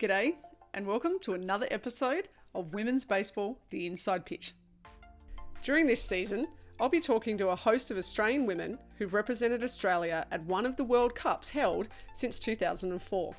G'day, 0.00 0.34
and 0.74 0.88
welcome 0.88 1.20
to 1.20 1.34
another 1.34 1.68
episode 1.70 2.28
of 2.52 2.74
Women's 2.74 3.04
Baseball 3.04 3.60
The 3.70 3.86
Inside 3.86 4.26
Pitch. 4.26 4.52
During 5.62 5.86
this 5.86 6.02
season, 6.02 6.48
I'll 6.80 6.88
be 6.88 6.98
talking 6.98 7.38
to 7.38 7.50
a 7.50 7.56
host 7.56 7.92
of 7.92 7.96
Australian 7.96 8.44
women 8.44 8.76
who've 8.98 9.14
represented 9.14 9.62
Australia 9.62 10.26
at 10.32 10.44
one 10.46 10.66
of 10.66 10.74
the 10.74 10.82
World 10.82 11.14
Cups 11.14 11.48
held 11.48 11.86
since 12.12 12.40
2004. 12.40 13.34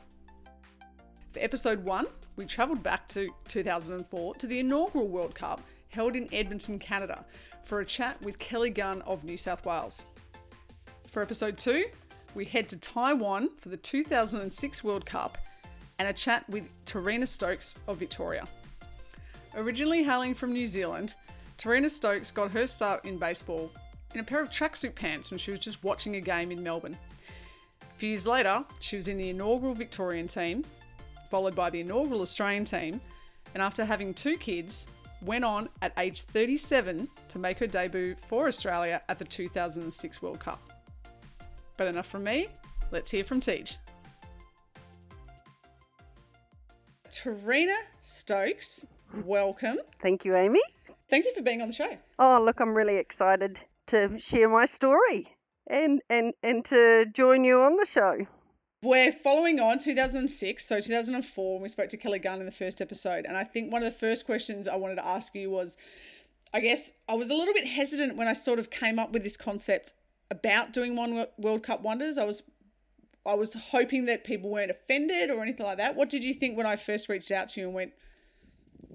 For 1.34 1.40
episode 1.40 1.84
one, 1.84 2.06
we 2.38 2.46
travelled 2.46 2.82
back 2.82 3.06
to 3.10 3.30
2004 3.50 4.36
to 4.36 4.48
the 4.48 4.60
inaugural 4.60 5.10
World 5.10 5.36
Cup 5.36 5.62
held 5.90 6.16
in 6.16 6.34
Edmonton, 6.34 6.80
Canada, 6.80 7.26
for 7.66 7.82
a 7.82 7.86
chat 7.86 8.20
with 8.22 8.40
Kelly 8.40 8.70
Gunn 8.70 9.02
of 9.02 9.26
New 9.26 9.38
South 9.38 9.66
Wales. 9.66 10.06
For 11.12 11.22
episode 11.22 11.58
two, 11.58 11.84
we 12.34 12.46
head 12.46 12.70
to 12.70 12.78
Taiwan 12.78 13.50
for 13.60 13.68
the 13.68 13.78
2006 13.78 14.84
World 14.86 15.06
Cup 15.06 15.38
and 16.00 16.08
a 16.08 16.14
chat 16.14 16.48
with 16.50 16.68
Terina 16.86 17.28
Stokes 17.28 17.78
of 17.88 17.98
Victoria. 17.98 18.48
Originally 19.56 20.04
hailing 20.04 20.34
from 20.34 20.54
New 20.54 20.66
Zealand, 20.66 21.16
Terina 21.58 21.90
Stokes 21.90 22.32
got 22.32 22.52
her 22.52 22.68
start 22.68 23.06
in 23.06 23.18
baseball 23.18 23.72
in 24.14 24.20
a 24.20 24.24
pair 24.24 24.42
of 24.42 24.50
tracksuit 24.50 24.96
pants 24.96 25.32
when 25.32 25.38
she 25.38 25.52
was 25.52 25.60
just 25.60 25.84
watching 25.84 26.16
a 26.16 26.22
game 26.22 26.52
in 26.52 26.62
Melbourne. 26.62 26.98
A 27.82 27.98
few 27.98 28.10
years 28.10 28.28
later, 28.28 28.64
she 28.80 28.96
was 28.96 29.08
in 29.08 29.18
the 29.18 29.30
inaugural 29.30 29.74
Victorian 29.74 30.28
team, 30.28 30.66
followed 31.32 31.56
by 31.56 31.70
the 31.70 31.80
inaugural 31.80 32.22
Australian 32.22 32.66
team, 32.66 33.00
and 33.54 33.64
after 33.64 33.86
having 33.86 34.14
two 34.14 34.38
kids, 34.38 34.88
went 35.22 35.46
on 35.46 35.70
at 35.82 35.94
age 35.98 36.22
37 36.22 37.08
to 37.30 37.40
make 37.40 37.58
her 37.58 37.68
debut 37.68 38.16
for 38.28 38.48
Australia 38.48 39.02
at 39.08 39.18
the 39.18 39.26
2006 39.26 40.22
World 40.22 40.40
Cup. 40.40 40.62
But 41.78 41.88
enough 41.88 42.08
from 42.08 42.24
me, 42.24 42.48
let's 42.92 43.12
hear 43.12 43.24
from 43.24 43.40
Tej. 43.40 43.78
Terina 47.26 47.76
Stokes, 48.04 48.86
welcome. 49.24 49.80
Thank 50.00 50.26
you, 50.26 50.36
Amy. 50.36 50.62
Thank 51.10 51.26
you 51.26 51.34
for 51.34 51.42
being 51.42 51.60
on 51.60 51.70
the 51.70 51.74
show. 51.74 51.98
Oh, 52.20 52.40
look, 52.40 52.60
I'm 52.60 52.76
really 52.76 52.98
excited 52.98 53.60
to 53.88 54.20
share 54.20 54.48
my 54.48 54.66
story 54.66 55.36
and 55.66 56.04
and 56.08 56.34
and 56.44 56.64
to 56.66 57.08
join 57.16 57.44
you 57.44 57.62
on 57.62 57.78
the 57.78 57.86
show. 57.88 58.28
We're 58.84 59.12
following 59.12 59.60
on 59.60 59.80
2006, 59.80 60.64
so 60.64 60.80
2004, 60.80 61.54
when 61.54 61.64
we 61.64 61.68
spoke 61.68 61.90
to 61.90 61.98
Kelly 61.98 62.20
Gunn 62.20 62.42
in 62.42 62.46
the 62.46 62.52
first 62.52 62.80
episode. 62.80 63.26
And 63.26 63.36
I 63.36 63.44
think 63.44 63.74
one 63.74 63.82
of 63.82 63.92
the 63.92 64.00
first 64.00 64.28
questions 64.28 64.68
I 64.68 64.76
wanted 64.76 64.98
to 64.98 65.08
ask 65.08 65.34
you 65.34 65.50
was 65.50 65.78
I 66.54 66.60
guess 66.60 66.92
I 67.10 67.16
was 67.16 67.30
a 67.30 67.34
little 67.34 67.56
bit 67.56 67.66
hesitant 67.66 68.18
when 68.18 68.28
I 68.28 68.34
sort 68.34 68.60
of 68.60 68.70
came 68.70 69.00
up 69.00 69.12
with 69.12 69.24
this 69.24 69.36
concept 69.36 69.94
about 70.30 70.74
doing 70.74 70.96
one 70.96 71.26
World 71.40 71.64
Cup 71.64 71.82
wonders. 71.82 72.20
I 72.20 72.24
was 72.24 72.44
I 73.26 73.34
was 73.34 73.54
hoping 73.54 74.06
that 74.06 74.24
people 74.24 74.50
weren't 74.50 74.72
offended 74.72 75.30
or 75.32 75.42
anything 75.42 75.66
like 75.66 75.78
that. 75.78 75.96
What 75.96 76.10
did 76.10 76.24
you 76.24 76.34
think 76.34 76.58
when 76.58 76.66
I 76.66 76.76
first 76.76 77.10
reached 77.10 77.32
out 77.32 77.50
to 77.50 77.62
you 77.62 77.68
and 77.68 77.76
went, 77.76 77.94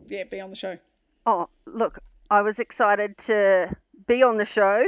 yeah, 0.07 0.25
be 0.25 0.41
on 0.41 0.51
the 0.51 0.57
show? 0.57 0.79
Oh, 1.27 1.49
look, 1.67 1.99
I 2.31 2.43
was 2.43 2.59
excited 2.61 3.19
to 3.19 3.75
be 4.07 4.23
on 4.23 4.37
the 4.37 4.45
show. 4.45 4.87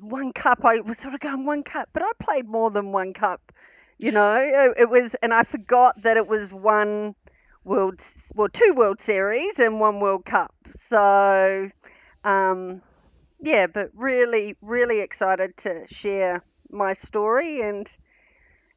One 0.00 0.32
cup, 0.32 0.64
I 0.64 0.80
was 0.80 0.98
sort 0.98 1.14
of 1.14 1.20
going 1.20 1.44
one 1.44 1.62
cup, 1.62 1.88
but 1.92 2.02
I 2.02 2.10
played 2.22 2.48
more 2.48 2.70
than 2.70 2.92
one 2.92 3.12
cup. 3.12 3.52
You 3.98 4.12
know, 4.12 4.72
it, 4.78 4.88
was, 4.88 5.14
and 5.22 5.34
I 5.34 5.42
forgot 5.42 6.02
that 6.02 6.16
it 6.16 6.26
was 6.26 6.50
one 6.52 7.14
World, 7.64 8.02
well, 8.34 8.48
two 8.48 8.72
World 8.74 9.00
Series 9.02 9.58
and 9.58 9.78
one 9.78 10.00
World 10.00 10.24
Cup. 10.24 10.54
So, 10.74 11.70
um, 12.24 12.80
yeah, 13.40 13.66
but 13.66 13.90
really, 13.94 14.56
really 14.62 15.00
excited 15.00 15.56
to 15.58 15.86
share 15.86 16.42
my 16.70 16.94
story 16.94 17.60
and 17.60 17.94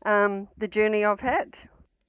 um, 0.05 0.47
the 0.57 0.67
journey 0.67 1.05
I've 1.05 1.19
had. 1.19 1.57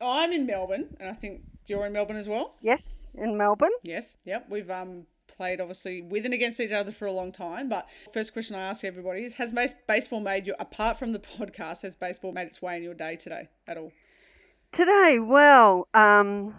I'm 0.01 0.33
in 0.33 0.47
Melbourne, 0.47 0.97
and 1.01 1.09
I 1.09 1.15
think 1.15 1.43
you're 1.67 1.87
in 1.87 1.93
Melbourne 1.93 2.17
as 2.17 2.29
well. 2.29 2.55
Yes, 2.61 3.09
in 3.15 3.37
Melbourne. 3.37 3.73
Yes, 3.83 4.17
yep. 4.25 4.47
We've 4.49 4.71
um 4.71 5.07
played 5.37 5.61
obviously 5.61 6.03
with 6.03 6.25
and 6.25 6.35
against 6.35 6.61
each 6.61 6.73
other 6.73 6.93
for 6.93 7.07
a 7.07 7.13
long 7.13 7.33
time. 7.33 7.69
But 7.69 7.89
first 8.13 8.33
question 8.33 8.57
I 8.57 8.63
ask 8.63 8.85
everybody 8.85 9.25
is: 9.25 9.35
Has 9.35 9.53
baseball 9.87 10.21
made 10.21 10.47
you, 10.47 10.55
apart 10.59 10.99
from 10.99 11.13
the 11.13 11.19
podcast, 11.39 11.83
has 11.83 11.95
baseball 11.95 12.33
made 12.33 12.47
its 12.47 12.61
way 12.61 12.77
in 12.77 12.83
your 12.83 12.95
day 12.95 13.17
today 13.17 13.49
at 13.67 13.77
all? 13.77 13.93
Today, 14.73 15.21
well, 15.21 15.87
um, 15.95 16.55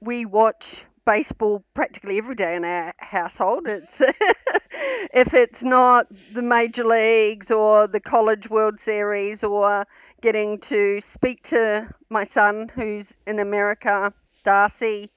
we 0.00 0.24
watch 0.24 0.82
baseball 1.04 1.64
practically 1.74 2.18
every 2.18 2.34
day 2.34 2.56
in 2.56 2.64
our 2.64 2.92
household. 2.98 3.66
It's 3.66 4.00
if 5.14 5.32
it's 5.32 5.62
not 5.62 6.08
the 6.34 6.42
major 6.42 6.84
leagues 6.84 7.50
or 7.50 7.86
the 7.86 8.00
college 8.00 8.50
World 8.50 8.80
Series 8.80 9.44
or 9.44 9.86
getting 10.20 10.58
to 10.58 11.00
speak 11.00 11.42
to 11.44 11.88
my 12.10 12.24
son 12.24 12.70
who's 12.74 13.16
in 13.26 13.38
America, 13.38 14.12
Darcy, 14.44 15.10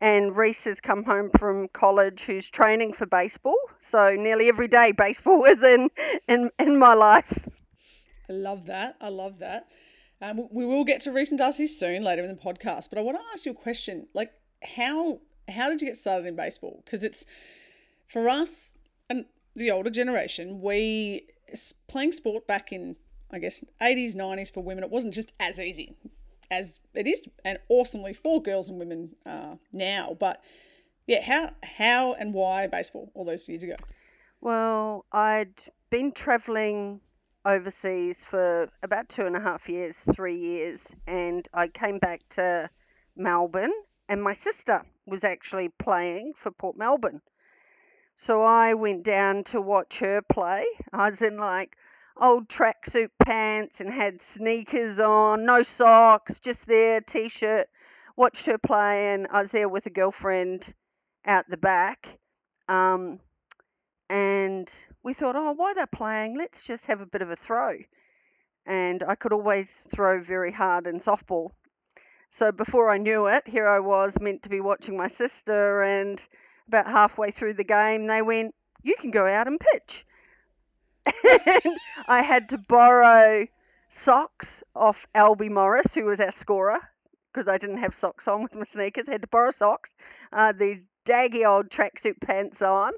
and 0.00 0.36
Reese 0.36 0.64
has 0.64 0.80
come 0.80 1.04
home 1.04 1.30
from 1.38 1.68
college 1.68 2.22
who's 2.22 2.50
training 2.50 2.92
for 2.92 3.06
baseball. 3.06 3.56
So 3.78 4.14
nearly 4.14 4.48
every 4.48 4.68
day 4.68 4.92
baseball 4.92 5.44
is 5.46 5.62
in 5.62 5.90
in, 6.28 6.50
in 6.58 6.78
my 6.78 6.94
life. 6.94 7.48
I 8.28 8.32
love 8.32 8.66
that. 8.66 8.96
I 9.00 9.08
love 9.08 9.38
that. 9.38 9.68
Um, 10.20 10.48
we 10.50 10.64
will 10.64 10.84
get 10.84 11.00
to 11.02 11.12
Reese 11.12 11.30
and 11.30 11.38
Darcy 11.38 11.66
soon 11.66 12.02
later 12.02 12.22
in 12.22 12.28
the 12.28 12.34
podcast, 12.34 12.88
but 12.88 12.98
I 12.98 13.02
want 13.02 13.18
to 13.18 13.22
ask 13.32 13.44
you 13.44 13.52
a 13.52 13.54
question. 13.54 14.06
Like, 14.14 14.32
how 14.62 15.20
how 15.48 15.68
did 15.68 15.82
you 15.82 15.86
get 15.86 15.96
started 15.96 16.26
in 16.26 16.36
baseball? 16.36 16.82
Because 16.84 17.04
it's 17.04 17.26
for 18.08 18.28
us 18.28 18.74
and 19.10 19.26
the 19.54 19.70
older 19.70 19.90
generation, 19.90 20.60
we 20.60 21.26
playing 21.88 22.12
sport 22.12 22.46
back 22.46 22.72
in 22.72 22.96
I 23.30 23.38
guess 23.38 23.64
80s, 23.80 24.14
90s 24.14 24.52
for 24.52 24.62
women, 24.62 24.84
it 24.84 24.90
wasn't 24.90 25.14
just 25.14 25.32
as 25.40 25.58
easy 25.58 25.96
as 26.50 26.78
it 26.94 27.06
is 27.06 27.26
and 27.44 27.58
awesomely 27.68 28.12
for 28.12 28.42
girls 28.42 28.68
and 28.68 28.78
women 28.78 29.10
uh, 29.26 29.56
now. 29.72 30.16
But 30.18 30.42
yeah, 31.06 31.22
how 31.22 31.50
how 31.62 32.14
and 32.14 32.32
why 32.32 32.66
baseball 32.66 33.10
all 33.14 33.24
those 33.24 33.48
years 33.48 33.62
ago? 33.62 33.76
Well, 34.40 35.04
I'd 35.12 35.54
been 35.90 36.12
traveling 36.12 37.00
overseas 37.44 38.24
for 38.24 38.68
about 38.82 39.08
two 39.08 39.26
and 39.26 39.36
a 39.36 39.40
half 39.40 39.68
years, 39.68 39.98
three 40.14 40.36
years, 40.36 40.90
and 41.06 41.46
I 41.52 41.68
came 41.68 41.98
back 41.98 42.20
to 42.30 42.70
Melbourne, 43.16 43.72
and 44.08 44.22
my 44.22 44.32
sister 44.32 44.82
was 45.06 45.24
actually 45.24 45.68
playing 45.68 46.32
for 46.36 46.50
Port 46.50 46.76
Melbourne. 46.76 47.20
So 48.16 48.42
I 48.42 48.74
went 48.74 49.02
down 49.02 49.44
to 49.44 49.60
watch 49.60 49.98
her 49.98 50.22
play. 50.22 50.64
I 50.92 51.10
was 51.10 51.20
in 51.20 51.36
like 51.36 51.76
old 52.20 52.48
tracksuit 52.48 53.10
pants 53.24 53.80
and 53.80 53.92
had 53.92 54.22
sneakers 54.22 54.98
on, 54.98 55.44
no 55.44 55.62
socks, 55.62 56.40
just 56.40 56.66
there, 56.66 57.00
t 57.00 57.28
shirt. 57.28 57.68
Watched 58.16 58.46
her 58.46 58.58
play, 58.58 59.12
and 59.12 59.26
I 59.30 59.40
was 59.40 59.50
there 59.50 59.68
with 59.68 59.86
a 59.86 59.90
girlfriend 59.90 60.72
out 61.24 61.46
the 61.48 61.56
back. 61.56 62.18
Um, 62.68 63.18
and 64.08 64.70
we 65.02 65.14
thought, 65.14 65.34
oh, 65.36 65.52
why 65.52 65.74
they're 65.74 65.86
playing, 65.86 66.38
let's 66.38 66.62
just 66.62 66.86
have 66.86 67.00
a 67.00 67.06
bit 67.06 67.22
of 67.22 67.30
a 67.30 67.36
throw. 67.36 67.78
And 68.66 69.02
I 69.02 69.16
could 69.16 69.32
always 69.32 69.82
throw 69.92 70.22
very 70.22 70.52
hard 70.52 70.86
in 70.86 70.98
softball. 71.00 71.50
So 72.30 72.52
before 72.52 72.88
I 72.88 72.98
knew 72.98 73.26
it, 73.26 73.48
here 73.48 73.66
I 73.66 73.80
was 73.80 74.16
meant 74.20 74.44
to 74.44 74.48
be 74.48 74.60
watching 74.60 74.96
my 74.96 75.08
sister, 75.08 75.82
and 75.82 76.24
about 76.68 76.86
halfway 76.86 77.32
through 77.32 77.54
the 77.54 77.64
game, 77.64 78.06
they 78.06 78.22
went, 78.22 78.54
You 78.82 78.94
can 78.96 79.10
go 79.10 79.26
out 79.26 79.48
and 79.48 79.58
pitch 79.58 80.06
and 81.06 81.78
I 82.08 82.22
had 82.22 82.48
to 82.50 82.58
borrow 82.58 83.46
socks 83.90 84.62
off 84.74 85.06
Albie 85.14 85.50
Morris, 85.50 85.94
who 85.94 86.04
was 86.04 86.20
our 86.20 86.30
scorer, 86.30 86.80
because 87.32 87.48
I 87.48 87.58
didn't 87.58 87.78
have 87.78 87.94
socks 87.94 88.28
on 88.28 88.42
with 88.42 88.54
my 88.54 88.64
sneakers. 88.64 89.08
I 89.08 89.12
had 89.12 89.22
to 89.22 89.28
borrow 89.28 89.50
socks, 89.50 89.94
uh, 90.32 90.52
these 90.52 90.84
daggy 91.06 91.46
old 91.46 91.68
tracksuit 91.68 92.20
pants 92.20 92.62
on, 92.62 92.92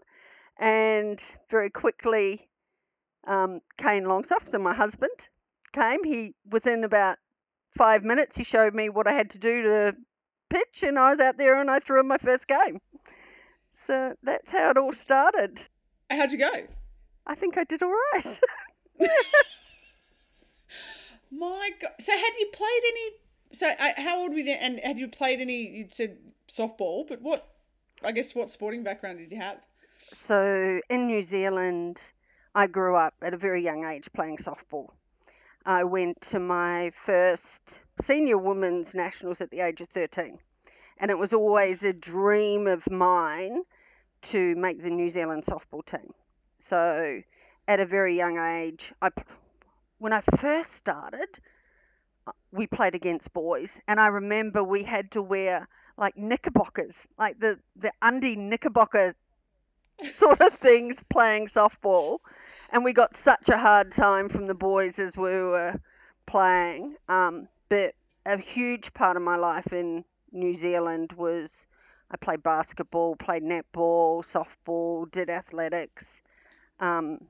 and 0.59 1.23
very 1.51 1.71
quickly, 1.71 2.49
um, 3.27 3.61
Kane 3.77 4.05
Longstaff, 4.05 4.49
so 4.49 4.59
my 4.59 4.75
husband, 4.75 5.29
came. 5.73 6.05
He 6.05 6.35
within 6.51 6.85
about 6.85 7.19
five 7.77 8.05
minutes, 8.05 8.37
he 8.37 8.45
showed 8.45 8.75
me 8.75 8.89
what 8.89 9.07
I 9.07 9.13
had 9.13 9.31
to 9.31 9.39
do 9.39 9.63
to 9.63 9.97
pitch, 10.49 10.83
and 10.83 10.99
I 10.99 11.11
was 11.11 11.21
out 11.21 11.37
there 11.37 11.61
and 11.61 11.71
I 11.71 11.81
threw 11.81 12.01
in 12.01 12.09
my 12.09 12.19
first 12.19 12.47
game. 12.47 12.81
So 13.71 14.15
that's 14.23 14.51
how 14.51 14.71
it 14.71 14.79
all 14.79 14.93
started. 14.93 15.61
How'd 16.11 16.33
you 16.33 16.39
go? 16.39 16.67
I 17.27 17.35
think 17.35 17.59
I 17.59 17.65
did 17.65 17.83
all 17.83 17.93
right. 18.13 18.41
My 21.31 21.71
God. 21.81 21.93
So 22.01 22.13
had 22.13 22.33
you 22.39 22.49
played 22.53 22.83
any? 22.89 23.11
So 23.53 23.69
uh, 23.69 23.93
how 23.97 24.21
old 24.21 24.33
were 24.33 24.39
you? 24.39 24.53
And 24.53 24.81
had 24.81 24.99
you 24.99 25.09
played 25.09 25.41
any? 25.41 25.69
You 25.69 25.87
said 25.91 26.19
softball, 26.49 27.07
but 27.09 27.21
what? 27.21 27.49
I 28.05 28.13
guess 28.13 28.35
what 28.35 28.51
sporting 28.51 28.85
background 28.85 29.19
did 29.19 29.33
you 29.33 29.39
have? 29.39 29.59
So 30.21 30.81
in 30.89 31.07
New 31.07 31.23
Zealand, 31.23 32.01
I 32.55 32.67
grew 32.67 32.97
up 32.97 33.15
at 33.23 33.35
a 33.35 33.37
very 33.37 33.63
young 33.63 33.85
age 33.85 34.09
playing 34.15 34.37
softball. 34.39 34.91
I 35.65 35.83
went 35.83 36.21
to 36.23 36.39
my 36.39 36.93
first 37.05 37.81
senior 38.01 38.39
women's 38.39 38.95
nationals 38.95 39.41
at 39.41 39.51
the 39.51 39.61
age 39.61 39.81
of 39.81 39.89
13. 39.89 40.39
And 40.99 41.11
it 41.11 41.19
was 41.19 41.33
always 41.33 41.83
a 41.83 41.93
dream 41.93 42.67
of 42.67 42.89
mine 42.91 43.63
to 44.23 44.55
make 44.55 44.83
the 44.83 44.91
New 44.91 45.11
Zealand 45.11 45.45
softball 45.45 45.85
team. 45.85 46.13
So 46.59 47.23
at 47.69 47.81
a 47.81 47.87
very 47.87 48.17
young 48.17 48.39
age, 48.39 48.93
I 49.01 49.11
when 49.99 50.13
I 50.13 50.21
first 50.39 50.73
started, 50.73 51.41
we 52.51 52.67
played 52.67 52.95
against 52.95 53.33
boys, 53.33 53.79
and 53.87 54.01
I 54.01 54.09
remember 54.09 54.63
we 54.65 54.83
had 54.83 55.11
to 55.13 55.23
wear 55.23 55.69
like 55.97 56.17
knickerbockers, 56.17 57.07
like 57.19 57.39
the 57.39 57.59
the 57.77 57.93
undie 58.03 58.37
knickerbocker 58.37 59.15
sort 60.21 60.41
of 60.41 60.55
things 60.55 61.03
playing 61.11 61.47
softball, 61.47 62.19
and 62.71 62.85
we 62.85 62.93
got 62.93 63.17
such 63.17 63.49
a 63.49 63.59
hard 63.59 63.93
time 63.93 64.29
from 64.29 64.47
the 64.47 64.55
boys 64.55 64.99
as 64.99 65.17
we 65.17 65.31
were 65.31 65.81
playing. 66.27 66.97
Um, 67.09 67.49
but 67.69 67.95
a 68.27 68.39
huge 68.39 68.95
part 68.95 69.17
of 69.17 69.23
my 69.23 69.37
life 69.37 69.73
in 69.73 70.05
New 70.33 70.55
Zealand 70.57 71.13
was 71.15 71.67
I 72.11 72.17
played 72.17 72.43
basketball, 72.43 73.17
played 73.17 73.43
netball, 73.43 74.25
softball, 74.25 75.11
did 75.11 75.31
athletics. 75.31 76.23
Um, 76.81 77.21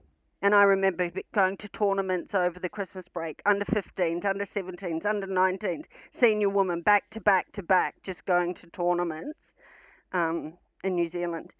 and 0.42 0.54
I 0.54 0.64
remember 0.64 1.10
going 1.32 1.56
to 1.58 1.68
tournaments 1.68 2.34
over 2.34 2.60
the 2.60 2.68
Christmas 2.68 3.08
break, 3.08 3.40
under 3.46 3.64
15s, 3.64 4.24
under 4.24 4.44
17s, 4.44 5.06
under 5.06 5.26
19s, 5.26 5.86
senior 6.10 6.50
woman, 6.50 6.82
back 6.82 7.08
to 7.10 7.20
back 7.20 7.52
to 7.52 7.62
back, 7.62 7.96
just 8.02 8.26
going 8.26 8.54
to 8.54 8.66
tournaments 8.68 9.54
um, 10.12 10.54
in 10.84 10.94
New 10.94 11.08
Zealand. 11.08 11.54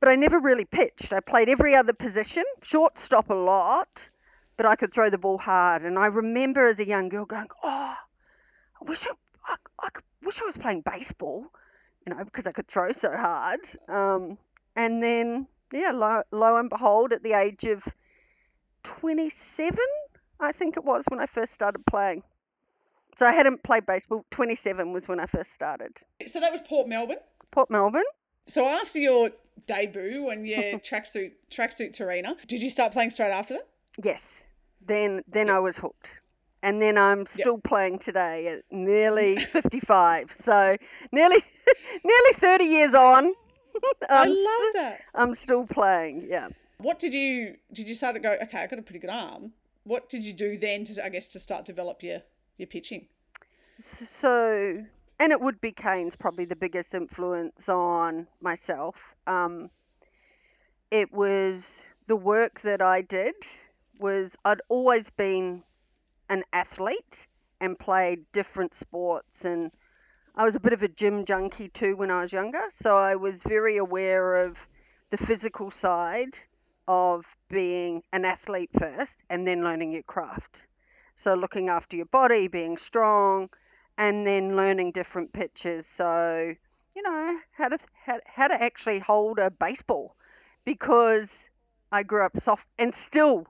But 0.00 0.08
I 0.08 0.16
never 0.16 0.38
really 0.38 0.64
pitched. 0.64 1.12
I 1.12 1.20
played 1.20 1.48
every 1.48 1.74
other 1.74 1.92
position, 1.92 2.44
shortstop 2.62 3.30
a 3.30 3.34
lot, 3.34 4.08
but 4.56 4.66
I 4.66 4.76
could 4.76 4.92
throw 4.92 5.10
the 5.10 5.18
ball 5.18 5.38
hard. 5.38 5.82
And 5.82 5.98
I 5.98 6.06
remember 6.06 6.66
as 6.66 6.78
a 6.78 6.86
young 6.86 7.08
girl 7.08 7.24
going, 7.24 7.48
"Oh, 7.62 7.94
I 8.80 8.84
wish 8.84 9.06
I, 9.06 9.12
I, 9.46 9.56
I 9.80 9.88
wish 10.22 10.40
I 10.40 10.44
was 10.44 10.56
playing 10.56 10.82
baseball, 10.82 11.46
you 12.06 12.14
know, 12.14 12.24
because 12.24 12.46
I 12.46 12.52
could 12.52 12.68
throw 12.68 12.92
so 12.92 13.16
hard." 13.16 13.60
Um, 13.88 14.38
and 14.74 15.02
then, 15.02 15.46
yeah, 15.72 15.92
lo, 15.92 16.22
lo 16.30 16.56
and 16.56 16.70
behold, 16.70 17.12
at 17.12 17.22
the 17.22 17.32
age 17.32 17.64
of 17.64 17.82
27, 18.84 19.78
I 20.40 20.52
think 20.52 20.76
it 20.76 20.84
was 20.84 21.04
when 21.08 21.20
I 21.20 21.26
first 21.26 21.52
started 21.52 21.84
playing. 21.86 22.22
So 23.18 23.26
I 23.26 23.32
hadn't 23.32 23.62
played 23.62 23.86
baseball. 23.86 24.24
27 24.30 24.92
was 24.92 25.08
when 25.08 25.20
I 25.20 25.26
first 25.26 25.52
started. 25.52 25.92
So 26.26 26.38
that 26.40 26.52
was 26.52 26.60
Port 26.60 26.86
Melbourne. 26.86 27.16
Port 27.50 27.70
Melbourne. 27.70 28.04
So 28.46 28.66
after 28.66 28.98
your 28.98 29.30
debut 29.66 30.28
and 30.28 30.46
your 30.46 30.62
tracksuit 30.78 31.32
tracksuit 31.50 31.96
Terina, 31.96 32.36
did 32.46 32.62
you 32.62 32.70
start 32.70 32.92
playing 32.92 33.10
straight 33.10 33.32
after 33.32 33.54
that? 33.54 33.68
Yes. 34.02 34.42
Then 34.86 35.22
then 35.26 35.46
yep. 35.46 35.56
I 35.56 35.58
was 35.60 35.76
hooked. 35.76 36.10
And 36.62 36.82
then 36.82 36.98
I'm 36.98 37.26
still 37.26 37.54
yep. 37.54 37.64
playing 37.64 37.98
today 37.98 38.48
at 38.48 38.62
nearly 38.70 39.38
55. 39.52 40.32
so 40.38 40.76
nearly 41.12 41.42
nearly 42.04 42.32
30 42.34 42.64
years 42.64 42.94
on. 42.94 43.32
I 44.08 44.26
love 44.26 44.36
st- 44.36 44.74
that. 44.74 45.00
I'm 45.14 45.34
still 45.34 45.66
playing. 45.66 46.26
Yeah. 46.28 46.48
What 46.78 46.98
did 46.98 47.14
you 47.14 47.56
did 47.72 47.88
you 47.88 47.94
start 47.94 48.14
to 48.14 48.20
go? 48.20 48.36
Okay, 48.42 48.58
I 48.58 48.66
got 48.66 48.78
a 48.78 48.82
pretty 48.82 48.98
good 48.98 49.10
arm. 49.10 49.52
What 49.84 50.08
did 50.08 50.24
you 50.24 50.32
do 50.32 50.58
then 50.58 50.84
to 50.84 51.04
I 51.04 51.08
guess 51.08 51.28
to 51.28 51.40
start 51.40 51.64
develop 51.64 52.02
your 52.02 52.22
your 52.58 52.66
pitching? 52.66 53.06
So, 53.78 54.82
and 55.18 55.32
it 55.32 55.40
would 55.40 55.60
be 55.60 55.72
Kane's 55.72 56.16
probably 56.16 56.46
the 56.46 56.56
biggest 56.56 56.94
influence 56.94 57.68
on 57.68 58.26
myself. 58.40 58.96
Um, 59.26 59.70
it 60.90 61.12
was 61.12 61.82
the 62.06 62.16
work 62.16 62.60
that 62.62 62.80
I 62.80 63.02
did 63.02 63.34
was 63.98 64.36
I'd 64.44 64.60
always 64.68 65.10
been 65.10 65.62
an 66.28 66.44
athlete 66.52 67.26
and 67.60 67.78
played 67.78 68.24
different 68.32 68.74
sports 68.74 69.44
and 69.44 69.70
I 70.38 70.44
was 70.44 70.54
a 70.54 70.60
bit 70.60 70.74
of 70.74 70.82
a 70.82 70.88
gym 70.88 71.24
junkie 71.24 71.70
too 71.70 71.96
when 71.96 72.10
I 72.10 72.20
was 72.20 72.30
younger, 72.30 72.64
so 72.68 72.94
I 72.98 73.16
was 73.16 73.42
very 73.42 73.78
aware 73.78 74.36
of 74.36 74.58
the 75.08 75.16
physical 75.16 75.70
side 75.70 76.36
of 76.86 77.24
being 77.48 78.02
an 78.12 78.26
athlete 78.26 78.68
first 78.78 79.16
and 79.30 79.46
then 79.46 79.64
learning 79.64 79.92
your 79.92 80.02
craft. 80.02 80.66
So, 81.14 81.32
looking 81.32 81.70
after 81.70 81.96
your 81.96 82.04
body, 82.04 82.48
being 82.48 82.76
strong, 82.76 83.48
and 83.96 84.26
then 84.26 84.56
learning 84.56 84.92
different 84.92 85.32
pitches. 85.32 85.86
So, 85.86 86.54
you 86.94 87.02
know, 87.02 87.38
how 87.52 87.68
to, 87.68 87.78
how, 88.04 88.20
how 88.26 88.48
to 88.48 88.62
actually 88.62 88.98
hold 88.98 89.38
a 89.38 89.50
baseball 89.50 90.16
because 90.66 91.48
I 91.90 92.02
grew 92.02 92.22
up 92.22 92.38
soft 92.38 92.66
and 92.78 92.94
still 92.94 93.46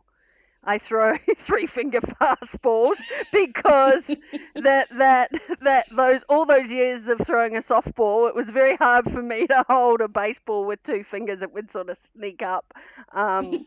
I 0.67 0.79
throw 0.79 1.17
three 1.37 1.67
finger 1.67 2.01
fastballs 2.01 3.05
because 3.33 4.07
that 4.55 4.89
that 4.91 5.33
that 5.63 5.87
those 5.91 6.25
all 6.29 6.45
those 6.45 6.71
years 6.71 7.09
of 7.09 7.21
throwing 7.21 7.57
a 7.57 7.61
softball, 7.61 8.29
it 8.29 8.35
was 8.35 8.51
very 8.51 8.77
hard 8.77 9.11
for 9.11 9.23
me 9.23 9.47
to 9.49 9.65
hold 9.69 10.01
a 10.01 10.09
baseball 10.09 10.65
with 10.67 10.83
two 10.83 11.05
fingers. 11.05 11.43
It 11.43 11.53
would 11.53 11.71
sort 11.71 11.91
of 11.91 11.99
sneak 11.99 12.43
up, 12.43 12.75
um, 13.13 13.67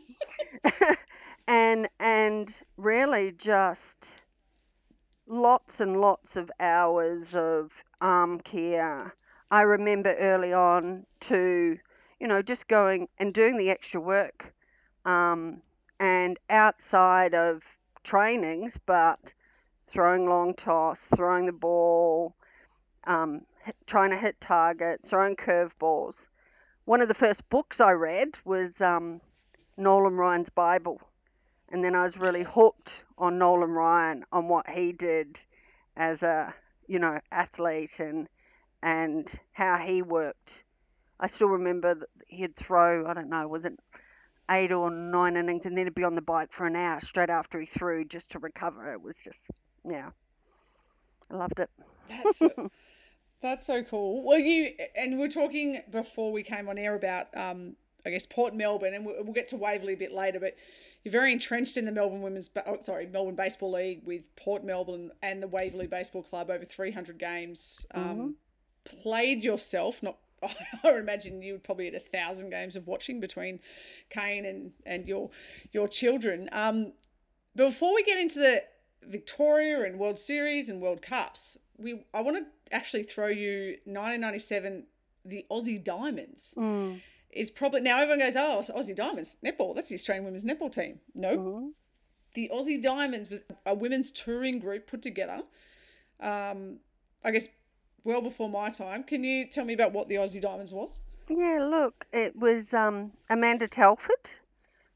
and 1.48 1.88
and 1.98 2.62
really 2.76 3.32
just 3.32 4.14
lots 5.26 5.80
and 5.80 6.00
lots 6.00 6.36
of 6.36 6.50
hours 6.60 7.34
of 7.34 7.72
arm 8.00 8.40
care. 8.40 9.14
I 9.50 9.62
remember 9.62 10.14
early 10.14 10.52
on 10.52 11.06
to, 11.20 11.78
you 12.20 12.28
know, 12.28 12.42
just 12.42 12.68
going 12.68 13.08
and 13.18 13.32
doing 13.34 13.56
the 13.56 13.70
extra 13.70 14.00
work. 14.00 14.52
Um, 15.04 15.62
and 16.00 16.38
outside 16.48 17.34
of 17.34 17.62
trainings, 18.02 18.78
but 18.86 19.34
throwing 19.86 20.26
long 20.26 20.54
toss, 20.54 21.06
throwing 21.14 21.44
the 21.44 21.52
ball, 21.52 22.34
um, 23.04 23.42
trying 23.86 24.10
to 24.10 24.16
hit 24.16 24.40
targets, 24.40 25.08
throwing 25.10 25.36
curveballs. 25.36 26.28
One 26.86 27.02
of 27.02 27.08
the 27.08 27.14
first 27.14 27.48
books 27.50 27.80
I 27.80 27.92
read 27.92 28.38
was 28.46 28.80
um, 28.80 29.20
Nolan 29.76 30.16
Ryan's 30.16 30.48
Bible, 30.48 31.02
and 31.68 31.84
then 31.84 31.94
I 31.94 32.04
was 32.04 32.16
really 32.16 32.44
hooked 32.44 33.04
on 33.18 33.38
Nolan 33.38 33.70
Ryan 33.70 34.24
on 34.32 34.48
what 34.48 34.68
he 34.70 34.92
did 34.92 35.44
as 35.96 36.22
a 36.22 36.54
you 36.86 36.98
know 36.98 37.20
athlete 37.30 38.00
and 38.00 38.26
and 38.82 39.38
how 39.52 39.76
he 39.76 40.00
worked. 40.00 40.64
I 41.20 41.26
still 41.26 41.48
remember 41.48 41.94
that 41.94 42.08
he'd 42.26 42.56
throw 42.56 43.06
I 43.06 43.12
don't 43.12 43.28
know 43.28 43.46
was 43.46 43.66
it 43.66 43.78
eight 44.50 44.72
or 44.72 44.90
nine 44.90 45.36
innings 45.36 45.66
and 45.66 45.76
then 45.76 45.86
he'd 45.86 45.94
be 45.94 46.04
on 46.04 46.14
the 46.14 46.22
bike 46.22 46.52
for 46.52 46.66
an 46.66 46.76
hour 46.76 47.00
straight 47.00 47.30
after 47.30 47.60
he 47.60 47.66
threw 47.66 48.04
just 48.04 48.30
to 48.32 48.38
recover. 48.38 48.92
It 48.92 49.02
was 49.02 49.18
just, 49.18 49.46
yeah, 49.88 50.10
I 51.30 51.36
loved 51.36 51.60
it. 51.60 51.70
That's 52.08 52.38
so, 52.38 52.70
that's 53.42 53.66
so 53.66 53.82
cool. 53.82 54.24
Well, 54.24 54.38
you 54.38 54.72
and 54.96 55.18
we 55.18 55.24
are 55.24 55.28
talking 55.28 55.82
before 55.90 56.32
we 56.32 56.42
came 56.42 56.68
on 56.68 56.78
air 56.78 56.94
about, 56.94 57.34
um, 57.36 57.76
I 58.04 58.10
guess 58.10 58.26
Port 58.26 58.54
Melbourne, 58.54 58.94
and 58.94 59.04
we'll, 59.04 59.22
we'll 59.22 59.32
get 59.32 59.48
to 59.48 59.56
Waverley 59.56 59.92
a 59.92 59.96
bit 59.96 60.12
later. 60.12 60.40
But 60.40 60.56
you're 61.04 61.12
very 61.12 61.32
entrenched 61.32 61.76
in 61.76 61.84
the 61.84 61.92
Melbourne 61.92 62.22
Women's, 62.22 62.50
oh, 62.66 62.78
sorry, 62.80 63.06
Melbourne 63.06 63.36
Baseball 63.36 63.72
League 63.72 64.02
with 64.04 64.22
Port 64.36 64.64
Melbourne 64.64 65.12
and 65.22 65.42
the 65.42 65.48
Waverley 65.48 65.86
Baseball 65.86 66.22
Club 66.22 66.50
over 66.50 66.64
300 66.64 67.18
games. 67.18 67.86
Um, 67.94 68.04
mm-hmm. 68.04 68.30
Played 69.02 69.44
yourself, 69.44 70.02
not 70.02 70.16
I 70.84 70.90
would 70.90 71.00
imagine 71.00 71.42
you 71.42 71.54
would 71.54 71.64
probably 71.64 71.86
had 71.86 71.94
a 71.94 72.00
thousand 72.00 72.50
games 72.50 72.76
of 72.76 72.86
watching 72.86 73.20
between 73.20 73.60
Kane 74.08 74.46
and, 74.46 74.72
and 74.86 75.06
your 75.06 75.30
your 75.72 75.88
children. 75.88 76.48
Um, 76.52 76.92
before 77.56 77.94
we 77.94 78.02
get 78.02 78.18
into 78.18 78.38
the 78.38 78.64
Victoria 79.02 79.84
and 79.84 79.98
World 79.98 80.18
Series 80.18 80.68
and 80.68 80.80
World 80.80 81.02
Cups, 81.02 81.58
we 81.78 82.04
I 82.14 82.20
want 82.22 82.38
to 82.38 82.74
actually 82.74 83.02
throw 83.02 83.28
you 83.28 83.76
1997 83.84 84.84
the 85.24 85.44
Aussie 85.50 85.82
Diamonds. 85.82 86.54
Mm. 86.56 87.00
Is 87.30 87.48
probably 87.48 87.80
now 87.80 88.00
everyone 88.00 88.18
goes, 88.18 88.34
oh, 88.34 88.62
Aussie 88.76 88.96
Diamonds 88.96 89.36
netball. 89.44 89.74
That's 89.74 89.88
the 89.88 89.94
Australian 89.94 90.24
women's 90.24 90.42
netball 90.42 90.72
team. 90.72 90.98
No, 91.14 91.34
nope. 91.34 91.40
mm-hmm. 91.40 91.68
the 92.34 92.50
Aussie 92.52 92.82
Diamonds 92.82 93.30
was 93.30 93.40
a 93.64 93.74
women's 93.74 94.10
touring 94.10 94.58
group 94.58 94.88
put 94.88 95.00
together. 95.00 95.42
Um, 96.18 96.78
I 97.24 97.30
guess 97.30 97.46
well 98.04 98.22
before 98.22 98.48
my 98.48 98.70
time. 98.70 99.02
Can 99.02 99.24
you 99.24 99.46
tell 99.46 99.64
me 99.64 99.74
about 99.74 99.92
what 99.92 100.08
the 100.08 100.16
Aussie 100.16 100.40
Diamonds 100.40 100.72
was? 100.72 101.00
Yeah, 101.28 101.60
look, 101.62 102.06
it 102.12 102.34
was 102.36 102.74
um, 102.74 103.12
Amanda 103.28 103.68
Telford, 103.68 104.30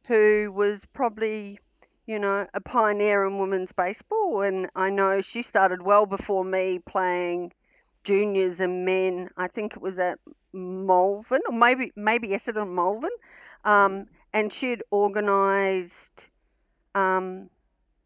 who 0.09 0.53
was 0.53 0.85
probably, 0.93 1.61
you 2.07 2.19
know, 2.19 2.47
a 2.55 2.61
pioneer 2.61 3.25
in 3.25 3.39
women's 3.39 3.73
baseball. 3.73 4.43
And 4.43 4.69
I 4.75 4.91
know 4.91 5.21
she 5.21 5.43
started 5.43 5.83
well 5.83 6.07
before 6.07 6.45
me 6.45 6.81
playing 6.81 7.53
juniors 8.03 8.61
and 8.61 8.85
men. 8.85 9.31
I 9.37 9.49
think 9.49 9.75
it 9.77 9.83
was 9.83 9.99
at 9.99 10.19
Malvern, 10.53 11.43
or 11.49 11.57
maybe 11.57 11.93
maybe 11.95 12.29
Essendon 12.29 12.75
Malvern. 12.75 13.11
Um, 13.65 14.07
and 14.33 14.53
she'd 14.53 14.83
organised 14.93 16.29
um, 16.95 17.49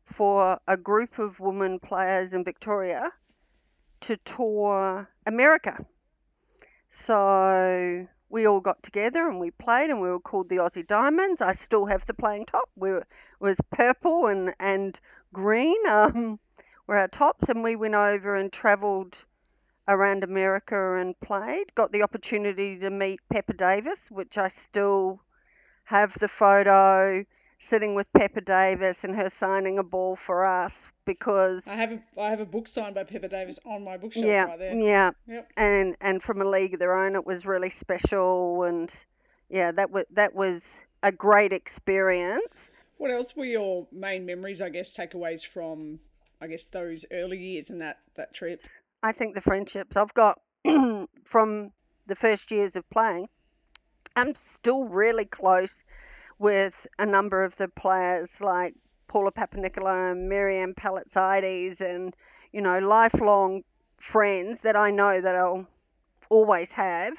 for 0.04 0.58
a 0.68 0.76
group 0.76 1.18
of 1.18 1.40
women 1.40 1.78
players 1.78 2.32
in 2.32 2.44
Victoria 2.44 3.10
to 4.00 4.16
tour 4.18 5.08
America. 5.26 5.84
So 6.88 8.06
we 8.30 8.46
all 8.46 8.60
got 8.60 8.82
together 8.82 9.28
and 9.28 9.40
we 9.40 9.50
played 9.50 9.90
and 9.90 10.00
we 10.00 10.08
were 10.08 10.20
called 10.20 10.48
the 10.48 10.56
Aussie 10.56 10.86
Diamonds. 10.86 11.40
I 11.40 11.52
still 11.52 11.86
have 11.86 12.06
the 12.06 12.14
playing 12.14 12.46
top. 12.46 12.68
We 12.76 12.90
were, 12.90 13.06
was 13.40 13.58
purple 13.70 14.26
and, 14.26 14.54
and 14.58 14.98
green 15.32 15.76
um, 15.88 16.38
were 16.86 16.96
our 16.96 17.08
tops 17.08 17.48
and 17.48 17.62
we 17.62 17.76
went 17.76 17.94
over 17.94 18.34
and 18.34 18.52
travelled 18.52 19.22
around 19.86 20.22
America 20.22 20.96
and 20.96 21.18
played. 21.20 21.74
Got 21.74 21.92
the 21.92 22.02
opportunity 22.02 22.78
to 22.78 22.90
meet 22.90 23.20
Pepper 23.30 23.54
Davis, 23.54 24.10
which 24.10 24.36
I 24.36 24.48
still 24.48 25.22
have 25.84 26.18
the 26.18 26.28
photo 26.28 27.24
sitting 27.58 27.94
with 27.94 28.06
Pepper 28.12 28.40
Davis 28.40 29.04
and 29.04 29.14
her 29.16 29.28
signing 29.28 29.78
a 29.78 29.82
ball 29.82 30.16
for 30.16 30.44
us 30.44 30.86
because 31.04 31.66
I 31.66 31.74
have 31.74 31.92
a 31.92 32.00
I 32.20 32.30
have 32.30 32.40
a 32.40 32.46
book 32.46 32.68
signed 32.68 32.94
by 32.94 33.04
Pepper 33.04 33.28
Davis 33.28 33.58
on 33.64 33.84
my 33.84 33.96
bookshelf 33.96 34.26
yeah, 34.26 34.44
right 34.44 34.58
there. 34.58 34.74
yeah, 34.74 35.10
Yep. 35.26 35.52
and 35.56 35.96
and 36.00 36.22
from 36.22 36.40
a 36.40 36.44
league 36.44 36.74
of 36.74 36.80
their 36.80 36.96
own, 36.96 37.14
it 37.14 37.26
was 37.26 37.46
really 37.46 37.70
special, 37.70 38.62
and 38.62 38.92
yeah, 39.48 39.72
that 39.72 39.90
was 39.90 40.04
that 40.12 40.34
was 40.34 40.78
a 41.02 41.10
great 41.12 41.52
experience. 41.52 42.70
What 42.96 43.10
else 43.10 43.36
were 43.36 43.44
your 43.44 43.86
main 43.92 44.26
memories, 44.26 44.60
I 44.60 44.68
guess, 44.68 44.92
takeaways 44.92 45.46
from 45.46 46.00
I 46.40 46.46
guess 46.46 46.64
those 46.64 47.04
early 47.10 47.38
years 47.38 47.70
and 47.70 47.80
that 47.80 47.98
that 48.14 48.34
trip? 48.34 48.62
I 49.02 49.12
think 49.12 49.34
the 49.34 49.40
friendships 49.40 49.96
I've 49.96 50.14
got 50.14 50.40
from 51.24 51.72
the 52.06 52.16
first 52.16 52.50
years 52.50 52.76
of 52.76 52.88
playing, 52.90 53.28
I'm 54.16 54.34
still 54.34 54.84
really 54.84 55.24
close 55.24 55.84
with 56.38 56.86
a 56.98 57.06
number 57.06 57.42
of 57.42 57.56
the 57.56 57.68
players 57.68 58.40
like 58.40 58.74
Paula 59.08 59.32
Papanicolaou 59.32 60.12
and 60.12 60.28
Miriam 60.28 60.74
Palitzaides 60.74 61.80
and, 61.80 62.14
you 62.52 62.60
know, 62.60 62.78
lifelong 62.78 63.62
friends 63.96 64.60
that 64.60 64.76
I 64.76 64.90
know 64.90 65.20
that 65.20 65.34
I'll 65.34 65.66
always 66.30 66.72
have. 66.72 67.14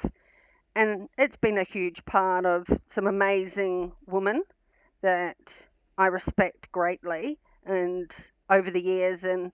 And 0.74 1.08
it's 1.18 1.36
been 1.36 1.58
a 1.58 1.64
huge 1.64 2.04
part 2.04 2.46
of 2.46 2.66
some 2.86 3.06
amazing 3.06 3.92
women 4.06 4.42
that 5.02 5.66
I 5.98 6.06
respect 6.06 6.70
greatly 6.72 7.38
and 7.66 8.10
over 8.48 8.70
the 8.70 8.80
years 8.80 9.24
and 9.24 9.52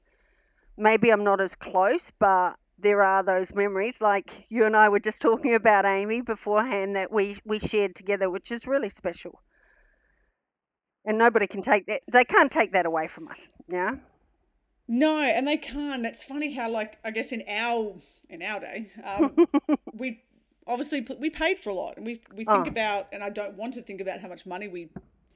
maybe 0.77 1.11
I'm 1.11 1.25
not 1.25 1.41
as 1.41 1.55
close, 1.55 2.13
but 2.19 2.57
there 2.79 3.03
are 3.03 3.23
those 3.23 3.55
memories 3.55 4.01
like 4.01 4.47
you 4.51 4.65
and 4.67 4.77
I 4.77 4.89
were 4.89 5.01
just 5.01 5.21
talking 5.21 5.55
about 5.55 5.87
Amy 5.87 6.21
beforehand 6.21 6.97
that 6.97 7.11
we 7.11 7.39
we 7.45 7.59
shared 7.59 7.95
together 7.95 8.29
which 8.29 8.53
is 8.53 8.67
really 8.67 8.91
special. 8.91 9.41
And 11.07 11.17
nobody 11.19 11.47
can 11.47 11.63
take 11.63 11.87
that 11.87 12.03
they 12.11 12.25
can't 12.25 12.51
take 12.51 12.73
that 12.73 12.85
away 12.85 13.07
from 13.07 13.29
us, 13.29 13.51
yeah? 13.69 13.95
No, 14.89 15.21
and 15.21 15.47
they 15.47 15.57
can't. 15.57 16.05
It's 16.05 16.23
funny 16.25 16.53
how 16.55 16.69
like 16.69 16.99
I 17.05 17.11
guess 17.13 17.33
in 17.33 17.45
our 17.49 17.95
in 18.29 18.43
our 18.43 18.61
day, 18.61 18.91
um, 19.05 19.47
we 19.95 20.21
obviously 20.67 21.07
we 21.21 21.31
paid 21.31 21.59
for 21.61 21.71
a 21.71 21.75
lot 21.75 21.97
and 21.97 22.05
we 22.05 22.21
we 22.35 22.45
think 22.45 22.67
Oh. 22.67 22.69
about 22.69 23.07
and 23.13 23.23
I 23.23 23.31
don't 23.31 23.55
want 23.55 23.75
to 23.75 23.83
think 23.83 24.01
about 24.01 24.21
how 24.21 24.29
much 24.29 24.47
money 24.47 24.67
we 24.69 24.89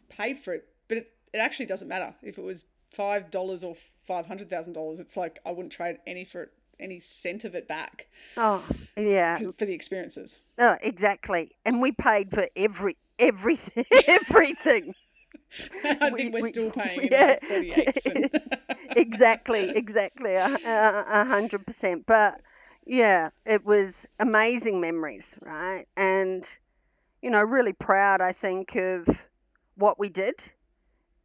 paid 0.09 0.41
for 0.41 0.55
it, 0.55 0.67
but 0.89 0.99
it, 0.99 1.13
it 1.33 1.39
actually 1.39 1.67
doesn't 1.67 1.87
matter 1.89 2.15
if 2.23 2.37
it 2.37 2.43
was 2.43 2.65
five 2.91 3.31
dollars 3.31 3.63
or 3.63 3.77
five 4.07 4.27
hundred 4.27 4.51
thousand 4.51 4.73
dollars. 4.73 4.99
It's 4.99 5.17
like 5.17 5.39
I 5.47 5.53
wouldn't 5.53 5.73
trade 5.73 5.99
any 6.05 6.25
for 6.25 6.43
it, 6.45 6.53
any 6.81 6.99
cent 6.99 7.45
of 7.45 7.55
it 7.55 7.69
back 7.69 8.09
Oh, 8.37 8.65
yeah, 8.97 9.39
for 9.39 9.53
the 9.67 9.73
experiences. 9.73 10.41
Oh, 10.59 10.77
exactly. 10.83 11.53
And 11.65 11.81
we 11.81 11.93
paid 11.93 12.33
for 12.33 12.49
every 12.57 12.97
everything 13.21 13.85
everything. 14.09 14.95
I 15.85 16.11
We- 16.13 16.19
think 16.19 16.35
we're 16.35 16.41
we- 16.43 16.49
still 16.49 16.71
paying 16.71 17.03
in 17.03 17.09
yeah. 17.13 17.27
like 17.27 17.45
48 17.47 18.07
and 18.07 18.31
exactly, 18.97 19.71
exactly, 19.71 20.35
a 20.35 21.25
hundred 21.29 21.67
percent. 21.67 22.07
But 22.07 22.41
yeah, 22.87 23.31
it 23.47 23.65
was 23.65 24.07
amazing 24.19 24.81
memories, 24.81 25.37
right? 25.43 25.87
And 25.97 26.49
you 27.23 27.31
know, 27.31 27.43
really 27.43 27.73
proud, 27.75 28.21
I 28.21 28.33
think, 28.33 28.75
of 28.77 29.07
what 29.77 29.99
we 29.99 30.09
did 30.09 30.43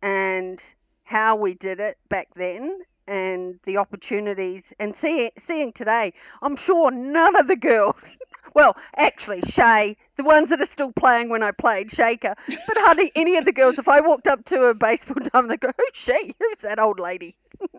and 0.02 0.62
how 1.04 1.36
we 1.36 1.54
did 1.54 1.80
it 1.80 1.98
back 2.10 2.28
then, 2.36 2.80
and 3.08 3.60
the 3.66 3.78
opportunities. 3.78 4.74
And 4.80 4.96
see, 4.96 5.32
seeing 5.38 5.72
today, 5.74 6.14
I'm 6.42 6.56
sure 6.56 6.92
none 6.92 7.36
of 7.38 7.48
the 7.48 7.56
girls. 7.56 8.18
Well, 8.56 8.78
actually, 8.96 9.42
Shay, 9.42 9.98
the 10.16 10.24
ones 10.24 10.50
that 10.50 10.62
are 10.62 10.66
still 10.66 10.94
playing 10.94 11.30
when 11.30 11.44
I 11.44 11.52
played 11.52 11.92
Shaker, 11.92 12.36
but 12.48 12.78
hardly 12.78 13.12
any 13.14 13.38
of 13.38 13.44
the 13.44 13.52
girls. 13.52 13.78
If 13.78 13.90
I 13.90 14.00
walked 14.00 14.28
up 14.28 14.46
to 14.46 14.64
a 14.64 14.74
baseball 14.74 15.18
time, 15.34 15.50
they 15.50 15.58
go, 15.58 15.70
"Who's 15.78 15.90
she? 15.94 16.34
Who's 16.40 16.62
that 16.62 16.80
old 16.80 17.00
lady?" 17.00 17.36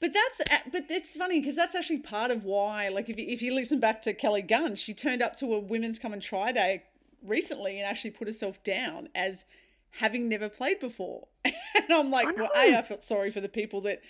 But 0.00 0.12
that's 0.14 0.40
but 0.70 0.84
it's 0.90 1.16
funny 1.16 1.40
because 1.40 1.56
that's 1.56 1.74
actually 1.74 1.98
part 1.98 2.30
of 2.30 2.44
why. 2.44 2.88
Like 2.88 3.08
if 3.08 3.18
you, 3.18 3.26
if 3.26 3.42
you 3.42 3.52
listen 3.52 3.80
back 3.80 4.02
to 4.02 4.14
Kelly 4.14 4.42
Gunn, 4.42 4.76
she 4.76 4.94
turned 4.94 5.22
up 5.22 5.34
to 5.36 5.54
a 5.54 5.58
women's 5.58 5.98
come 5.98 6.12
and 6.12 6.22
try 6.22 6.52
day 6.52 6.84
recently 7.24 7.78
and 7.78 7.86
actually 7.88 8.10
put 8.10 8.28
herself 8.28 8.62
down 8.62 9.08
as 9.14 9.44
having 9.92 10.28
never 10.28 10.48
played 10.48 10.78
before. 10.78 11.26
and 11.44 11.54
I'm 11.90 12.10
like, 12.10 12.28
I 12.28 12.32
well, 12.32 12.50
a 12.54 12.78
I 12.78 12.82
felt 12.82 13.02
sorry 13.02 13.30
for 13.30 13.40
the 13.40 13.48
people 13.48 13.80
that 13.80 14.02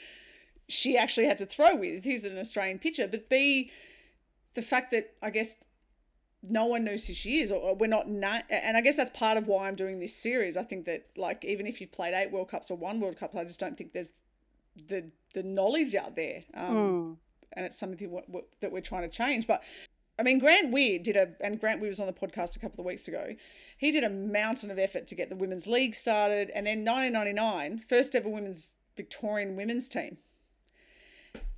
she 0.68 0.98
actually 0.98 1.26
had 1.26 1.38
to 1.38 1.46
throw 1.46 1.74
with. 1.74 2.04
He's 2.04 2.24
an 2.24 2.38
Australian 2.38 2.78
pitcher, 2.78 3.08
but 3.08 3.30
b 3.30 3.70
the 4.54 4.62
fact 4.62 4.90
that 4.90 5.14
I 5.22 5.30
guess 5.30 5.54
no 6.42 6.66
one 6.66 6.84
knows 6.84 7.06
who 7.06 7.12
she 7.14 7.40
is, 7.40 7.50
or, 7.52 7.74
we're 7.74 7.86
not. 7.86 8.08
Na- 8.08 8.40
and 8.50 8.76
I 8.76 8.80
guess 8.80 8.96
that's 8.96 9.10
part 9.10 9.36
of 9.38 9.46
why 9.46 9.68
I'm 9.68 9.76
doing 9.76 10.00
this 10.00 10.14
series. 10.14 10.56
I 10.56 10.64
think 10.64 10.86
that 10.86 11.06
like 11.16 11.44
even 11.44 11.66
if 11.66 11.80
you've 11.80 11.92
played 11.92 12.14
eight 12.14 12.30
World 12.32 12.48
Cups 12.50 12.70
or 12.70 12.76
one 12.76 13.00
World 13.00 13.16
Cup, 13.16 13.34
I 13.36 13.44
just 13.44 13.60
don't 13.60 13.76
think 13.76 13.92
there's 13.92 14.10
the 14.88 15.04
the 15.34 15.42
knowledge 15.42 15.94
out 15.94 16.16
there, 16.16 16.42
um, 16.54 16.74
Mm. 16.76 17.16
and 17.54 17.66
it's 17.66 17.78
something 17.78 18.10
what, 18.10 18.28
what, 18.28 18.44
that 18.60 18.72
we're 18.72 18.80
trying 18.80 19.02
to 19.08 19.08
change. 19.16 19.46
But 19.46 19.62
I 20.18 20.22
mean, 20.24 20.38
Grant 20.38 20.72
Weir 20.72 20.98
did 20.98 21.16
a, 21.16 21.28
and 21.40 21.58
Grant 21.60 21.80
Weir 21.80 21.88
was 21.88 22.00
on 22.00 22.06
the 22.06 22.12
podcast 22.12 22.54
a 22.56 22.58
couple 22.58 22.80
of 22.80 22.86
weeks 22.86 23.08
ago. 23.08 23.34
He 23.78 23.90
did 23.90 24.04
a 24.04 24.10
mountain 24.10 24.70
of 24.70 24.78
effort 24.78 25.06
to 25.08 25.14
get 25.14 25.28
the 25.30 25.36
women's 25.36 25.66
league 25.66 25.94
started, 25.94 26.50
and 26.54 26.66
then 26.66 26.84
1999, 26.84 27.84
first 27.88 28.14
ever 28.14 28.28
women's 28.28 28.72
Victorian 28.96 29.56
women's 29.56 29.88
team. 29.88 30.18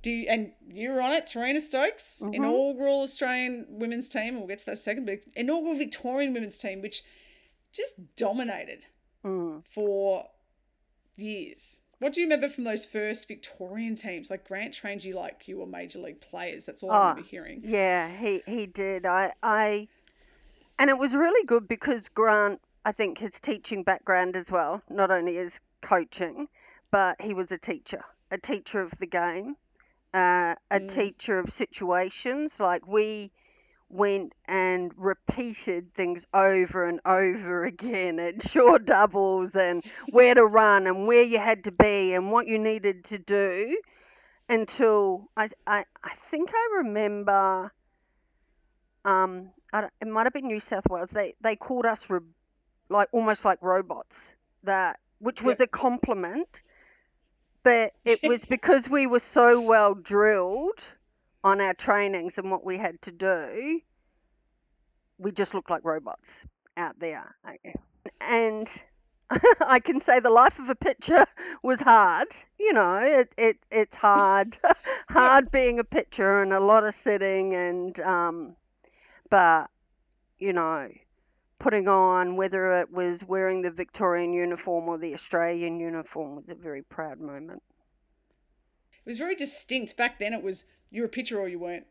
Do 0.05 0.11
you, 0.11 0.27
and 0.29 0.51
you 0.67 0.91
were 0.91 1.01
on 1.01 1.13
it, 1.13 1.25
Terina 1.25 1.59
Stokes, 1.59 2.21
Mhm. 2.23 2.35
inaugural 2.35 3.01
Australian 3.01 3.65
women's 3.67 4.07
team. 4.07 4.35
We'll 4.37 4.45
get 4.45 4.59
to 4.59 4.65
that 4.67 4.77
second, 4.77 5.07
but 5.07 5.21
inaugural 5.35 5.73
Victorian 5.73 6.31
women's 6.31 6.59
team, 6.59 6.83
which 6.83 7.01
just 7.71 8.15
dominated 8.15 8.85
Mm. 9.23 9.63
for 9.67 10.29
years. 11.15 11.81
What 11.97 12.13
do 12.13 12.21
you 12.21 12.27
remember 12.27 12.49
from 12.49 12.65
those 12.65 12.85
first 12.85 13.27
Victorian 13.27 13.95
teams? 13.95 14.29
Like 14.29 14.47
Grant 14.47 14.75
trained 14.75 15.03
you 15.03 15.15
like 15.15 15.47
you 15.47 15.57
were 15.57 15.65
major 15.65 15.97
league 15.97 16.21
players. 16.21 16.67
That's 16.67 16.83
all 16.83 16.91
I 16.91 16.97
Oh, 16.97 17.09
remember 17.09 17.27
hearing. 17.27 17.61
Yeah, 17.65 18.15
he 18.15 18.43
he 18.45 18.67
did. 18.67 19.07
I 19.07 19.33
I, 19.41 19.87
and 20.77 20.91
it 20.91 20.99
was 20.99 21.15
really 21.15 21.43
good 21.47 21.67
because 21.67 22.09
Grant, 22.09 22.61
I 22.85 22.91
think 22.91 23.17
his 23.17 23.39
teaching 23.39 23.81
background 23.81 24.35
as 24.35 24.51
well, 24.51 24.83
not 24.87 25.09
only 25.09 25.37
his 25.37 25.59
coaching, 25.81 26.47
but 26.91 27.19
he 27.21 27.33
was 27.33 27.51
a 27.51 27.57
teacher, 27.57 28.05
a 28.29 28.37
teacher 28.37 28.81
of 28.81 28.93
the 28.99 29.07
game, 29.07 29.57
uh, 30.15 30.55
a 30.71 30.79
Mm. 30.79 30.87
teacher 30.89 31.39
of 31.39 31.51
situations. 31.53 32.59
Like 32.59 32.87
we 32.87 33.33
went 33.89 34.33
and 34.45 34.91
repeated 34.97 35.93
things 35.93 36.25
over 36.33 36.85
and 36.87 37.01
over 37.05 37.65
again 37.73 38.19
at 38.19 38.41
short 38.47 38.85
doubles 38.85 39.55
and 39.55 39.83
where 40.11 40.35
to 40.35 40.45
run 40.45 40.87
and 40.87 41.07
where 41.07 41.23
you 41.23 41.39
had 41.39 41.65
to 41.65 41.71
be 41.71 42.13
and 42.13 42.31
what 42.31 42.47
you 42.47 42.59
needed 42.59 43.05
to 43.05 43.19
do 43.19 43.77
until 44.49 45.29
I, 45.37 45.49
I, 45.67 45.85
I 46.03 46.13
think 46.31 46.51
I 46.53 46.77
remember 46.77 47.73
um 49.05 49.51
I 49.73 49.89
it 50.01 50.07
might 50.07 50.25
have 50.25 50.33
been 50.33 50.47
New 50.47 50.59
South 50.59 50.85
Wales 50.89 51.09
they 51.09 51.35
they 51.41 51.55
called 51.55 51.85
us 51.85 52.09
ro- 52.09 52.21
like 52.89 53.09
almost 53.13 53.45
like 53.45 53.59
robots 53.61 54.31
that 54.63 54.99
which 55.19 55.41
was 55.41 55.59
a 55.61 55.67
compliment 55.67 56.63
but 57.65 57.93
it 58.05 58.21
was 58.23 58.45
because 58.45 58.87
we 58.89 59.07
were 59.07 59.19
so 59.19 59.59
well 59.59 59.93
drilled 59.95 60.81
on 61.43 61.59
our 61.59 61.73
trainings 61.73 62.37
and 62.37 62.49
what 62.49 62.63
we 62.65 62.77
had 62.77 63.01
to 63.01 63.11
do 63.11 63.81
we 65.17 65.31
just 65.31 65.53
looked 65.53 65.69
like 65.69 65.83
robots 65.83 66.39
out 66.77 66.97
there 66.99 67.35
and 68.21 68.81
I 69.61 69.79
can 69.79 69.99
say 69.99 70.19
the 70.19 70.29
life 70.29 70.59
of 70.59 70.69
a 70.69 70.75
pitcher 70.75 71.25
was 71.63 71.79
hard. 71.79 72.27
You 72.59 72.73
know, 72.73 72.97
it, 72.97 73.33
it 73.37 73.57
it's 73.71 73.95
hard, 73.95 74.57
hard 75.09 75.49
being 75.51 75.79
a 75.79 75.83
pitcher 75.83 76.41
and 76.43 76.53
a 76.53 76.59
lot 76.59 76.85
of 76.85 76.93
sitting 76.93 77.55
and 77.55 77.99
um, 78.01 78.55
but 79.29 79.69
you 80.37 80.53
know, 80.53 80.89
putting 81.65 81.87
on 81.87 82.35
whether 82.35 82.79
it 82.79 82.91
was 82.91 83.23
wearing 83.23 83.63
the 83.63 83.71
Victorian 83.71 84.31
uniform 84.31 84.87
or 84.87 84.99
the 84.99 85.15
Australian 85.15 85.79
uniform 85.79 86.35
was 86.35 86.47
a 86.47 86.53
very 86.53 86.83
proud 86.83 87.19
moment. 87.19 87.63
It 89.03 89.09
was 89.09 89.17
very 89.17 89.33
distinct. 89.33 89.97
Back 89.97 90.19
then 90.19 90.31
it 90.31 90.43
was 90.43 90.65
you 90.91 91.01
were 91.01 91.07
a 91.07 91.09
pitcher 91.09 91.39
or 91.39 91.47
you 91.47 91.57
weren't. 91.57 91.87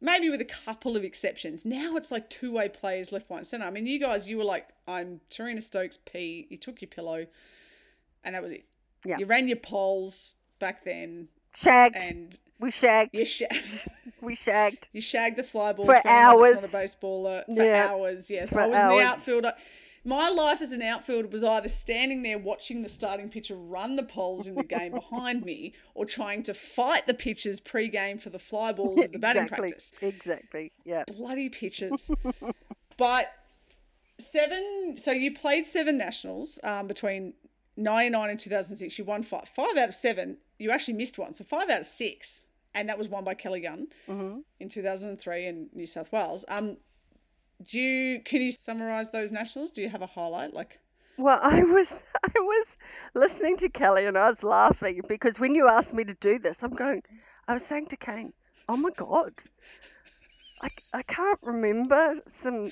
Maybe 0.00 0.28
with 0.28 0.40
a 0.40 0.44
couple 0.44 0.96
of 0.96 1.04
exceptions. 1.04 1.64
Now 1.64 1.94
it's 1.94 2.10
like 2.10 2.30
two 2.30 2.50
way 2.50 2.68
players 2.68 3.12
left, 3.12 3.30
right, 3.30 3.46
centre. 3.46 3.64
I 3.64 3.70
mean, 3.70 3.86
you 3.86 4.00
guys, 4.00 4.28
you 4.28 4.38
were 4.38 4.44
like, 4.44 4.70
I'm 4.88 5.20
Terina 5.30 5.62
Stokes 5.62 5.98
P. 6.04 6.48
You 6.50 6.56
took 6.56 6.82
your 6.82 6.88
pillow, 6.88 7.24
and 8.24 8.34
that 8.34 8.42
was 8.42 8.50
it. 8.50 8.64
Yeah. 9.04 9.18
You 9.18 9.26
ran 9.26 9.46
your 9.46 9.58
poles 9.58 10.34
back 10.58 10.84
then, 10.84 11.28
Shagged, 11.54 11.94
and 11.94 12.40
we 12.60 12.70
shagged, 12.70 13.10
you, 13.14 13.24
sh- 13.24 13.42
we 14.20 14.34
shagged. 14.36 14.88
you 14.92 15.00
shagged 15.00 15.36
the 15.36 15.42
fly 15.44 15.72
balls 15.72 15.86
For 15.86 15.94
that's 15.94 16.06
hours. 16.06 16.64
A 16.64 16.68
baseballer 16.68 17.44
for 17.46 17.64
Yeah. 17.64 17.88
hours. 17.90 18.30
Yes, 18.30 18.50
For 18.50 18.60
I 18.60 18.66
was 18.66 18.80
in 18.80 18.88
the 18.88 19.00
outfielder. 19.04 19.52
My 20.04 20.28
life 20.28 20.60
as 20.60 20.72
an 20.72 20.82
outfielder 20.82 21.28
was 21.28 21.44
either 21.44 21.68
standing 21.68 22.24
there 22.24 22.36
watching 22.38 22.82
the 22.82 22.88
starting 22.88 23.28
pitcher 23.28 23.54
run 23.54 23.94
the 23.94 24.02
poles 24.02 24.48
in 24.48 24.56
the 24.56 24.64
game 24.64 24.90
behind 24.92 25.44
me, 25.44 25.74
or 25.94 26.04
trying 26.04 26.42
to 26.44 26.54
fight 26.54 27.06
the 27.06 27.14
pitchers 27.14 27.60
pre-game 27.60 28.18
for 28.18 28.28
the 28.28 28.38
fly 28.40 28.72
balls 28.72 28.98
at 28.98 29.12
the 29.12 29.18
batting 29.20 29.44
exactly, 29.44 29.68
practice. 29.68 29.92
exactly. 30.00 30.72
Yeah. 30.84 31.04
Bloody 31.06 31.48
pitchers. 31.50 32.10
but 32.96 33.30
seven. 34.18 34.94
So 34.96 35.12
you 35.12 35.32
played 35.34 35.66
seven 35.66 35.98
nationals 35.98 36.58
um, 36.64 36.86
between 36.88 37.34
99 37.76 38.30
and 38.30 38.38
2006, 38.40 38.98
you 38.98 39.04
won 39.04 39.22
five. 39.22 39.48
Five 39.48 39.76
out 39.76 39.88
of 39.88 39.94
seven, 39.94 40.36
you 40.58 40.70
actually 40.70 40.94
missed 40.94 41.18
one. 41.18 41.32
So 41.32 41.44
five 41.44 41.70
out 41.70 41.80
of 41.80 41.86
six. 41.86 42.44
And 42.74 42.88
that 42.88 42.96
was 42.96 43.08
won 43.08 43.24
by 43.24 43.34
Kelly 43.34 43.60
Gunn 43.60 43.88
hmm 44.06 44.38
in 44.60 44.68
2003 44.68 45.46
in 45.46 45.68
New 45.74 45.86
South 45.86 46.10
Wales. 46.12 46.44
Um, 46.48 46.76
do 47.62 47.78
you, 47.78 48.20
can 48.20 48.40
you 48.40 48.50
summarize 48.50 49.10
those 49.10 49.30
nationals? 49.32 49.70
Do 49.70 49.82
you 49.82 49.88
have 49.88 50.02
a 50.02 50.06
highlight? 50.06 50.54
Like, 50.54 50.78
Well, 51.18 51.38
I 51.42 51.62
was 51.64 52.00
I 52.24 52.30
was 52.38 52.76
listening 53.14 53.56
to 53.58 53.68
Kelly 53.68 54.06
and 54.06 54.16
I 54.16 54.28
was 54.28 54.42
laughing 54.42 55.02
because 55.08 55.38
when 55.38 55.54
you 55.54 55.68
asked 55.68 55.92
me 55.92 56.04
to 56.04 56.14
do 56.14 56.38
this, 56.38 56.62
I'm 56.62 56.74
going. 56.74 57.02
I 57.48 57.54
was 57.54 57.64
saying 57.64 57.86
to 57.88 57.96
Kane, 57.96 58.32
"Oh 58.68 58.76
my 58.76 58.90
God, 58.96 59.32
I, 60.62 60.68
I 60.92 61.02
can't 61.02 61.40
remember 61.42 62.14
some 62.28 62.70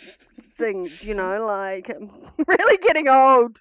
things, 0.56 1.02
you 1.02 1.14
know, 1.14 1.44
like 1.44 1.90
I'm 1.94 2.10
really 2.46 2.78
getting 2.78 3.08
old 3.08 3.58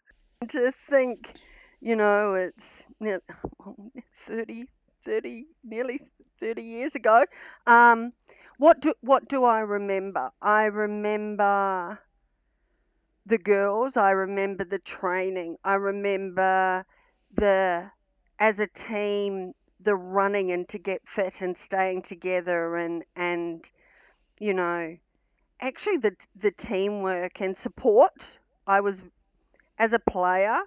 to 0.47 0.71
think, 0.89 1.33
you 1.81 1.95
know, 1.95 2.33
it's 2.35 2.85
ne- 2.99 3.19
30, 4.27 4.65
30, 5.03 5.45
nearly 5.63 5.99
30 6.39 6.63
years 6.63 6.95
ago. 6.95 7.25
Um, 7.67 8.13
what 8.57 8.81
do 8.81 8.93
what 9.01 9.27
do 9.27 9.43
I 9.43 9.59
remember? 9.59 10.31
I 10.41 10.63
remember 10.65 11.99
the 13.25 13.37
girls. 13.37 13.97
I 13.97 14.11
remember 14.11 14.63
the 14.63 14.79
training. 14.79 15.57
I 15.63 15.75
remember 15.75 16.85
the 17.33 17.91
as 18.39 18.59
a 18.59 18.67
team 18.67 19.53
the 19.81 19.95
running 19.95 20.51
and 20.51 20.67
to 20.69 20.77
get 20.77 21.07
fit 21.07 21.41
and 21.41 21.57
staying 21.57 22.01
together 22.01 22.75
and 22.77 23.03
and 23.15 23.69
you 24.39 24.53
know 24.53 24.97
actually 25.61 25.97
the 25.97 26.15
the 26.35 26.51
teamwork 26.51 27.41
and 27.41 27.57
support. 27.57 28.37
I 28.67 28.81
was 28.81 29.01
as 29.79 29.93
a 29.93 29.99
player 29.99 30.59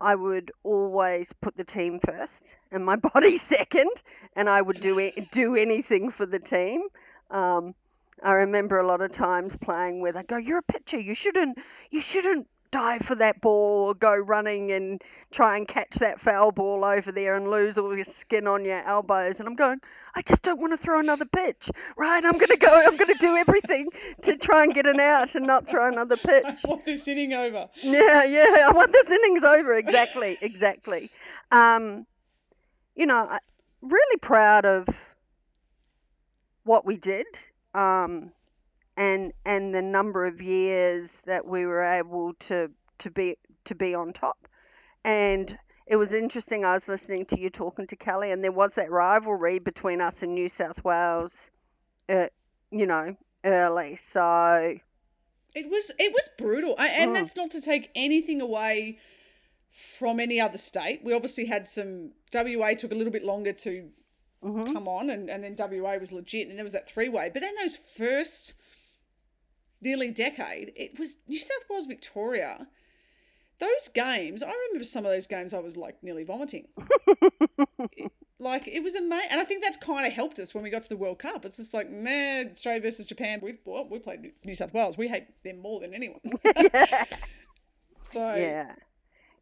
I 0.00 0.14
would 0.14 0.52
always 0.62 1.32
put 1.32 1.56
the 1.56 1.64
team 1.64 2.00
first 2.00 2.54
and 2.70 2.84
my 2.84 2.96
body 3.14 3.38
second, 3.38 3.90
and 4.34 4.48
I 4.48 4.60
would 4.60 4.80
do 4.80 4.98
it, 4.98 5.30
do 5.32 5.56
anything 5.56 6.10
for 6.10 6.26
the 6.26 6.38
team. 6.38 6.82
Um, 7.30 7.74
I 8.22 8.32
remember 8.32 8.78
a 8.78 8.86
lot 8.86 9.00
of 9.00 9.12
times 9.12 9.56
playing 9.56 10.00
where 10.00 10.12
they 10.12 10.22
go, 10.22 10.36
"You're 10.36 10.58
a 10.58 10.62
pitcher. 10.62 10.98
You 10.98 11.14
shouldn't. 11.14 11.58
You 11.90 12.00
shouldn't 12.00 12.46
dive 12.70 13.02
for 13.02 13.14
that 13.16 13.40
ball 13.40 13.88
or 13.88 13.94
go 13.94 14.14
running 14.14 14.72
and 14.72 15.02
try 15.30 15.56
and 15.56 15.66
catch 15.68 15.90
that 15.96 16.20
foul 16.20 16.52
ball 16.52 16.84
over 16.84 17.12
there 17.12 17.34
and 17.36 17.50
lose 17.50 17.78
all 17.78 17.94
your 17.94 18.04
skin 18.04 18.46
on 18.46 18.64
your 18.64 18.82
elbows." 18.84 19.38
And 19.40 19.48
I'm 19.48 19.54
going, 19.56 19.80
"I 20.14 20.22
just 20.22 20.42
don't 20.42 20.60
want 20.60 20.72
to 20.72 20.76
throw 20.76 20.98
another 21.00 21.24
pitch, 21.24 21.70
right? 21.96 22.24
I'm 22.24 22.38
gonna 22.38 22.56
go. 22.56 22.72
I'm 22.72 22.96
gonna 22.96 23.14
do 23.14 23.36
everything 23.36 23.88
to 24.22 24.36
try 24.36 24.64
and 24.64 24.74
get 24.74 24.86
an 24.86 25.00
out 25.00 25.34
and 25.34 25.46
not 25.46 25.66
throw 25.66 25.88
another 25.88 26.16
I 26.24 26.26
pitch." 26.42 26.62
want 26.64 26.84
this 26.84 27.06
inning 27.08 27.32
over. 27.34 27.68
Yeah, 27.82 28.24
yeah. 28.24 28.66
I 28.68 28.72
want 28.72 28.92
this 28.92 29.10
innings 29.10 29.44
over. 29.44 29.74
Exactly, 29.74 30.38
exactly. 30.40 31.10
Um, 31.50 32.06
you 32.94 33.06
know, 33.06 33.26
I- 33.30 33.40
really 33.82 34.18
proud 34.18 34.64
of 34.64 34.88
what 36.64 36.84
we 36.84 36.96
did, 36.96 37.26
um, 37.74 38.32
and 38.96 39.32
and 39.44 39.74
the 39.74 39.82
number 39.82 40.26
of 40.26 40.40
years 40.40 41.20
that 41.26 41.46
we 41.46 41.66
were 41.66 41.82
able 41.82 42.34
to 42.34 42.70
to 42.98 43.10
be 43.10 43.36
to 43.64 43.74
be 43.74 43.94
on 43.94 44.12
top. 44.12 44.48
And 45.04 45.56
it 45.86 45.96
was 45.96 46.12
interesting. 46.12 46.64
I 46.64 46.72
was 46.72 46.88
listening 46.88 47.26
to 47.26 47.40
you 47.40 47.50
talking 47.50 47.86
to 47.86 47.96
Kelly, 47.96 48.32
and 48.32 48.42
there 48.42 48.52
was 48.52 48.74
that 48.74 48.90
rivalry 48.90 49.58
between 49.58 50.00
us 50.00 50.22
and 50.22 50.34
New 50.34 50.48
South 50.48 50.82
Wales. 50.84 51.50
Uh, 52.08 52.26
you 52.70 52.86
know, 52.86 53.16
early. 53.44 53.96
So 53.96 54.78
It 55.54 55.70
was 55.70 55.90
it 55.98 56.12
was 56.12 56.28
brutal, 56.36 56.74
I, 56.78 56.88
and 56.88 57.10
Mm. 57.10 57.14
that's 57.14 57.36
not 57.36 57.50
to 57.52 57.60
take 57.60 57.90
anything 57.94 58.40
away 58.40 58.98
from 59.70 60.20
any 60.20 60.40
other 60.40 60.58
state. 60.58 61.02
We 61.04 61.12
obviously 61.12 61.46
had 61.46 61.66
some. 61.66 62.12
WA 62.32 62.74
took 62.74 62.92
a 62.92 62.94
little 62.94 63.12
bit 63.12 63.24
longer 63.24 63.52
to 63.52 63.90
mhm. 64.42 64.72
come 64.72 64.88
on, 64.88 65.10
and, 65.10 65.30
and 65.30 65.42
then 65.44 65.54
WA 65.56 65.96
was 65.96 66.12
legit, 66.12 66.48
and 66.48 66.58
there 66.58 66.64
was 66.64 66.72
that 66.72 66.88
three 66.88 67.08
way. 67.08 67.30
But 67.32 67.42
then 67.42 67.54
those 67.56 67.76
first 67.76 68.54
nearly 69.86 70.10
decade, 70.10 70.72
it 70.76 70.98
was 70.98 71.16
New 71.28 71.38
South 71.38 71.64
Wales 71.70 71.86
Victoria. 71.86 72.66
Those 73.58 73.88
games, 73.94 74.42
I 74.42 74.52
remember 74.52 74.84
some 74.84 75.06
of 75.06 75.12
those 75.12 75.26
games. 75.26 75.54
I 75.54 75.60
was 75.60 75.76
like 75.78 76.02
nearly 76.02 76.24
vomiting. 76.24 76.66
It- 77.92 78.12
like 78.38 78.68
it 78.68 78.82
was 78.82 78.94
amazing, 78.94 79.28
and 79.30 79.40
I 79.40 79.44
think 79.44 79.62
that's 79.64 79.78
kind 79.78 80.06
of 80.06 80.12
helped 80.12 80.38
us 80.38 80.54
when 80.54 80.62
we 80.62 80.68
got 80.68 80.82
to 80.82 80.88
the 80.90 80.96
World 80.98 81.18
Cup. 81.18 81.46
It's 81.46 81.56
just 81.56 81.72
like, 81.72 81.88
man, 81.90 82.50
Australia 82.52 82.82
versus 82.82 83.06
Japan. 83.06 83.40
We 83.42 83.54
well, 83.64 83.88
we 83.88 83.98
played 83.98 84.32
New 84.44 84.54
South 84.54 84.74
Wales. 84.74 84.98
We 84.98 85.08
hate 85.08 85.28
them 85.42 85.58
more 85.60 85.80
than 85.80 85.94
anyone. 85.94 86.20
yeah. 86.44 87.04
So 88.12 88.34
Yeah, 88.34 88.72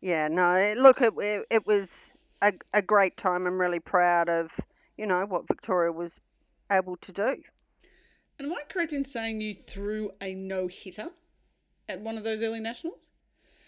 yeah. 0.00 0.28
No, 0.28 0.74
look, 0.76 1.00
it 1.02 1.12
it, 1.18 1.46
it 1.50 1.66
was 1.66 2.10
a, 2.40 2.52
a 2.72 2.80
great 2.82 3.16
time. 3.16 3.46
I'm 3.46 3.60
really 3.60 3.80
proud 3.80 4.28
of 4.28 4.52
you 4.96 5.06
know 5.06 5.26
what 5.26 5.48
Victoria 5.48 5.90
was 5.90 6.20
able 6.70 6.96
to 6.98 7.12
do. 7.12 7.36
And 8.38 8.46
am 8.50 8.52
I 8.52 8.62
correct 8.68 8.92
in 8.92 9.04
saying 9.04 9.40
you 9.40 9.54
threw 9.54 10.10
a 10.20 10.34
no 10.34 10.66
hitter 10.66 11.10
at 11.88 12.00
one 12.00 12.18
of 12.18 12.24
those 12.24 12.42
early 12.42 12.60
nationals? 12.60 13.10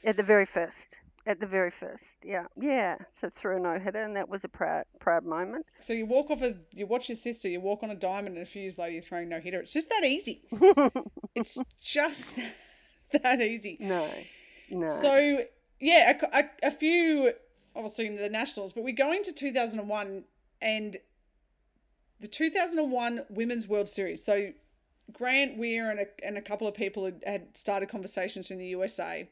At 0.05 0.17
the 0.17 0.23
very 0.23 0.47
first, 0.47 0.99
at 1.27 1.41
the 1.41 1.47
very 1.47 1.71
first, 1.71 2.19
yeah, 2.25 2.47
yeah. 2.57 2.97
So 3.11 3.31
threw 3.31 3.57
a 3.57 3.61
no 3.61 3.79
hitter, 3.79 4.03
and 4.03 4.17
that 4.17 4.29
was 4.29 4.45
a 4.45 4.49
proud 4.49 4.85
proud 5.01 5.25
moment. 5.25 5.67
So 5.81 5.93
you 5.93 6.07
walk 6.07 6.31
off 6.31 6.43
a, 6.43 6.55
you 6.73 6.87
watch 6.87 7.09
your 7.09 7.17
sister, 7.17 7.49
you 7.49 7.61
walk 7.61 7.83
on 7.83 7.91
a 7.91 7.95
diamond, 7.95 8.37
and 8.37 8.47
a 8.47 8.51
few 8.51 8.63
years 8.63 8.79
later 8.79 8.93
you're 8.93 9.03
throwing 9.03 9.29
no 9.29 9.41
hitter. 9.41 9.61
It's 9.61 9.73
just 9.73 9.89
that 9.91 10.05
easy. 10.05 10.43
It's 11.35 11.59
just 11.83 12.33
that 13.23 13.43
easy. 13.43 13.77
no, 13.79 14.09
no. 14.71 14.89
So 14.89 15.45
yeah, 15.81 16.19
a, 16.33 16.39
a, 16.39 16.69
a 16.69 16.71
few 16.71 17.33
obviously 17.75 18.07
in 18.07 18.17
the 18.17 18.29
nationals, 18.29 18.73
but 18.73 18.83
we 18.85 18.93
go 18.93 19.13
into 19.13 19.33
2001 19.33 20.25
and 20.63 20.97
the 22.21 22.29
2001 22.29 23.25
Women's 23.29 23.69
World 23.69 23.89
Series. 23.89 24.25
So 24.25 24.53
Grant 25.13 25.57
Weir 25.57 25.91
and 25.91 26.01
a, 26.01 26.07
and 26.25 26.37
a 26.37 26.43
couple 26.43 26.67
of 26.67 26.75
people 26.75 27.05
had, 27.05 27.23
had 27.27 27.57
started 27.57 27.89
conversations 27.89 28.51
in 28.51 28.59
the 28.59 28.67
USA, 28.69 29.29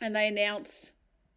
and 0.00 0.14
they 0.14 0.28
announced 0.28 0.92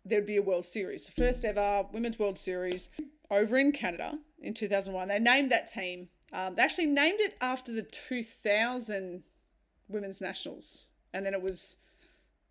there'd 0.05 0.25
be 0.25 0.37
a 0.37 0.41
World 0.41 0.65
Series, 0.65 1.05
the 1.05 1.11
first 1.11 1.45
ever 1.45 1.85
Women's 1.91 2.19
World 2.19 2.37
Series 2.37 2.89
over 3.31 3.57
in 3.57 3.71
Canada 3.71 4.17
in 4.41 4.53
2001. 4.53 5.07
They 5.07 5.19
named 5.19 5.51
that 5.51 5.67
team. 5.67 6.09
Um, 6.31 6.55
they 6.55 6.61
actually 6.61 6.87
named 6.87 7.19
it 7.19 7.35
after 7.41 7.71
the 7.71 7.81
2000 7.81 9.23
Women's 9.87 10.21
Nationals, 10.21 10.85
and 11.13 11.25
then 11.25 11.33
it 11.33 11.41
was 11.41 11.77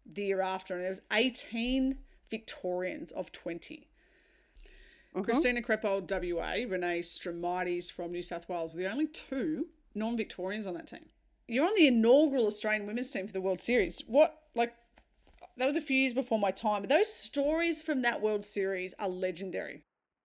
the 0.05 0.25
year 0.25 0.41
after, 0.41 0.75
and 0.75 0.83
there 0.83 0.91
was 0.91 1.03
18 1.13 1.99
Victorians 2.31 3.13
of 3.13 3.31
20. 3.33 3.88
Mhm. 5.19 5.25
Christina 5.25 5.63
Crepold, 5.63 6.07
WA, 6.09 6.65
Renee 6.69 7.01
Stramides 7.01 7.91
from 7.91 8.13
New 8.13 8.23
South 8.23 8.49
Wales 8.49 8.75
were 8.75 8.81
the 8.81 8.91
only 8.91 9.07
two 9.07 9.69
non-Victorians 9.95 10.67
on 10.67 10.75
that 10.75 10.87
team. 10.87 11.09
You're 11.47 11.67
on 11.67 11.75
the 11.77 11.87
inaugural 11.87 12.47
Australian 12.47 12.87
women's 12.87 13.11
team 13.11 13.27
for 13.27 13.33
the 13.33 13.41
World 13.41 13.61
Series. 13.61 14.03
What, 14.07 14.43
like, 14.55 14.75
that 15.57 15.67
was 15.67 15.77
a 15.77 15.81
few 15.81 15.97
years 15.97 16.15
before 16.15 16.39
my 16.39 16.51
time, 16.51 16.83
but 16.83 16.89
those 16.89 17.13
stories 17.13 17.83
from 17.83 18.03
that 18.03 18.21
World 18.21 18.45
Series 18.45 18.95
are 18.99 19.09
legendary. 19.09 19.83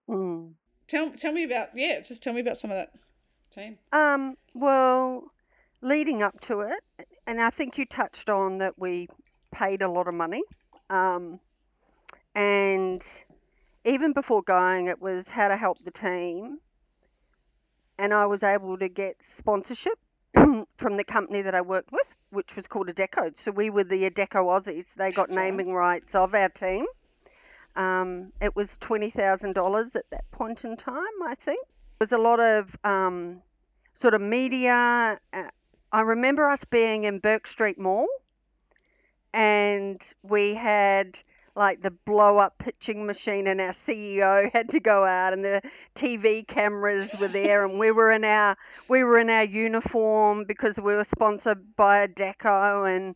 Mm. 0.09 0.53
Tell, 0.87 1.11
tell 1.11 1.31
me 1.31 1.43
about, 1.43 1.69
yeah, 1.75 2.01
just 2.01 2.21
tell 2.21 2.33
me 2.33 2.41
about 2.41 2.57
some 2.57 2.71
of 2.71 2.77
that 2.77 2.93
team. 3.51 3.77
Um, 3.93 4.37
well, 4.53 5.31
leading 5.81 6.21
up 6.21 6.39
to 6.41 6.61
it, 6.61 7.07
and 7.25 7.41
I 7.41 7.49
think 7.49 7.77
you 7.77 7.85
touched 7.85 8.29
on 8.29 8.57
that 8.57 8.77
we 8.77 9.07
paid 9.51 9.81
a 9.81 9.87
lot 9.87 10.07
of 10.07 10.13
money. 10.13 10.43
Um, 10.89 11.39
and 12.35 13.03
even 13.85 14.13
before 14.13 14.41
going, 14.41 14.87
it 14.87 15.01
was 15.01 15.27
how 15.27 15.47
to 15.47 15.57
help 15.57 15.83
the 15.83 15.91
team. 15.91 16.59
And 17.97 18.13
I 18.13 18.25
was 18.25 18.43
able 18.43 18.77
to 18.77 18.89
get 18.89 19.21
sponsorship 19.21 19.99
from 20.33 20.97
the 20.97 21.03
company 21.03 21.41
that 21.41 21.53
I 21.53 21.61
worked 21.61 21.91
with, 21.91 22.15
which 22.31 22.55
was 22.55 22.67
called 22.67 22.87
Adecco. 22.87 23.35
So 23.35 23.51
we 23.51 23.69
were 23.69 23.83
the 23.83 24.09
Adecco 24.09 24.45
Aussies. 24.45 24.93
They 24.95 25.11
got 25.11 25.27
That's 25.27 25.37
right. 25.37 25.45
naming 25.45 25.73
rights 25.73 26.13
of 26.13 26.33
our 26.33 26.49
team. 26.49 26.85
Um, 27.75 28.31
it 28.41 28.55
was 28.55 28.77
$20,000 28.77 29.95
at 29.95 30.09
that 30.11 30.31
point 30.31 30.63
in 30.63 30.77
time, 30.77 31.03
I 31.23 31.35
think. 31.35 31.65
There 31.99 32.07
was 32.07 32.11
a 32.11 32.17
lot 32.17 32.39
of 32.39 32.75
um, 32.83 33.41
sort 33.93 34.13
of 34.13 34.21
media. 34.21 35.19
Uh, 35.31 35.43
I 35.91 36.01
remember 36.01 36.49
us 36.49 36.63
being 36.65 37.03
in 37.03 37.19
Bourke 37.19 37.47
Street 37.47 37.79
Mall 37.79 38.07
and 39.33 40.01
we 40.21 40.53
had 40.53 41.19
like 41.55 41.81
the 41.81 41.91
blow 41.91 42.37
up 42.37 42.57
pitching 42.57 43.05
machine 43.05 43.47
and 43.47 43.61
our 43.61 43.69
CEO 43.69 44.49
had 44.53 44.69
to 44.69 44.79
go 44.79 45.03
out 45.03 45.33
and 45.33 45.43
the 45.45 45.61
TV 45.95 46.47
cameras 46.47 47.13
were 47.19 47.27
there 47.27 47.65
and 47.65 47.77
we 47.79 47.91
were 47.91 48.11
in 48.11 48.23
our 48.23 48.55
we 48.89 49.03
were 49.03 49.19
in 49.19 49.29
our 49.29 49.43
uniform 49.43 50.45
because 50.45 50.77
we 50.79 50.93
were 50.93 51.03
sponsored 51.03 51.75
by 51.75 52.07
Adecco 52.07 52.85
and 52.95 53.15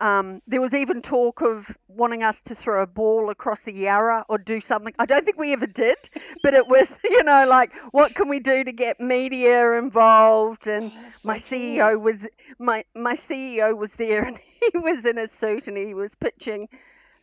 um, 0.00 0.40
there 0.46 0.62
was 0.62 0.72
even 0.72 1.02
talk 1.02 1.42
of 1.42 1.76
wanting 1.88 2.22
us 2.22 2.40
to 2.42 2.54
throw 2.54 2.82
a 2.82 2.86
ball 2.86 3.28
across 3.28 3.64
the 3.64 3.72
Yarra 3.74 4.24
or 4.30 4.38
do 4.38 4.58
something. 4.58 4.94
I 4.98 5.04
don't 5.04 5.26
think 5.26 5.38
we 5.38 5.52
ever 5.52 5.66
did, 5.66 5.98
but 6.42 6.54
it 6.54 6.66
was, 6.66 6.98
you 7.04 7.22
know, 7.22 7.46
like 7.46 7.74
what 7.90 8.14
can 8.14 8.28
we 8.30 8.40
do 8.40 8.64
to 8.64 8.72
get 8.72 8.98
media 8.98 9.72
involved? 9.74 10.66
And 10.68 10.90
Oh, 10.94 11.10
so 11.10 11.28
my 11.28 11.34
cool. 11.34 11.42
CEO 11.58 12.00
was 12.00 12.26
my 12.58 12.84
my 12.94 13.14
CEO 13.14 13.76
was 13.76 13.92
there 13.92 14.24
and 14.28 14.38
he 14.38 14.78
was 14.78 15.04
in 15.04 15.18
a 15.18 15.26
suit 15.28 15.68
and 15.68 15.76
he 15.76 15.92
was 15.92 16.14
pitching 16.14 16.68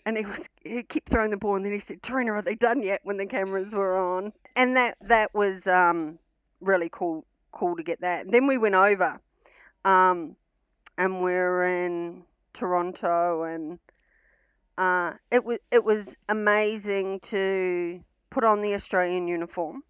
and 0.08 0.18
he 0.18 0.26
was 0.26 0.48
he 0.64 0.84
kept 0.84 1.10
throwing 1.10 1.32
the 1.32 1.38
ball, 1.38 1.58
and 1.58 1.66
then 1.66 1.74
he 1.74 1.80
said, 1.80 2.02
"Terina, 2.02 2.32
are 2.32 2.42
they 2.42 2.56
done 2.56 2.82
yet?" 2.82 3.02
When 3.04 3.18
the 3.18 3.26
cameras 3.26 3.74
were 3.74 3.98
on, 3.98 4.32
and 4.56 4.78
that 4.78 4.96
that 5.02 5.36
was 5.36 5.68
um, 5.68 6.18
really 6.62 6.88
cool 6.90 7.26
cool 7.52 7.76
to 7.76 7.84
get 7.84 8.00
that. 8.00 8.24
And 8.24 8.34
then 8.34 8.48
we 8.48 8.58
went 8.58 8.76
over, 8.76 9.20
um, 9.84 10.38
and 10.98 11.22
we're 11.22 11.86
in 11.86 12.24
Toronto, 12.54 13.44
and 13.44 13.80
uh, 14.78 15.12
it 15.30 15.44
was 15.44 15.60
it 15.72 15.84
was 15.84 16.16
amazing 16.30 17.20
to 17.32 18.00
put 18.30 18.46
on 18.46 18.62
the 18.62 18.76
Australian 18.76 19.28
uniform. 19.28 19.84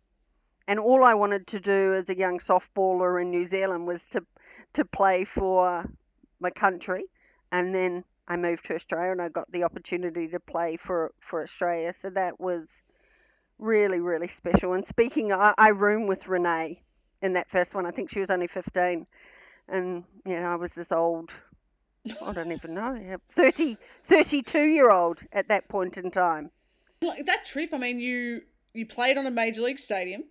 And 0.67 0.79
all 0.79 1.03
I 1.03 1.13
wanted 1.13 1.45
to 1.47 1.59
do 1.59 1.93
as 1.93 2.09
a 2.09 2.17
young 2.17 2.39
softballer 2.39 3.21
in 3.21 3.29
New 3.29 3.45
Zealand 3.45 3.85
was 3.85 4.03
to 4.05 4.25
to 4.73 4.83
play 4.83 5.25
for 5.25 5.85
my 6.39 6.49
country, 6.49 7.03
and 7.51 7.75
then 7.75 8.03
I 8.27 8.35
moved 8.35 8.65
to 8.65 8.75
Australia 8.75 9.11
and 9.11 9.21
I 9.21 9.29
got 9.29 9.51
the 9.51 9.63
opportunity 9.63 10.27
to 10.29 10.39
play 10.39 10.77
for 10.77 11.13
for 11.19 11.43
Australia. 11.43 11.93
So 11.93 12.09
that 12.11 12.39
was 12.39 12.81
really 13.59 13.99
really 13.99 14.27
special. 14.27 14.73
And 14.73 14.85
speaking, 14.85 15.31
I, 15.31 15.53
I 15.57 15.69
roomed 15.69 16.07
with 16.09 16.27
Renee 16.27 16.81
in 17.21 17.33
that 17.33 17.49
first 17.49 17.73
one. 17.75 17.85
I 17.85 17.91
think 17.91 18.09
she 18.09 18.19
was 18.19 18.29
only 18.29 18.47
15, 18.47 19.07
and 19.69 20.03
you 20.25 20.39
know 20.39 20.51
I 20.51 20.55
was 20.55 20.73
this 20.73 20.91
old. 20.91 21.33
I 22.21 22.31
don't 22.31 22.53
even 22.53 22.73
know, 22.73 23.17
30, 23.35 23.77
32 24.05 24.61
year 24.61 24.89
old 24.89 25.21
at 25.33 25.49
that 25.49 25.67
point 25.67 25.97
in 25.97 26.09
time. 26.09 26.51
Like 27.01 27.25
that 27.25 27.43
trip, 27.43 27.73
I 27.73 27.77
mean, 27.77 27.99
you 27.99 28.43
you 28.73 28.85
played 28.85 29.17
on 29.17 29.25
a 29.27 29.31
major 29.31 29.61
league 29.61 29.79
stadium. 29.79 30.23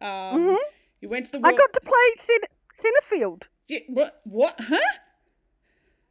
Um, 0.00 0.08
Mhm. 0.08 0.56
You 1.00 1.08
went 1.08 1.26
to 1.26 1.32
the. 1.32 1.40
I 1.42 1.52
got 1.52 1.72
to 1.72 1.80
play 1.80 2.14
center, 2.16 2.46
center 2.74 3.00
field. 3.02 3.48
Yeah, 3.68 3.80
what? 3.88 4.20
What? 4.24 4.60
Huh? 4.60 4.78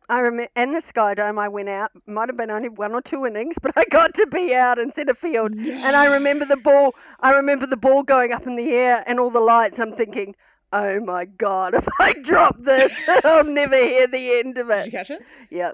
I 0.09 0.21
remember, 0.21 0.51
and 0.55 0.75
the 0.75 0.81
Sky 0.81 1.13
Dome. 1.13 1.37
I 1.37 1.47
went 1.47 1.69
out. 1.69 1.91
Might 2.07 2.29
have 2.29 2.37
been 2.37 2.49
only 2.49 2.69
one 2.69 2.93
or 2.93 3.01
two 3.01 3.27
innings, 3.27 3.57
but 3.61 3.71
I 3.75 3.85
got 3.85 4.15
to 4.15 4.25
be 4.27 4.55
out 4.55 4.79
in 4.79 4.91
centre 4.91 5.13
field. 5.13 5.53
And 5.53 5.95
I 5.95 6.05
remember 6.05 6.45
the 6.45 6.57
ball. 6.57 6.95
I 7.19 7.33
remember 7.33 7.67
the 7.67 7.77
ball 7.77 8.01
going 8.03 8.33
up 8.33 8.47
in 8.47 8.55
the 8.55 8.71
air 8.71 9.03
and 9.05 9.19
all 9.19 9.29
the 9.29 9.39
lights. 9.39 9.79
I'm 9.79 9.95
thinking, 9.95 10.35
oh 10.73 10.99
my 10.99 11.25
god, 11.25 11.73
if 11.75 11.87
I 11.99 12.13
drop 12.13 12.57
this, 12.59 12.91
I'll 13.23 13.43
never 13.43 13.77
hear 13.77 14.07
the 14.07 14.39
end 14.39 14.57
of 14.57 14.69
it. 14.71 14.85
Did 14.85 14.85
you 14.85 14.91
catch 14.91 15.11
it? 15.11 15.21
Yeah, 15.51 15.71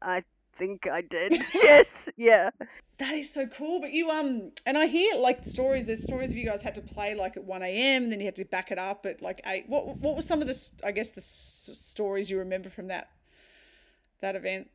I 0.00 0.24
think 0.56 0.88
I 0.90 1.02
did. 1.02 1.44
yes, 1.54 2.08
yeah. 2.16 2.50
That 2.98 3.14
is 3.14 3.32
so 3.32 3.46
cool. 3.46 3.80
But 3.80 3.92
you 3.92 4.10
um, 4.10 4.52
and 4.64 4.76
I 4.78 4.86
hear 4.86 5.14
like 5.16 5.44
stories. 5.44 5.84
There's 5.84 6.02
stories 6.02 6.30
of 6.30 6.36
you 6.36 6.46
guys 6.46 6.62
had 6.62 6.74
to 6.76 6.80
play 6.82 7.14
like 7.14 7.36
at 7.36 7.44
one 7.44 7.62
a.m. 7.62 8.04
and 8.04 8.12
then 8.12 8.20
you 8.20 8.26
had 8.26 8.36
to 8.36 8.44
back 8.46 8.72
it 8.72 8.78
up 8.78 9.04
at 9.06 9.20
like 9.20 9.40
eight. 9.46 9.68
What 9.68 9.98
what 9.98 10.16
were 10.16 10.22
some 10.22 10.40
of 10.40 10.48
the 10.48 10.70
I 10.82 10.92
guess 10.92 11.10
the 11.10 11.20
s- 11.20 11.70
stories 11.74 12.30
you 12.30 12.38
remember 12.38 12.70
from 12.70 12.88
that 12.88 13.10
that 14.20 14.36
event? 14.36 14.68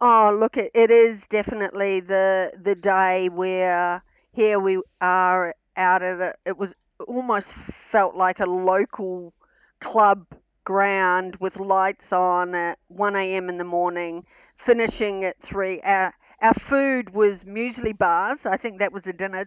Oh, 0.00 0.36
look, 0.38 0.56
it, 0.56 0.70
it 0.74 0.90
is 0.90 1.26
definitely 1.28 2.00
the 2.00 2.52
the 2.60 2.74
day 2.74 3.28
where 3.28 4.02
here 4.32 4.58
we 4.58 4.80
are 5.00 5.54
out 5.76 6.02
at 6.02 6.20
it. 6.20 6.36
It 6.44 6.58
was 6.58 6.74
almost 7.06 7.52
felt 7.52 8.14
like 8.14 8.40
a 8.40 8.46
local 8.46 9.32
club 9.80 10.26
ground 10.64 11.36
with 11.36 11.58
lights 11.58 12.12
on 12.12 12.54
at 12.54 12.78
1 12.88 13.36
a.m. 13.36 13.48
in 13.48 13.58
the 13.58 13.64
morning, 13.64 14.24
finishing 14.56 15.24
at 15.24 15.40
3. 15.42 15.80
Our, 15.82 16.14
our 16.42 16.54
food 16.54 17.10
was 17.14 17.44
muesli 17.44 17.96
bars. 17.96 18.46
I 18.46 18.56
think 18.56 18.78
that 18.80 18.92
was 18.92 19.02
the 19.02 19.12
dinner. 19.12 19.46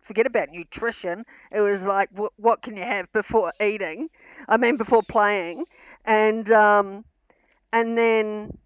Forget 0.00 0.26
about 0.26 0.50
nutrition. 0.50 1.24
It 1.52 1.60
was 1.60 1.82
like, 1.84 2.10
what, 2.12 2.32
what 2.36 2.62
can 2.62 2.76
you 2.76 2.82
have 2.84 3.12
before 3.12 3.52
eating? 3.60 4.08
I 4.48 4.56
mean, 4.56 4.76
before 4.76 5.02
playing. 5.02 5.64
And, 6.04 6.50
um, 6.50 7.04
and 7.72 7.96
then 7.96 8.58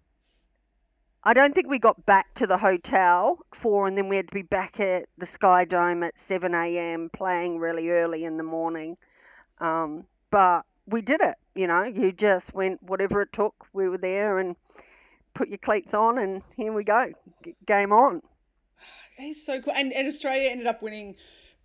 I 1.25 1.33
don't 1.33 1.55
think 1.55 1.69
we 1.69 1.79
got 1.79 2.05
back 2.05 2.33
to 2.35 2.47
the 2.47 2.57
hotel 2.57 3.39
for, 3.53 3.87
and 3.87 3.97
then 3.97 4.09
we 4.09 4.17
had 4.17 4.27
to 4.27 4.33
be 4.33 4.41
back 4.41 4.79
at 4.81 5.07
the 5.17 5.25
Sky 5.25 5.63
Dome 5.63 6.03
at 6.03 6.17
7 6.17 6.53
a.m. 6.53 7.09
playing 7.13 7.59
really 7.59 7.89
early 7.89 8.25
in 8.25 8.35
the 8.35 8.43
morning. 8.43 8.97
Um, 9.59 10.03
but 10.31 10.63
we 10.85 11.01
did 11.01 11.21
it, 11.21 11.35
you 11.55 11.67
know, 11.67 11.83
you 11.83 12.11
just 12.11 12.53
went 12.53 12.83
whatever 12.83 13.21
it 13.21 13.31
took. 13.31 13.67
We 13.71 13.87
were 13.87 13.97
there 13.97 14.39
and 14.39 14.55
put 15.33 15.47
your 15.47 15.59
cleats 15.59 15.93
on, 15.93 16.17
and 16.17 16.41
here 16.57 16.73
we 16.73 16.83
go. 16.83 17.11
G- 17.43 17.55
game 17.65 17.93
on. 17.93 18.21
Is 19.17 19.45
so 19.45 19.61
cool. 19.61 19.73
And, 19.73 19.93
and 19.93 20.07
Australia 20.07 20.49
ended 20.49 20.67
up 20.67 20.81
winning 20.81 21.15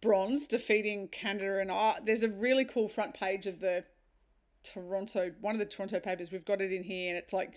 bronze, 0.01 0.47
defeating 0.47 1.09
Canada. 1.09 1.59
And 1.59 1.71
uh, 1.71 1.95
there's 2.05 2.23
a 2.23 2.29
really 2.29 2.65
cool 2.65 2.89
front 2.89 3.15
page 3.15 3.47
of 3.47 3.59
the 3.59 3.85
Toronto, 4.63 5.33
one 5.41 5.55
of 5.55 5.59
the 5.59 5.67
Toronto 5.67 5.99
papers. 5.99 6.31
We've 6.31 6.45
got 6.45 6.61
it 6.61 6.73
in 6.73 6.85
here, 6.85 7.09
and 7.09 7.19
it's 7.19 7.33
like 7.33 7.55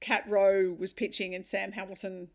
Cat 0.00 0.24
Rowe 0.28 0.74
was 0.78 0.92
pitching 0.92 1.34
and 1.34 1.46
Sam 1.46 1.72
Hamilton 1.72 2.28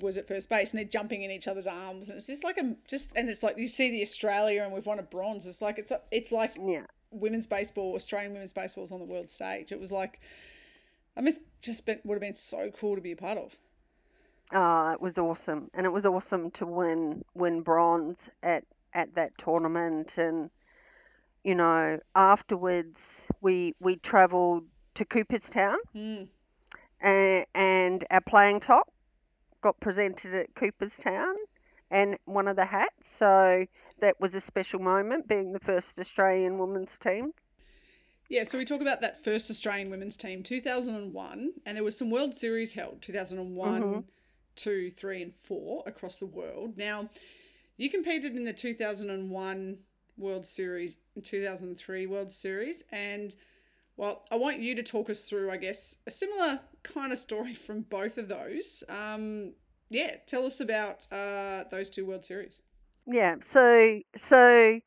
was 0.00 0.16
at 0.18 0.28
first 0.28 0.48
base, 0.48 0.70
and 0.70 0.78
they're 0.78 0.84
jumping 0.84 1.22
in 1.22 1.30
each 1.30 1.48
other's 1.48 1.66
arms, 1.66 2.08
and 2.08 2.16
it's 2.18 2.26
just 2.26 2.44
like 2.44 2.56
a 2.58 2.76
just, 2.86 3.12
and 3.16 3.28
it's 3.28 3.42
like 3.42 3.58
you 3.58 3.66
see 3.68 3.90
the 3.90 4.02
Australia, 4.02 4.62
and 4.62 4.72
we've 4.72 4.86
won 4.86 4.98
a 4.98 5.02
bronze. 5.02 5.46
It's 5.46 5.62
like 5.62 5.78
it's 5.78 5.92
it's 6.10 6.30
like 6.32 6.54
Yeah. 6.60 6.84
women's 7.10 7.46
baseball, 7.46 7.94
Australian 7.94 8.32
women's 8.32 8.52
baseball 8.52 8.84
is 8.84 8.92
on 8.92 8.98
the 9.00 9.04
world 9.06 9.28
stage. 9.28 9.72
It 9.72 9.80
was 9.80 9.90
like, 9.90 10.20
I 11.16 11.20
miss 11.20 11.40
just 11.62 11.84
been, 11.86 11.98
would 12.04 12.14
have 12.14 12.20
been 12.20 12.34
so 12.34 12.70
cool 12.70 12.94
to 12.94 13.00
be 13.00 13.12
a 13.12 13.16
part 13.16 13.38
of. 13.38 13.56
Oh, 14.52 14.92
it 14.92 15.00
was 15.00 15.18
awesome, 15.18 15.70
and 15.74 15.84
it 15.84 15.90
was 15.90 16.06
awesome 16.06 16.50
to 16.52 16.66
win 16.66 17.24
win 17.34 17.62
bronze 17.62 18.28
at 18.42 18.64
at 18.94 19.14
that 19.14 19.36
tournament. 19.38 20.16
And 20.18 20.50
you 21.44 21.54
know, 21.54 21.98
afterwards 22.14 23.22
we 23.40 23.74
we 23.80 23.96
travelled 23.96 24.64
to 24.94 25.04
Cooperstown, 25.04 25.78
Mm. 25.94 26.28
And, 27.00 27.46
and 27.54 28.04
our 28.10 28.20
playing 28.20 28.60
top 28.60 28.92
got 29.60 29.78
presented 29.80 30.34
at 30.34 30.54
Cooperstown, 30.54 31.34
and 31.90 32.18
one 32.26 32.48
of 32.48 32.56
the 32.56 32.64
hats. 32.64 33.08
So 33.08 33.66
that 34.00 34.20
was 34.20 34.34
a 34.34 34.40
special 34.40 34.80
moment, 34.80 35.26
being 35.26 35.52
the 35.52 35.60
first 35.60 35.98
Australian 35.98 36.58
women's 36.58 36.98
team. 36.98 37.32
Yeah, 38.28 38.42
so 38.42 38.58
we 38.58 38.64
talk 38.66 38.82
about 38.82 39.00
that 39.00 39.24
first 39.24 39.50
Australian 39.50 39.90
women's 39.90 40.16
team, 40.16 40.42
2001, 40.42 41.52
and 41.64 41.76
there 41.76 41.82
was 41.82 41.96
some 41.96 42.10
World 42.10 42.34
Series 42.34 42.74
held, 42.74 43.00
2001, 43.00 43.82
Mhm. 43.82 44.04
2, 44.54 44.90
3, 44.90 45.22
and 45.22 45.34
4 45.42 45.82
across 45.86 46.18
the 46.18 46.26
world. 46.26 46.76
Now, 46.76 47.08
you 47.78 47.88
competed 47.88 48.36
in 48.36 48.44
the 48.44 48.52
2001 48.52 49.78
World 50.18 50.44
Series 50.44 50.98
and 51.14 51.24
2003 51.24 52.06
World 52.06 52.30
Series, 52.30 52.84
and 52.92 53.34
well, 53.98 54.22
I 54.30 54.36
want 54.36 54.60
you 54.60 54.76
to 54.76 54.82
talk 54.82 55.10
us 55.10 55.24
through, 55.24 55.50
I 55.50 55.56
guess, 55.56 55.98
a 56.06 56.10
similar 56.10 56.60
kind 56.84 57.12
of 57.12 57.18
story 57.18 57.54
from 57.66 57.82
both 57.82 58.16
of 58.16 58.28
those. 58.28 58.84
Um, 58.88 59.52
yeah, 59.90 60.16
tell 60.26 60.46
us 60.46 60.60
about 60.60 61.06
uh, 61.12 61.64
those 61.70 61.90
two 61.90 62.06
World 62.06 62.24
Series. 62.24 62.62
Yeah, 63.06 63.36
so 63.42 64.00
so 64.18 64.80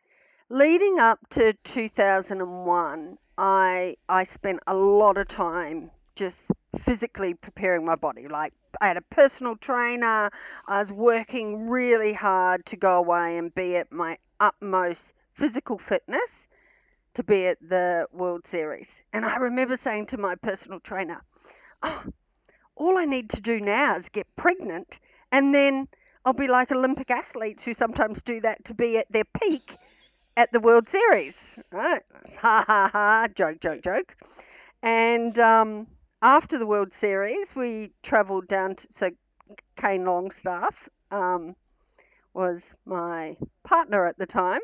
leading 0.50 1.00
up 1.00 1.20
to 1.32 1.54
2001, 1.64 3.18
I 3.38 3.98
I 4.08 4.24
spent 4.24 4.60
a 4.68 4.76
lot 4.76 5.18
of 5.18 5.28
time 5.28 5.92
just 6.16 6.52
physically 6.80 7.34
preparing 7.34 7.84
my 7.84 7.96
body. 7.96 8.28
Like 8.28 8.54
I 8.80 8.88
had 8.88 8.98
a 8.98 9.02
personal 9.02 9.58
trainer. 9.58 10.30
I 10.68 10.80
was 10.80 10.92
working 10.92 11.68
really 11.68 12.14
hard 12.14 12.66
to 12.68 12.78
go 12.78 12.98
away 12.98 13.38
and 13.38 13.54
be 13.54 13.76
at 13.76 13.92
my 13.92 14.20
utmost 14.40 15.14
physical 15.34 15.78
fitness 15.80 16.48
to 17.14 17.24
be 17.24 17.48
at 17.48 17.58
the 17.62 18.08
World 18.12 18.48
Series. 18.48 19.02
And 19.14 19.26
I 19.26 19.36
remember 19.38 19.78
saying 19.78 20.08
to 20.08 20.18
my 20.18 20.36
personal 20.36 20.80
trainer, 20.80 21.22
"Oh, 21.84 22.06
all 22.76 22.98
I 22.98 23.06
need 23.06 23.30
to 23.32 23.42
do 23.42 23.60
now 23.60 23.96
is 23.96 24.10
get 24.10 24.28
pregnant 24.36 25.00
and 25.32 25.54
then 25.54 25.88
I'll 26.26 26.34
be 26.34 26.48
like 26.48 26.72
Olympic 26.72 27.10
athletes 27.10 27.64
who 27.64 27.74
sometimes 27.74 28.22
do 28.22 28.42
that 28.42 28.66
to 28.66 28.74
be 28.74 28.98
at 28.98 29.12
their 29.12 29.24
peak 29.26 29.78
at 30.38 30.52
the 30.52 30.60
World 30.60 30.90
Series, 30.90 31.54
right? 31.72 32.04
Ha 32.40 32.64
ha 32.68 32.90
ha! 32.92 33.28
Joke, 33.34 33.60
joke, 33.60 33.82
joke. 33.82 34.16
And 34.84 35.38
um, 35.40 35.88
after 36.22 36.58
the 36.58 36.66
World 36.66 36.94
Series, 36.94 37.56
we 37.56 37.92
travelled 38.04 38.48
down 38.48 38.76
to 38.76 38.88
so 38.92 39.10
Kane 39.76 40.06
Longstaff 40.06 40.90
um, 41.10 41.56
was 42.34 42.74
my 42.86 43.36
partner 43.64 44.06
at 44.06 44.18
the 44.18 44.28
time. 44.28 44.62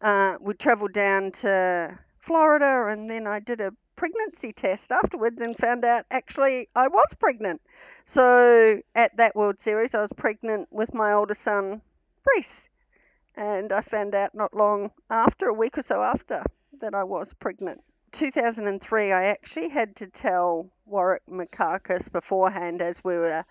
Uh, 0.00 0.36
we 0.40 0.54
travelled 0.54 0.92
down 0.92 1.32
to 1.32 1.98
Florida, 2.18 2.86
and 2.90 3.10
then 3.10 3.26
I 3.26 3.40
did 3.40 3.60
a 3.60 3.72
pregnancy 3.96 4.52
test 4.52 4.92
afterwards 4.92 5.40
and 5.40 5.56
found 5.56 5.84
out 5.84 6.04
actually 6.10 6.68
I 6.76 6.88
was 6.88 7.14
pregnant. 7.18 7.62
So 8.04 8.80
at 8.94 9.16
that 9.16 9.34
World 9.34 9.58
Series, 9.58 9.94
I 9.94 10.02
was 10.02 10.12
pregnant 10.12 10.68
with 10.70 10.92
my 10.92 11.12
older 11.12 11.34
son, 11.34 11.80
Reese. 12.34 12.68
And 13.36 13.72
I 13.72 13.80
found 13.80 14.14
out 14.14 14.34
not 14.34 14.54
long 14.54 14.90
after, 15.10 15.48
a 15.48 15.54
week 15.54 15.76
or 15.78 15.82
so 15.82 16.02
after, 16.02 16.42
that 16.80 16.94
I 16.94 17.04
was 17.04 17.32
pregnant. 17.34 17.82
2003, 18.12 19.12
I 19.12 19.24
actually 19.26 19.68
had 19.68 19.96
to 19.96 20.06
tell 20.06 20.70
Warwick 20.86 21.22
Makakis 21.28 22.10
beforehand 22.10 22.80
as 22.80 23.04
we 23.04 23.14
were 23.14 23.44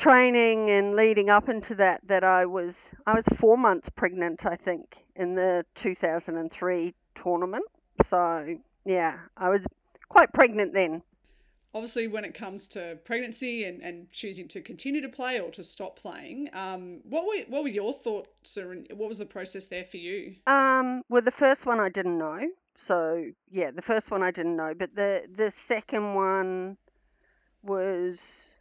training 0.00 0.70
and 0.70 0.96
leading 0.96 1.28
up 1.28 1.48
into 1.50 1.74
that 1.74 2.00
that 2.06 2.24
I 2.24 2.46
was 2.46 2.88
I 3.06 3.14
was 3.14 3.26
four 3.36 3.58
months 3.58 3.88
pregnant, 3.90 4.46
I 4.46 4.56
think, 4.56 5.04
in 5.14 5.34
the 5.34 5.64
2003 5.74 6.94
tournament. 7.14 7.64
So 8.06 8.56
yeah, 8.86 9.18
I 9.36 9.50
was 9.50 9.62
quite 10.08 10.32
pregnant 10.32 10.72
then. 10.72 11.02
obviously 11.74 12.08
when 12.08 12.24
it 12.24 12.34
comes 12.34 12.66
to 12.66 12.98
pregnancy 13.04 13.62
and, 13.64 13.80
and 13.82 14.10
choosing 14.10 14.48
to 14.48 14.60
continue 14.60 15.00
to 15.00 15.08
play 15.08 15.38
or 15.38 15.50
to 15.52 15.62
stop 15.62 15.96
playing 15.96 16.48
um, 16.52 17.00
what 17.04 17.22
were 17.28 17.44
what 17.52 17.62
were 17.62 17.68
your 17.68 17.92
thoughts 17.92 18.58
what 19.00 19.08
was 19.08 19.18
the 19.18 19.26
process 19.36 19.66
there 19.66 19.84
for 19.84 19.98
you 19.98 20.34
Um, 20.48 21.02
well, 21.10 21.22
the 21.22 21.30
first 21.44 21.66
one 21.66 21.78
I 21.78 21.88
didn't 21.88 22.18
know. 22.18 22.40
So 22.76 22.98
yeah, 23.52 23.70
the 23.70 23.82
first 23.82 24.10
one 24.10 24.22
I 24.22 24.30
didn't 24.38 24.56
know, 24.56 24.72
but 24.82 24.90
the 24.96 25.12
the 25.42 25.50
second 25.50 26.14
one 26.14 26.76
was 27.62 28.54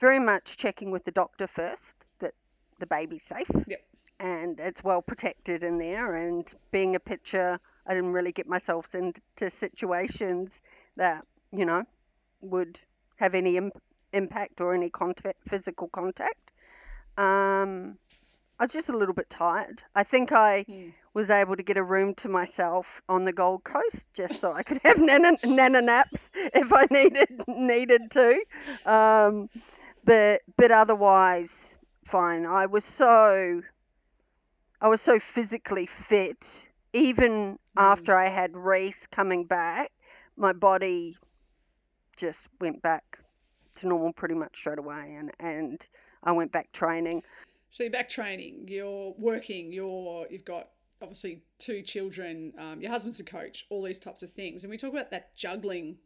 very 0.00 0.18
much 0.18 0.56
checking 0.56 0.90
with 0.90 1.04
the 1.04 1.10
doctor 1.10 1.46
first 1.46 1.96
that 2.18 2.34
the 2.80 2.86
baby's 2.86 3.22
safe. 3.22 3.50
Yep. 3.66 3.80
And 4.20 4.60
it's 4.60 4.84
well 4.84 5.02
protected 5.02 5.64
in 5.64 5.78
there. 5.78 6.14
And 6.16 6.52
being 6.70 6.94
a 6.94 7.00
pitcher, 7.00 7.58
I 7.86 7.94
didn't 7.94 8.12
really 8.12 8.32
get 8.32 8.46
myself 8.48 8.94
into 8.94 9.50
situations 9.50 10.60
that 10.96 11.24
you 11.52 11.64
know 11.64 11.84
would 12.40 12.78
have 13.16 13.34
any 13.34 13.56
Im- 13.56 13.72
impact 14.12 14.60
or 14.60 14.74
any 14.74 14.90
contact, 14.90 15.38
physical 15.48 15.88
contact. 15.88 16.52
Um, 17.16 17.98
I 18.58 18.64
was 18.64 18.72
just 18.72 18.88
a 18.88 18.96
little 18.96 19.14
bit 19.14 19.28
tired. 19.30 19.82
I 19.94 20.04
think 20.04 20.32
I 20.32 20.62
Hmm. 20.62 20.88
was 21.12 21.30
able 21.30 21.56
to 21.56 21.62
get 21.62 21.76
a 21.76 21.82
room 21.82 22.14
to 22.16 22.28
myself 22.28 23.02
on 23.08 23.24
the 23.24 23.32
Gold 23.32 23.64
Coast 23.64 24.08
just 24.14 24.40
so 24.40 24.52
I 24.52 24.62
could 24.62 24.80
have 24.84 24.98
nana, 25.00 25.32
nana 25.44 25.82
naps 25.82 26.30
if 26.34 26.72
I 26.72 26.86
needed 26.90 27.42
needed 27.48 28.10
to. 28.12 28.44
Um, 28.86 29.48
but 30.04 30.42
but 30.56 30.70
otherwise 30.70 31.74
fine. 32.04 32.46
I 32.46 32.66
was 32.66 32.84
so 32.84 33.62
I 34.80 34.88
was 34.88 35.00
so 35.00 35.18
physically 35.18 35.86
fit. 35.86 36.68
Even 36.92 37.58
after 37.76 38.16
I 38.16 38.28
had 38.28 38.56
Reese 38.56 39.06
coming 39.08 39.44
back, 39.44 39.90
my 40.36 40.52
body 40.52 41.16
just 42.16 42.46
went 42.60 42.80
back 42.82 43.18
to 43.76 43.88
normal 43.88 44.12
pretty 44.12 44.34
much 44.34 44.56
straight 44.56 44.78
away, 44.78 45.16
and 45.18 45.32
and 45.40 45.80
I 46.22 46.32
went 46.32 46.52
back 46.52 46.70
training. 46.72 47.22
So 47.70 47.82
you're 47.82 47.92
back 47.92 48.08
training, 48.08 48.66
you're 48.68 49.14
working, 49.18 49.72
you're 49.72 50.26
you've 50.30 50.44
got 50.44 50.68
obviously 51.02 51.42
two 51.58 51.82
children, 51.82 52.52
um, 52.58 52.80
your 52.80 52.90
husband's 52.90 53.18
a 53.20 53.24
coach, 53.24 53.66
all 53.68 53.82
these 53.82 53.98
types 53.98 54.22
of 54.22 54.30
things, 54.30 54.62
and 54.62 54.70
we 54.70 54.76
talk 54.76 54.92
about 54.92 55.10
that 55.10 55.34
juggling, 55.34 55.96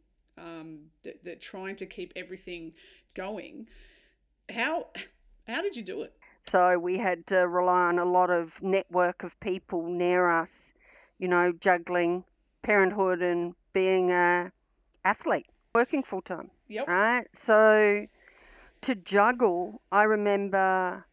um, 0.43 0.79
that, 1.03 1.23
that 1.23 1.41
trying 1.41 1.75
to 1.77 1.85
keep 1.85 2.13
everything 2.15 2.73
going. 3.13 3.67
How 4.49 4.87
how 5.47 5.61
did 5.61 5.75
you 5.75 5.83
do 5.83 6.01
it? 6.03 6.13
So 6.41 6.79
we 6.79 6.97
had 6.97 7.27
to 7.27 7.47
rely 7.47 7.83
on 7.87 7.99
a 7.99 8.05
lot 8.05 8.29
of 8.29 8.61
network 8.63 9.23
of 9.23 9.39
people 9.39 9.83
near 9.83 10.29
us, 10.29 10.73
you 11.17 11.27
know, 11.27 11.51
juggling 11.51 12.23
parenthood 12.61 13.21
and 13.21 13.53
being 13.73 14.11
a 14.11 14.51
athlete, 15.05 15.47
working 15.73 16.03
full 16.03 16.21
time, 16.21 16.49
Yep. 16.67 16.87
right? 16.87 17.27
So 17.33 18.07
to 18.81 18.95
juggle, 18.95 19.81
I 19.91 20.03
remember. 20.03 21.05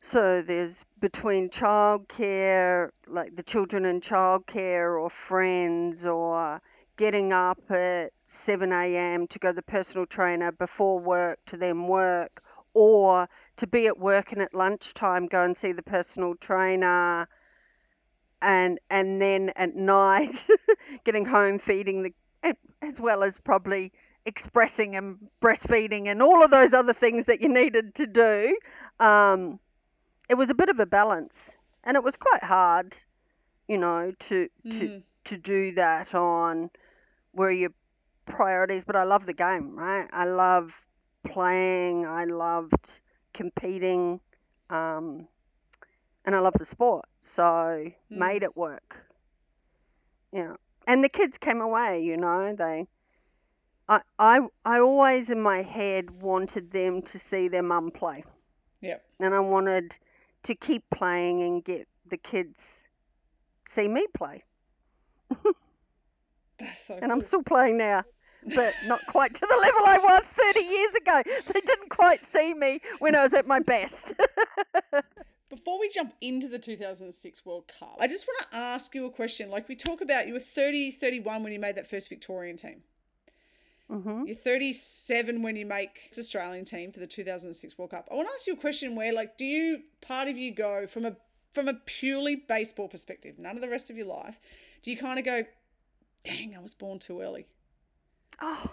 So 0.00 0.40
there's 0.40 0.84
between 1.00 1.50
childcare, 1.50 2.90
like 3.06 3.34
the 3.34 3.42
children 3.42 3.84
in 3.84 4.00
childcare, 4.00 5.00
or 5.00 5.10
friends, 5.10 6.06
or 6.06 6.60
getting 6.96 7.32
up 7.32 7.70
at 7.70 8.12
7 8.24 8.72
a.m. 8.72 9.26
to 9.28 9.38
go 9.38 9.50
to 9.50 9.54
the 9.56 9.62
personal 9.62 10.06
trainer 10.06 10.52
before 10.52 10.98
work 10.98 11.38
to 11.46 11.56
then 11.56 11.86
work, 11.86 12.42
or 12.74 13.28
to 13.56 13.66
be 13.66 13.86
at 13.86 13.98
work 13.98 14.32
and 14.32 14.42
at 14.42 14.54
lunchtime 14.54 15.26
go 15.26 15.42
and 15.42 15.56
see 15.56 15.72
the 15.72 15.82
personal 15.82 16.34
trainer 16.36 17.28
and 18.42 18.78
and 18.90 19.20
then 19.20 19.50
at 19.56 19.74
night 19.76 20.46
getting 21.04 21.24
home 21.24 21.58
feeding 21.58 22.02
the 22.02 22.54
as 22.82 23.00
well 23.00 23.22
as 23.22 23.38
probably 23.38 23.92
expressing 24.26 24.94
and 24.96 25.16
breastfeeding 25.40 26.06
and 26.08 26.20
all 26.22 26.44
of 26.44 26.50
those 26.50 26.72
other 26.72 26.92
things 26.92 27.24
that 27.24 27.40
you 27.40 27.48
needed 27.48 27.94
to 27.94 28.06
do 28.06 28.56
um, 29.00 29.58
it 30.28 30.34
was 30.34 30.50
a 30.50 30.54
bit 30.54 30.68
of 30.68 30.78
a 30.80 30.86
balance 30.86 31.50
and 31.84 31.96
it 31.96 32.02
was 32.02 32.16
quite 32.16 32.42
hard 32.42 32.96
you 33.68 33.78
know 33.78 34.12
to 34.18 34.48
to 34.70 34.88
Mm. 34.88 35.02
to 35.24 35.36
do 35.38 35.72
that 35.72 36.14
on 36.14 36.70
where 37.36 37.50
your 37.52 37.70
priorities 38.26 38.84
but 38.84 38.96
I 38.96 39.04
love 39.04 39.26
the 39.26 39.34
game 39.34 39.78
right? 39.78 40.08
I 40.12 40.24
love 40.24 40.80
playing 41.26 42.06
I 42.06 42.24
loved 42.24 43.00
competing 43.34 44.20
um, 44.70 45.28
and 46.24 46.34
I 46.34 46.40
love 46.40 46.54
the 46.58 46.64
sport 46.64 47.06
so 47.20 47.44
Mm. 48.12 48.18
made 48.18 48.42
it 48.42 48.56
work. 48.56 49.06
Yeah. 50.32 50.54
And 50.86 51.02
the 51.04 51.08
kids 51.08 51.38
came 51.38 51.60
away 51.60 52.02
you 52.04 52.16
know 52.16 52.54
they 52.54 52.86
I, 53.88 54.00
I 54.18 54.40
I 54.64 54.80
always 54.80 55.30
in 55.30 55.40
my 55.40 55.62
head 55.62 56.10
wanted 56.22 56.70
them 56.70 57.02
to 57.02 57.18
see 57.18 57.48
their 57.48 57.62
mum 57.62 57.90
play. 57.90 58.24
Yep. 58.80 59.04
and 59.20 59.34
I 59.34 59.40
wanted 59.40 59.98
to 60.44 60.54
keep 60.54 60.84
playing 60.94 61.42
and 61.42 61.64
get 61.64 61.88
the 62.06 62.16
kids 62.18 62.84
see 63.68 63.88
me 63.88 64.06
play 64.16 64.44
That's 66.58 66.80
so 66.80 66.98
and 67.00 67.12
I'm 67.12 67.20
still 67.20 67.42
playing 67.42 67.76
now 67.76 68.04
but 68.54 68.74
not 68.84 69.04
quite 69.06 69.34
to 69.34 69.46
the 69.48 69.56
level 69.56 69.80
I 69.86 69.98
was 69.98 70.22
30 70.24 70.60
years 70.60 70.94
ago. 70.94 71.22
They 71.52 71.60
didn't 71.60 71.88
quite 71.88 72.24
see 72.24 72.54
me 72.54 72.80
when 72.98 73.16
I 73.16 73.22
was 73.22 73.34
at 73.34 73.46
my 73.46 73.58
best. 73.58 74.14
Before 75.48 75.78
we 75.78 75.88
jump 75.88 76.12
into 76.20 76.48
the 76.48 76.58
2006 76.58 77.46
World 77.46 77.64
Cup, 77.78 77.96
I 78.00 78.06
just 78.06 78.26
want 78.26 78.50
to 78.50 78.56
ask 78.56 78.94
you 78.94 79.06
a 79.06 79.10
question. 79.10 79.50
Like 79.50 79.68
we 79.68 79.76
talk 79.76 80.00
about, 80.00 80.26
you 80.26 80.34
were 80.34 80.40
30, 80.40 80.90
31 80.90 81.42
when 81.42 81.52
you 81.52 81.58
made 81.58 81.76
that 81.76 81.88
first 81.88 82.08
Victorian 82.08 82.56
team. 82.56 82.82
hmm 83.88 84.24
You're 84.26 84.36
37 84.36 85.42
when 85.42 85.56
you 85.56 85.64
make 85.64 86.10
this 86.10 86.18
Australian 86.18 86.64
team 86.64 86.92
for 86.92 87.00
the 87.00 87.06
2006 87.06 87.78
World 87.78 87.92
Cup. 87.92 88.08
I 88.10 88.14
want 88.14 88.28
to 88.28 88.34
ask 88.34 88.46
you 88.46 88.54
a 88.54 88.56
question 88.56 88.96
where, 88.96 89.12
like, 89.12 89.38
do 89.38 89.44
you, 89.44 89.82
part 90.00 90.28
of 90.28 90.36
you 90.36 90.52
go 90.52 90.86
from 90.86 91.06
a 91.06 91.16
from 91.54 91.68
a 91.68 91.74
purely 91.86 92.36
baseball 92.36 92.86
perspective, 92.86 93.38
none 93.38 93.56
of 93.56 93.62
the 93.62 93.68
rest 93.68 93.88
of 93.88 93.96
your 93.96 94.04
life, 94.04 94.38
do 94.82 94.90
you 94.90 94.96
kind 94.98 95.18
of 95.18 95.24
go, 95.24 95.42
dang, 96.26 96.56
I 96.56 96.60
was 96.60 96.74
born 96.74 96.98
too 97.00 97.20
early? 97.22 97.48
Oh, 98.42 98.70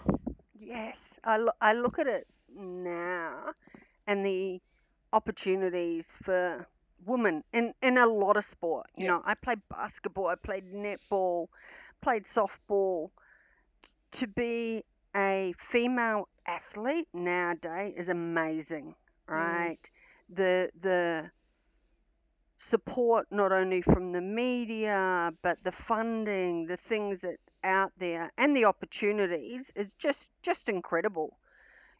yes. 0.58 1.18
I, 1.24 1.36
lo- 1.38 1.58
I 1.60 1.72
look 1.74 1.98
at 1.98 2.06
it 2.06 2.26
now 2.54 3.52
and 4.06 4.24
the 4.24 4.60
opportunities 5.12 6.16
for 6.22 6.66
women 7.04 7.44
in, 7.52 7.74
in 7.82 7.98
a 7.98 8.06
lot 8.06 8.36
of 8.36 8.44
sport. 8.44 8.86
You 8.96 9.06
Yeah. 9.06 9.08
know, 9.08 9.22
I 9.24 9.34
played 9.34 9.60
basketball, 9.70 10.26
I 10.28 10.36
played 10.36 10.72
netball, 10.72 11.48
played 12.02 12.24
softball. 12.24 13.10
To 14.12 14.26
be 14.26 14.84
a 15.16 15.54
female 15.58 16.28
athlete 16.46 17.08
nowadays 17.12 17.94
is 17.96 18.08
amazing, 18.08 18.94
mm. 19.34 19.72
right? 19.72 19.90
The 20.28 20.70
the 20.80 21.30
support 22.64 23.26
not 23.30 23.52
only 23.52 23.82
from 23.82 24.12
the 24.12 24.22
media 24.22 25.32
but 25.42 25.62
the 25.64 25.72
funding, 25.72 26.66
the 26.66 26.76
things 26.76 27.22
that 27.22 27.38
out 27.64 27.92
there 27.98 28.32
and 28.38 28.56
the 28.56 28.64
opportunities 28.64 29.70
is 29.76 29.92
just 29.94 30.32
just 30.42 30.68
incredible. 30.68 31.38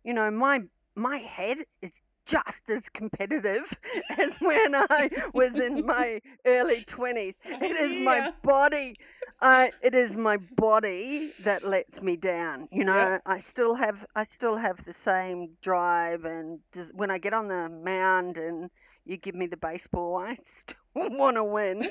You 0.05 0.15
know, 0.15 0.31
my 0.31 0.63
my 0.95 1.19
head 1.19 1.59
is 1.83 2.03
just 2.27 2.71
as 2.71 2.89
competitive 2.89 3.73
as 4.19 4.37
when 4.41 4.75
I 4.75 5.11
was 5.35 5.59
in 5.59 5.85
my 5.87 6.21
early 6.47 6.83
20s. 6.83 7.37
It 7.61 7.77
is 7.77 7.97
my 7.97 8.23
body 8.43 8.97
uh, 9.41 9.69
it 9.81 9.95
is 9.95 10.17
my 10.17 10.37
body 10.39 11.35
that 11.41 11.65
lets 11.65 12.01
me 12.03 12.17
down. 12.17 12.69
You 12.73 12.85
know, 12.85 13.19
Yep. 13.19 13.25
I 13.27 13.39
still 13.39 13.75
have 13.75 14.05
I 14.15 14.25
still 14.25 14.57
have 14.57 14.85
the 14.85 14.93
same 14.93 15.57
drive 15.63 16.25
and 16.25 16.61
just, 16.73 16.95
when 16.95 17.11
I 17.11 17.19
get 17.19 17.35
on 17.35 17.49
the 17.49 17.69
mound 17.69 18.39
and 18.39 18.71
you 19.05 19.17
give 19.17 19.35
me 19.35 19.47
the 19.47 19.57
baseball, 19.57 20.17
I 20.17 20.35
still 20.43 20.77
want 20.95 21.37
to 21.37 21.45
win. 21.45 21.87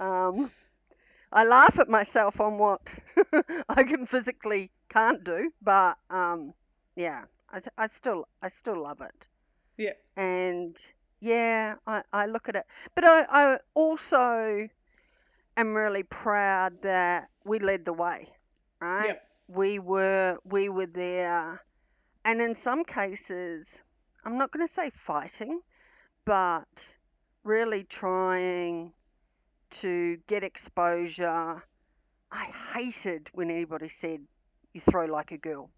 Um, 0.00 0.50
I 1.32 1.44
laugh 1.44 1.78
at 1.78 1.88
myself 1.88 2.40
on 2.40 2.58
what 2.58 2.80
I 3.68 3.82
can 3.82 4.06
physically 4.06 4.70
can't 4.88 5.24
do, 5.24 5.50
but 5.62 5.96
um, 6.10 6.54
yeah, 6.94 7.24
I, 7.50 7.60
I 7.76 7.86
still 7.86 8.28
I 8.42 8.48
still 8.48 8.82
love 8.82 9.00
it. 9.00 9.26
Yeah. 9.76 9.92
And 10.16 10.76
yeah, 11.20 11.74
I, 11.86 12.02
I 12.12 12.26
look 12.26 12.48
at 12.48 12.56
it, 12.56 12.66
but 12.94 13.04
I, 13.06 13.26
I 13.28 13.58
also 13.74 14.68
am 15.56 15.74
really 15.74 16.02
proud 16.02 16.80
that 16.82 17.28
we 17.44 17.58
led 17.58 17.84
the 17.84 17.92
way, 17.92 18.28
right? 18.80 19.08
Yep. 19.08 19.22
We 19.48 19.78
were 19.78 20.38
we 20.44 20.68
were 20.68 20.86
there, 20.86 21.62
and 22.24 22.40
in 22.40 22.54
some 22.54 22.84
cases, 22.84 23.78
I'm 24.24 24.38
not 24.38 24.50
going 24.52 24.66
to 24.66 24.72
say 24.72 24.90
fighting, 24.90 25.60
but 26.26 26.66
really 27.44 27.84
trying 27.84 28.92
to 29.70 30.18
get 30.26 30.44
exposure. 30.44 31.62
I 32.30 32.44
hated 32.74 33.30
when 33.32 33.50
anybody 33.50 33.88
said 33.88 34.20
you 34.74 34.80
throw 34.82 35.06
like 35.06 35.32
a 35.32 35.38
girl. 35.38 35.70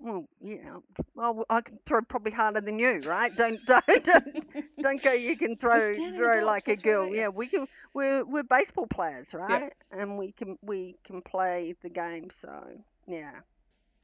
Well, 0.00 0.28
yeah, 0.40 0.76
well, 1.16 1.44
I 1.50 1.60
can 1.60 1.80
throw 1.84 2.02
probably 2.02 2.30
harder 2.30 2.60
than 2.60 2.78
you, 2.78 3.00
right? 3.04 3.34
Don't 3.34 3.58
don't 3.66 4.04
don't, 4.04 4.44
don't 4.80 5.02
go. 5.02 5.12
You 5.12 5.36
can 5.36 5.56
throw 5.56 5.92
stand 5.92 5.96
in 5.96 6.12
the 6.12 6.18
throw 6.18 6.44
box, 6.44 6.46
like 6.46 6.68
a 6.68 6.70
I'll 6.70 6.76
throw 6.76 7.04
it 7.04 7.08
girl. 7.08 7.08
you. 7.08 7.16
Yeah, 7.16 7.28
we 7.28 7.48
can. 7.48 7.66
We're 7.94 8.24
we're 8.24 8.44
baseball 8.44 8.86
players, 8.86 9.34
right? 9.34 9.72
Yeah. 9.92 10.00
And 10.00 10.16
we 10.16 10.30
can 10.32 10.56
we 10.62 10.98
can 11.04 11.20
play 11.22 11.74
the 11.82 11.88
game. 11.88 12.30
So 12.30 12.62
yeah, 13.08 13.32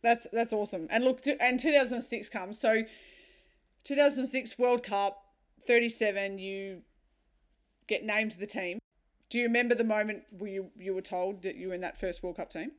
That's 0.02 0.26
that's 0.33 0.52
awesome. 0.52 0.88
And 0.90 1.04
look, 1.04 1.20
and 1.38 1.61
2006 1.61 2.28
comes. 2.28 2.59
So 2.59 2.83
2006 3.85 4.59
World 4.59 4.83
Cup, 4.83 5.23
37. 5.66 6.38
You 6.38 6.83
get 7.87 8.05
named 8.05 8.33
to 8.33 8.38
the 8.38 8.46
team. 8.46 8.79
Do 9.31 9.38
you 9.38 9.44
remember 9.44 9.74
the 9.74 9.85
moment 9.85 10.24
where 10.31 10.50
you 10.50 10.70
you 10.77 10.94
were 10.94 11.03
told 11.03 11.42
that 11.42 11.57
you 11.57 11.68
were 11.68 11.74
in 11.74 11.81
that 11.81 11.98
first 11.98 12.22
World 12.22 12.37
Cup 12.37 12.50
team? 12.50 12.72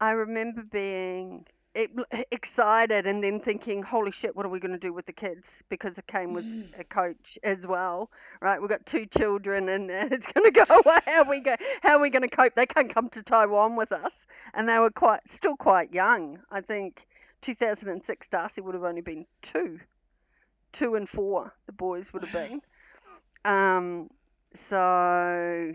I 0.00 0.12
remember 0.12 0.62
being 0.62 1.46
excited 1.74 3.06
and 3.06 3.22
then 3.22 3.38
thinking, 3.38 3.82
holy 3.82 4.10
shit, 4.10 4.34
what 4.34 4.44
are 4.44 4.48
we 4.48 4.58
going 4.58 4.72
to 4.72 4.78
do 4.78 4.92
with 4.92 5.06
the 5.06 5.12
kids? 5.12 5.62
Because 5.68 6.00
Kane 6.08 6.32
was 6.32 6.44
mm. 6.44 6.80
a 6.80 6.84
coach 6.84 7.38
as 7.44 7.66
well, 7.66 8.10
right? 8.40 8.60
We've 8.60 8.70
got 8.70 8.84
two 8.86 9.06
children 9.06 9.68
and 9.68 9.90
it's 9.90 10.26
going 10.26 10.44
to 10.46 10.50
go 10.50 10.64
away. 10.68 10.98
How 11.06 11.22
are 11.22 11.30
we 11.30 11.40
go? 11.40 11.54
How 11.82 11.96
are 11.96 12.00
we 12.00 12.10
going 12.10 12.28
to 12.28 12.36
cope? 12.36 12.54
They 12.54 12.66
can't 12.66 12.92
come 12.92 13.08
to 13.10 13.22
Taiwan 13.22 13.76
with 13.76 13.92
us, 13.92 14.26
and 14.54 14.68
they 14.68 14.78
were 14.78 14.90
quite 14.90 15.20
still 15.28 15.56
quite 15.56 15.92
young. 15.92 16.40
I 16.50 16.60
think 16.60 17.06
2006 17.42 18.28
Darcy 18.28 18.60
would 18.60 18.74
have 18.74 18.84
only 18.84 19.02
been 19.02 19.26
two, 19.42 19.80
two 20.72 20.94
and 20.94 21.08
four. 21.08 21.54
The 21.66 21.72
boys 21.72 22.12
would 22.12 22.24
have 22.24 22.32
been. 22.32 22.62
Um, 23.42 24.10
so 24.52 25.74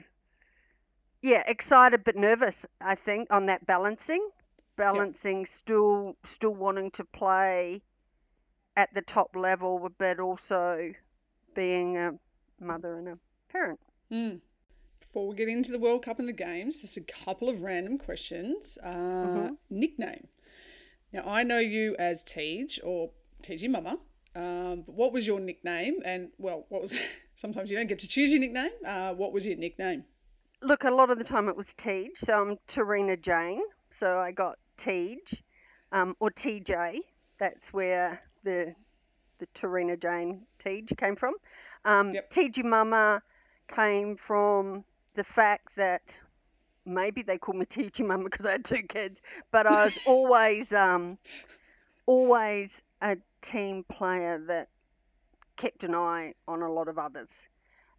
yeah, 1.24 1.44
excited 1.48 2.04
but 2.04 2.16
nervous. 2.16 2.64
I 2.80 2.94
think 2.94 3.30
on 3.32 3.48
that 3.48 3.66
balancing 3.66 4.30
balancing 4.76 5.40
yep. 5.40 5.48
still 5.48 6.16
still 6.24 6.54
wanting 6.54 6.92
to 6.92 7.04
play 7.06 7.82
at 8.76 8.94
the 8.94 9.02
top 9.02 9.36
level, 9.36 9.90
but 9.98 10.20
also 10.20 10.92
being 11.54 11.98
a 11.98 12.14
mother 12.60 12.98
and 12.98 13.08
a 13.08 13.18
parent. 13.52 13.80
Mm. 14.12 14.40
Before 15.00 15.28
we 15.28 15.36
get 15.36 15.48
into 15.48 15.72
the 15.72 15.80
World 15.80 16.04
Cup 16.04 16.20
and 16.20 16.28
the 16.28 16.34
games, 16.34 16.82
just 16.82 16.98
a 16.98 17.02
couple 17.02 17.48
of 17.48 17.62
random 17.62 17.98
questions. 17.98 18.78
Uh, 18.84 18.90
mm-hmm. 18.90 19.54
Nickname. 19.70 20.28
Now 21.14 21.24
I 21.26 21.44
know 21.44 21.60
you 21.60 21.96
as 21.98 22.24
Tej 22.24 22.80
or 22.84 23.12
Tej 23.42 23.68
Mama. 23.68 24.00
Um, 24.36 24.84
what 24.88 25.14
was 25.14 25.26
your 25.26 25.40
nickname? 25.40 26.00
And 26.04 26.30
well, 26.38 26.66
what 26.70 26.82
was? 26.82 26.94
sometimes 27.36 27.72
you 27.72 27.78
don't 27.78 27.88
get 27.88 28.00
to 28.00 28.08
choose 28.08 28.32
your 28.32 28.42
nickname. 28.42 28.72
Uh, 28.86 29.14
what 29.14 29.32
was 29.32 29.46
your 29.46 29.58
nickname? 29.58 30.04
Look, 30.62 30.84
a 30.84 30.92
lot 30.92 31.10
of 31.10 31.18
the 31.18 31.24
time 31.24 31.48
it 31.48 31.56
was 31.56 31.74
Tej, 31.74 32.12
so 32.16 32.42
I'm 32.42 32.58
Terina 32.68 33.22
Jane. 33.22 33.64
So 33.92 34.18
I 34.20 34.32
got 34.32 34.58
Tej 34.78 35.20
um, 35.92 36.16
or 36.20 36.32
TJ. 36.32 37.00
That's 37.40 37.72
where 37.74 38.22
the 38.44 38.76
the 39.40 39.48
Terina 39.48 40.00
Jane 40.02 40.46
Tej 40.60 40.84
came 40.98 41.16
from. 41.16 41.36
Um, 41.86 42.14
yep. 42.14 42.32
TJ 42.32 42.64
Mama 42.64 43.22
came 43.68 44.16
from 44.18 44.84
the 45.16 45.24
fact 45.24 45.76
that 45.76 46.20
maybe 46.86 47.22
they 47.22 47.38
called 47.38 47.58
me 47.58 47.66
TJ 47.66 48.06
Mama 48.06 48.26
because 48.26 48.46
I 48.46 48.52
had 48.54 48.66
two 48.66 48.84
kids, 48.84 49.22
but 49.52 49.66
I 49.66 49.86
was 49.86 49.94
always 50.06 50.72
um, 50.74 51.18
always 52.06 52.82
a 53.02 53.18
team 53.42 53.84
player 53.90 54.44
that 54.48 54.70
kept 55.58 55.84
an 55.84 55.96
eye 55.96 56.34
on 56.48 56.62
a 56.62 56.72
lot 56.72 56.88
of 56.88 56.98
others. 56.98 57.48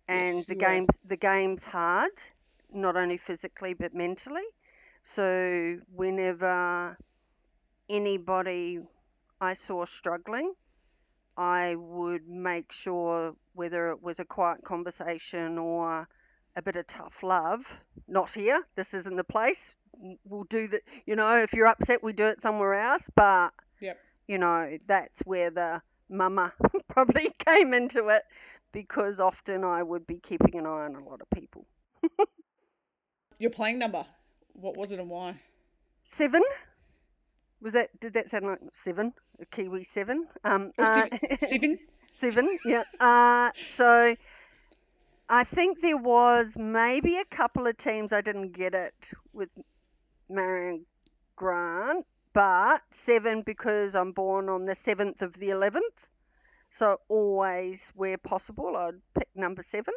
And 0.09 0.37
yes, 0.37 0.45
the 0.47 0.55
games 0.55 0.89
the 1.05 1.17
game's 1.17 1.65
hard, 1.65 2.13
not 2.73 2.97
only 2.97 3.17
physically 3.17 3.75
but 3.75 3.95
mentally. 3.95 4.45
So 5.03 5.79
whenever 5.95 6.97
anybody 7.89 8.81
I 9.41 9.55
saw 9.55 9.85
struggling, 9.85 10.53
I 11.37 11.75
would 11.77 12.27
make 12.29 12.73
sure 12.73 13.37
whether 13.55 13.91
it 13.91 14.03
was 14.03 14.21
a 14.21 14.25
quiet 14.25 14.65
conversation 14.65 15.59
or 15.59 16.09
a 16.57 16.63
bit 16.63 16.77
of 16.77 16.87
tough 16.87 17.23
love, 17.23 17.67
not 18.09 18.31
here, 18.33 18.67
this 18.77 18.95
isn't 18.95 19.17
the 19.17 19.25
place. 19.25 19.75
We'll 20.25 20.45
do 20.45 20.69
that, 20.69 20.83
you 21.07 21.17
know, 21.17 21.39
if 21.39 21.53
you're 21.53 21.67
upset, 21.67 22.03
we 22.03 22.13
do 22.13 22.27
it 22.27 22.41
somewhere 22.41 22.75
else. 22.75 23.09
But. 23.15 23.53
You 24.27 24.39
know, 24.39 24.79
that's 24.87 25.21
where 25.25 25.51
the 25.51 25.83
mama 26.09 26.53
probably 26.89 27.33
came 27.47 27.75
into 27.75 28.09
it 28.09 28.23
because 28.73 29.21
often 29.21 29.65
I 29.65 29.83
would 29.83 30.07
be 30.07 30.19
keeping 30.19 30.59
an 30.59 30.67
eye 30.67 30.85
on 30.85 30.95
a 30.95 31.05
lot 31.05 31.21
of 31.21 31.31
people. 31.31 31.67
Your 33.39 33.51
playing 33.51 33.79
number? 33.79 34.05
What 34.55 34.77
was 34.77 34.93
it 34.93 35.01
and 35.01 35.11
why? 35.11 35.39
Seven. 36.05 36.43
Was 37.61 37.73
that? 37.75 37.99
Did 38.01 38.15
that 38.15 38.29
sound 38.29 38.47
like 38.47 38.61
seven? 38.73 39.13
A 39.41 39.47
Kiwi 39.47 39.85
seven? 39.85 40.27
Um, 40.45 40.73
uh, 40.79 41.09
seven. 41.41 41.79
seven. 42.11 42.59
Yeah. 42.65 42.85
Uh, 43.01 43.51
so. 43.61 44.17
I 45.29 45.43
think 45.43 45.81
there 45.81 45.97
was 45.97 46.57
maybe 46.57 47.17
a 47.17 47.25
couple 47.25 47.67
of 47.67 47.77
teams 47.77 48.13
I 48.13 48.21
didn't 48.21 48.53
get 48.53 48.75
it 48.75 49.11
with 49.33 49.49
Marion 50.29 50.87
Grant, 51.35 52.07
but 52.37 52.83
seven 52.91 53.41
because 53.41 53.95
I'm 53.95 54.13
born 54.13 54.51
on 54.51 54.67
the 54.67 54.75
7th 54.75 55.23
of 55.23 55.33
the 55.39 55.49
11th. 55.49 55.81
So 56.71 57.01
always, 57.09 57.91
where 57.95 58.19
possible, 58.19 58.77
I'd 58.77 59.01
pick 59.15 59.29
number 59.35 59.63
seven. 59.63 59.95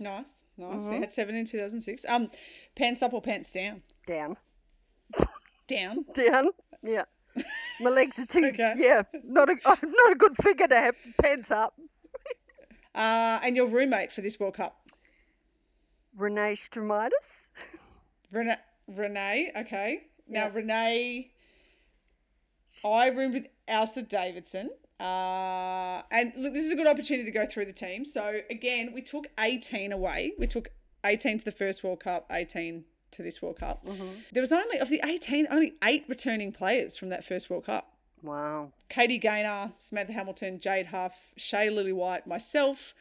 Nice. 0.00 0.34
Nice. 0.58 0.82
Mm-hmm. 0.82 1.00
had 1.00 1.12
seven 1.12 1.36
in 1.36 1.44
2006. 1.44 2.04
Um, 2.08 2.28
pants 2.74 3.02
up 3.02 3.12
or 3.12 3.22
pants 3.22 3.52
down? 3.52 3.82
Down. 4.08 4.36
Down. 5.68 6.04
Down. 6.14 6.50
Yeah. 6.82 7.04
My 7.80 7.90
legs 7.90 8.18
are 8.18 8.26
too. 8.26 8.44
okay. 8.46 8.74
Yeah. 8.76 9.04
Not 9.22 9.50
a 9.50 9.54
not 9.64 10.12
a 10.12 10.16
good 10.16 10.34
figure 10.42 10.66
to 10.66 10.76
have 10.76 10.96
pants 11.22 11.52
up. 11.52 11.74
uh, 12.96 13.38
and 13.44 13.54
your 13.54 13.68
roommate 13.68 14.10
for 14.10 14.22
this 14.22 14.40
World 14.40 14.54
Cup? 14.54 14.76
Renee 16.16 16.56
Stromitis. 16.56 17.46
Renee. 18.32 18.56
Renee. 18.88 19.52
Okay. 19.56 20.02
Now 20.28 20.48
Renee. 20.48 21.30
I 22.84 23.08
roomed 23.08 23.34
with 23.34 23.46
Elsa 23.68 24.02
Davidson. 24.02 24.70
Uh, 24.98 26.02
and 26.10 26.32
look, 26.36 26.54
this 26.54 26.64
is 26.64 26.72
a 26.72 26.76
good 26.76 26.86
opportunity 26.86 27.24
to 27.24 27.30
go 27.30 27.46
through 27.46 27.66
the 27.66 27.72
team. 27.72 28.04
So 28.04 28.40
again, 28.50 28.92
we 28.94 29.02
took 29.02 29.26
18 29.38 29.92
away. 29.92 30.32
We 30.38 30.46
took 30.46 30.70
18 31.04 31.40
to 31.40 31.44
the 31.44 31.50
first 31.50 31.84
World 31.84 32.00
Cup, 32.00 32.26
18 32.30 32.84
to 33.12 33.22
this 33.22 33.42
World 33.42 33.58
Cup. 33.58 33.84
Mm-hmm. 33.84 34.06
There 34.32 34.40
was 34.40 34.52
only 34.52 34.78
of 34.78 34.88
the 34.88 35.00
18, 35.04 35.48
only 35.50 35.74
eight 35.82 36.04
returning 36.08 36.52
players 36.52 36.96
from 36.96 37.08
that 37.10 37.24
first 37.24 37.50
World 37.50 37.66
Cup. 37.66 37.90
Wow. 38.22 38.72
Katie 38.88 39.18
Gaynor, 39.18 39.72
Samantha 39.76 40.12
Hamilton, 40.12 40.58
Jade 40.58 40.86
Huff, 40.86 41.14
Shay 41.36 41.68
Lily 41.68 41.92
White, 41.92 42.26
myself, 42.26 42.94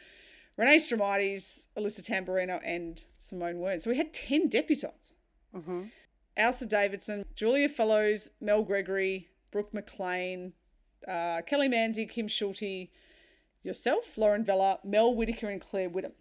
Renee 0.58 0.78
Stromides, 0.78 1.68
Alyssa 1.78 2.02
Tamburino, 2.02 2.60
and 2.64 3.06
Simone 3.18 3.56
Wern. 3.56 3.82
So 3.82 3.90
we 3.90 3.98
had 3.98 4.14
10 4.14 4.50
debutants. 4.50 5.14
Mm-hmm. 5.56 5.84
Elsa 6.36 6.66
Davidson, 6.66 7.26
Julia 7.36 7.70
Fellows, 7.70 8.32
Mel 8.42 8.64
Gregory, 8.64 9.30
Brooke 9.52 9.74
McLean, 9.74 10.54
uh, 11.08 11.42
Kelly 11.46 11.70
Manzi, 11.70 12.10
Kim 12.10 12.28
Schulte, 12.28 12.90
yourself, 13.62 14.18
Lauren 14.18 14.44
Vella, 14.44 14.80
Mel 14.84 15.14
Whitaker, 15.14 15.50
and 15.50 15.62
Claire 15.62 15.90
Whittam. 15.90 16.14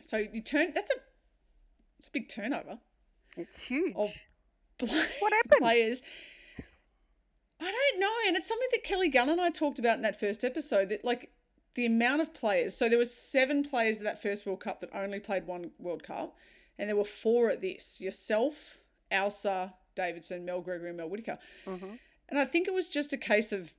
So 0.00 0.16
you 0.16 0.40
turn 0.40 0.72
that's 0.74 0.90
a 0.90 0.96
it's 1.98 2.08
a 2.08 2.10
big 2.10 2.28
turnover. 2.28 2.78
It's 3.36 3.60
huge. 3.60 3.94
Of 3.96 4.10
what 4.80 5.32
happened? 5.32 5.60
Players. 5.60 6.02
I 7.60 7.70
don't 7.70 8.00
know, 8.00 8.12
and 8.26 8.36
it's 8.36 8.48
something 8.48 8.68
that 8.72 8.82
Kelly 8.82 9.08
Gunn 9.08 9.28
and 9.28 9.40
I 9.40 9.50
talked 9.50 9.78
about 9.78 9.96
in 9.96 10.02
that 10.02 10.18
first 10.18 10.42
episode. 10.42 10.88
That 10.88 11.04
like 11.04 11.30
the 11.74 11.86
amount 11.86 12.22
of 12.22 12.34
players. 12.34 12.76
So 12.76 12.88
there 12.88 12.98
were 12.98 13.04
seven 13.04 13.62
players 13.62 13.98
at 13.98 14.04
that 14.04 14.20
first 14.20 14.44
World 14.44 14.60
Cup 14.60 14.80
that 14.80 14.90
only 14.92 15.20
played 15.20 15.46
one 15.46 15.70
World 15.78 16.02
Cup, 16.02 16.36
and 16.78 16.88
there 16.88 16.96
were 16.96 17.04
four 17.04 17.50
at 17.50 17.60
this. 17.60 18.00
Yourself, 18.00 18.78
Elsa 19.12 19.74
Davidson, 19.94 20.44
Mel 20.44 20.60
Gregory, 20.60 20.88
and 20.88 20.96
Mel 20.96 21.08
Whitaker. 21.08 21.38
Mm-hmm. 21.66 21.94
And 22.28 22.38
I 22.38 22.44
think 22.44 22.66
it 22.66 22.74
was 22.74 22.88
just 22.88 23.12
a 23.12 23.16
case 23.16 23.52
of 23.52 23.72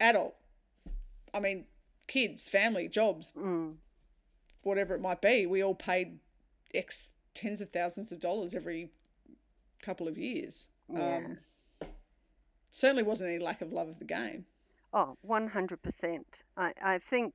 adult, 0.00 0.34
I 1.34 1.40
mean, 1.40 1.66
kids, 2.06 2.48
family, 2.48 2.88
jobs, 2.88 3.32
mm. 3.36 3.74
whatever 4.62 4.94
it 4.94 5.00
might 5.00 5.20
be. 5.20 5.46
We 5.46 5.62
all 5.62 5.74
paid 5.74 6.18
X 6.74 7.10
tens 7.34 7.60
of 7.60 7.70
thousands 7.70 8.12
of 8.12 8.20
dollars 8.20 8.54
every 8.54 8.90
couple 9.82 10.08
of 10.08 10.16
years. 10.16 10.68
Yeah. 10.92 11.16
Um, 11.16 11.38
certainly 12.72 13.02
wasn't 13.02 13.30
any 13.30 13.38
lack 13.38 13.60
of 13.60 13.72
love 13.72 13.88
of 13.88 13.98
the 13.98 14.04
game. 14.04 14.46
Oh, 14.92 15.16
100%. 15.28 16.20
I, 16.56 16.72
I 16.82 16.98
think 16.98 17.34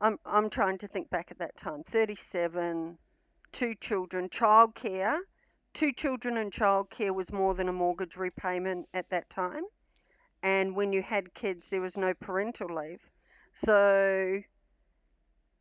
I'm, 0.00 0.18
I'm 0.26 0.50
trying 0.50 0.78
to 0.78 0.88
think 0.88 1.08
back 1.08 1.28
at 1.30 1.38
that 1.38 1.56
time 1.56 1.82
37, 1.82 2.98
two 3.52 3.74
children, 3.80 4.28
childcare 4.28 5.18
two 5.78 5.92
children 5.92 6.38
and 6.38 6.50
childcare 6.50 7.14
was 7.14 7.32
more 7.32 7.54
than 7.54 7.68
a 7.68 7.72
mortgage 7.72 8.16
repayment 8.16 8.88
at 8.94 9.08
that 9.10 9.30
time. 9.30 9.62
And 10.42 10.74
when 10.74 10.92
you 10.92 11.02
had 11.02 11.32
kids, 11.34 11.68
there 11.68 11.80
was 11.80 11.96
no 11.96 12.14
parental 12.14 12.74
leave. 12.74 13.00
So 13.54 14.40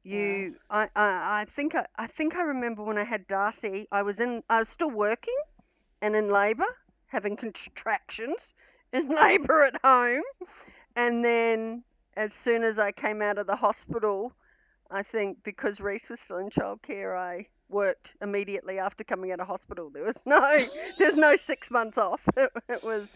you, 0.03 0.55
wow. 0.71 0.87
I, 0.95 0.99
I, 0.99 1.41
I 1.41 1.45
think 1.45 1.75
I, 1.75 1.85
I 1.97 2.07
think 2.07 2.35
I 2.35 2.41
remember 2.41 2.81
when 2.81 2.97
I 2.97 3.03
had 3.03 3.27
Darcy, 3.27 3.87
I 3.91 4.01
was 4.01 4.19
in, 4.19 4.41
I 4.49 4.57
was 4.57 4.69
still 4.69 4.89
working 4.89 5.37
and 6.01 6.15
in 6.15 6.31
labour, 6.31 6.65
having 7.05 7.37
contractions 7.37 8.55
in 8.93 9.09
labour 9.09 9.65
at 9.65 9.79
home. 9.83 10.23
And 10.95 11.23
then 11.23 11.83
as 12.15 12.33
soon 12.33 12.63
as 12.63 12.79
I 12.79 12.91
came 12.91 13.21
out 13.21 13.37
of 13.37 13.45
the 13.45 13.55
hospital, 13.55 14.33
I 14.89 15.03
think 15.03 15.43
because 15.43 15.79
Reese 15.79 16.09
was 16.09 16.19
still 16.19 16.37
in 16.37 16.49
childcare, 16.49 17.15
I 17.15 17.45
worked 17.69 18.15
immediately 18.21 18.79
after 18.79 19.03
coming 19.03 19.31
out 19.31 19.39
of 19.39 19.47
hospital. 19.47 19.89
There 19.89 20.03
was 20.03 20.17
no 20.25 20.59
there's 20.97 21.17
no 21.17 21.35
six 21.35 21.71
months 21.71 21.97
off. 21.97 22.21
It, 22.37 22.51
it 22.69 22.83
was 22.83 23.07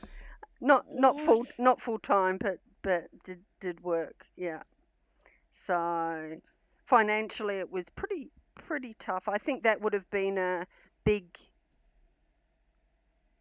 not 0.59 0.85
not 0.93 1.19
full 1.19 1.45
not 1.57 1.81
full 1.81 1.99
time, 1.99 2.37
but 2.37 2.59
but 2.81 3.07
did 3.23 3.39
did 3.59 3.83
work. 3.83 4.25
Yeah. 4.35 4.63
So 5.51 6.37
financially, 6.85 7.57
it 7.57 7.71
was 7.71 7.89
pretty 7.89 8.29
pretty 8.55 8.95
tough. 8.99 9.27
I 9.27 9.37
think 9.37 9.63
that 9.63 9.81
would 9.81 9.93
have 9.93 10.09
been 10.09 10.37
a 10.37 10.65
big. 11.03 11.25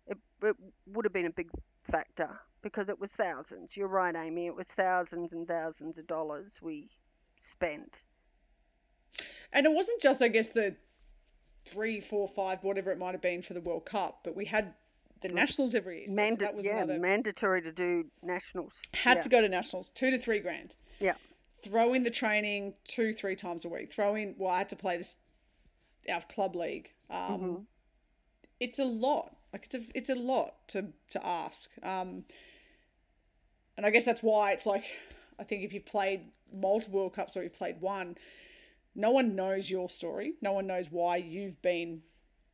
It, 0.06 0.18
it 0.42 0.56
would 0.86 1.04
have 1.04 1.12
been 1.12 1.26
a 1.26 1.30
big 1.30 1.50
factor 1.90 2.40
because 2.62 2.88
it 2.88 3.00
was 3.00 3.12
thousands. 3.12 3.76
You're 3.76 3.88
right, 3.88 4.14
Amy. 4.14 4.46
It 4.46 4.54
was 4.54 4.68
thousands 4.68 5.32
and 5.32 5.46
thousands 5.46 5.98
of 5.98 6.06
dollars 6.06 6.58
we 6.60 6.90
spent. 7.36 8.06
And 9.52 9.66
it 9.66 9.72
wasn't 9.72 10.00
just, 10.00 10.22
I 10.22 10.28
guess, 10.28 10.50
the 10.50 10.76
three, 11.64 12.00
four, 12.00 12.28
five, 12.28 12.62
whatever 12.64 12.90
it 12.90 12.98
might 12.98 13.12
have 13.12 13.20
been 13.22 13.42
for 13.42 13.54
the 13.54 13.60
World 13.60 13.84
Cup, 13.84 14.20
but 14.24 14.34
we 14.36 14.44
had 14.46 14.74
the 15.22 15.28
nationals 15.28 15.74
every 15.74 15.98
year. 15.98 16.06
So 16.08 16.14
Manda- 16.14 16.36
that 16.44 16.54
was 16.54 16.64
yeah, 16.64 16.78
another. 16.78 16.98
mandatory 16.98 17.62
to 17.62 17.72
do 17.72 18.06
nationals. 18.22 18.82
had 18.94 19.18
yeah. 19.18 19.22
to 19.22 19.28
go 19.28 19.40
to 19.40 19.48
nationals, 19.48 19.90
two 19.90 20.10
to 20.10 20.18
three 20.18 20.40
grand. 20.40 20.74
Yeah. 20.98 21.14
Throw 21.62 21.92
in 21.92 22.04
the 22.04 22.10
training 22.10 22.74
two, 22.88 23.12
three 23.12 23.36
times 23.36 23.64
a 23.64 23.68
week. 23.68 23.92
Throw 23.92 24.14
in, 24.14 24.34
well, 24.38 24.50
I 24.50 24.58
had 24.58 24.68
to 24.70 24.76
play 24.76 24.96
this, 24.96 25.16
our 26.10 26.22
club 26.22 26.56
league. 26.56 26.90
Um, 27.10 27.40
Mhm. 27.40 27.66
It's 28.60 28.78
a 28.78 28.84
lot. 28.84 29.36
Like 29.52 29.64
it's 29.64 29.74
a, 29.74 29.82
it's 29.94 30.10
a 30.10 30.14
lot 30.14 30.68
to 30.68 30.92
to 31.10 31.26
ask. 31.26 31.70
Um, 31.82 32.24
and 33.76 33.84
I 33.86 33.90
guess 33.90 34.04
that's 34.04 34.22
why 34.22 34.52
it's 34.52 34.66
like, 34.66 34.84
I 35.38 35.44
think 35.44 35.64
if 35.64 35.72
you've 35.72 35.86
played 35.86 36.30
multiple 36.52 37.00
World 37.00 37.14
Cups 37.14 37.36
or 37.36 37.42
you've 37.42 37.54
played 37.54 37.80
one, 37.80 38.16
no 38.94 39.10
one 39.10 39.34
knows 39.36 39.70
your 39.70 39.88
story. 39.88 40.34
No 40.42 40.52
one 40.52 40.66
knows 40.66 40.90
why 40.90 41.16
you've 41.16 41.60
been, 41.62 42.02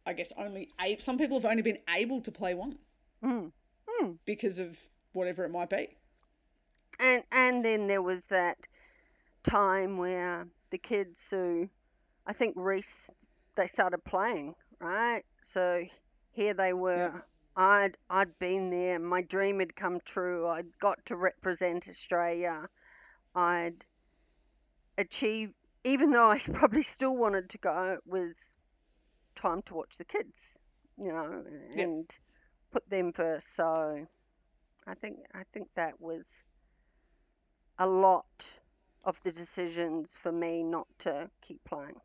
I 0.04 0.12
guess, 0.12 0.32
only 0.36 0.68
eight. 0.80 1.02
Some 1.02 1.18
people 1.18 1.36
have 1.38 1.50
only 1.50 1.62
been 1.62 1.78
able 1.88 2.20
to 2.22 2.30
play 2.30 2.54
one 2.54 2.78
Mm. 3.22 3.52
Mm. 4.00 4.18
because 4.24 4.58
of 4.58 4.78
whatever 5.12 5.44
it 5.44 5.50
might 5.50 5.70
be. 5.70 5.96
And 7.00 7.22
and 7.32 7.64
then 7.64 7.86
there 7.86 8.02
was 8.02 8.24
that 8.24 8.58
time 9.42 9.96
where 9.98 10.46
the 10.70 10.78
kids 10.78 11.28
who, 11.30 11.68
I 12.26 12.32
think 12.32 12.54
Reese, 12.56 13.02
they 13.54 13.66
started 13.66 14.04
playing, 14.04 14.54
right? 14.80 15.24
So 15.40 15.84
here 16.32 16.54
they 16.54 16.72
were. 16.72 17.24
I'd 17.56 17.96
I'd 18.10 18.38
been 18.38 18.68
there. 18.70 18.98
My 18.98 19.22
dream 19.22 19.60
had 19.60 19.74
come 19.74 19.98
true. 20.04 20.46
I'd 20.46 20.78
got 20.78 20.98
to 21.06 21.16
represent 21.16 21.88
Australia. 21.88 22.68
I'd 23.34 23.84
achieved, 24.98 25.54
even 25.86 26.10
though 26.10 26.30
I 26.30 26.38
probably 26.52 26.82
still 26.82 27.16
wanted 27.16 27.50
to 27.50 27.58
go. 27.58 27.94
It 27.94 28.06
was 28.06 28.50
time 29.36 29.62
to 29.62 29.74
watch 29.74 29.96
the 29.98 30.04
kids, 30.04 30.54
you 30.98 31.12
know, 31.12 31.44
Yep. 31.74 31.88
and 31.88 32.18
put 32.72 32.88
them 32.90 33.12
first. 33.12 33.54
So 33.54 34.06
I 34.86 34.94
think 34.94 35.18
I 35.34 35.44
think 35.52 35.68
that 35.76 36.00
was 36.00 36.26
a 37.78 37.86
lot 37.86 38.54
of 39.04 39.18
the 39.22 39.32
decisions 39.32 40.14
for 40.14 40.30
me 40.32 40.62
not 40.62 40.86
to 40.98 41.30
keep 41.40 41.64
playing. 41.64 42.00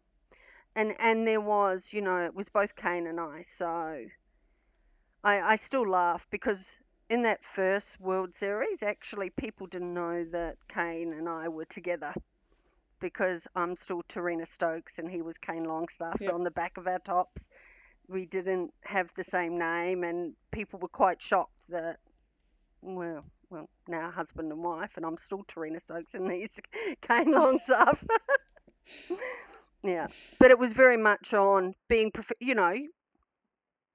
And 0.75 0.95
and 0.99 1.27
there 1.27 1.41
was, 1.41 1.93
you 1.93 2.01
know, 2.01 2.23
it 2.25 2.35
was 2.35 2.49
both 2.49 2.75
Kane 2.75 3.07
and 3.07 3.19
I, 3.19 3.41
so 3.43 4.05
I 5.23 5.41
I 5.41 5.55
still 5.55 5.87
laugh 5.89 6.27
because 6.29 6.77
in 7.09 7.23
that 7.23 7.43
first 7.43 7.99
World 7.99 8.35
Series, 8.35 8.83
actually 8.83 9.31
people 9.31 9.67
didn't 9.67 9.93
know 9.93 10.23
that 10.25 10.57
Kane 10.67 11.13
and 11.13 11.27
I 11.27 11.49
were 11.49 11.65
together 11.65 12.13
because 13.01 13.47
I'm 13.55 13.75
still 13.75 14.03
Terina 14.07 14.47
Stokes 14.47 14.99
and 14.99 15.09
he 15.09 15.21
was 15.21 15.37
Kane 15.37 15.65
Longstaff. 15.65 16.17
Yep. 16.21 16.29
So 16.29 16.35
on 16.35 16.43
the 16.43 16.51
back 16.51 16.77
of 16.77 16.87
our 16.87 16.99
tops, 16.99 17.49
we 18.07 18.25
didn't 18.25 18.73
have 18.83 19.09
the 19.15 19.23
same 19.23 19.57
name, 19.57 20.03
and 20.03 20.33
people 20.51 20.79
were 20.79 20.87
quite 20.87 21.21
shocked 21.21 21.69
that, 21.69 21.97
well, 22.81 23.23
well, 23.49 23.69
now 23.87 24.09
husband 24.09 24.51
and 24.51 24.63
wife, 24.63 24.91
and 24.95 25.05
I'm 25.05 25.17
still 25.17 25.43
Terina 25.43 25.81
Stokes 25.81 26.13
and 26.13 26.31
he's 26.31 26.59
Kane 27.01 27.31
Longstaff. 27.31 28.03
yeah, 29.83 30.07
but 30.39 30.51
it 30.51 30.59
was 30.59 30.71
very 30.71 30.97
much 30.97 31.33
on 31.33 31.75
being, 31.89 32.11
prof- 32.11 32.31
you 32.39 32.55
know, 32.55 32.75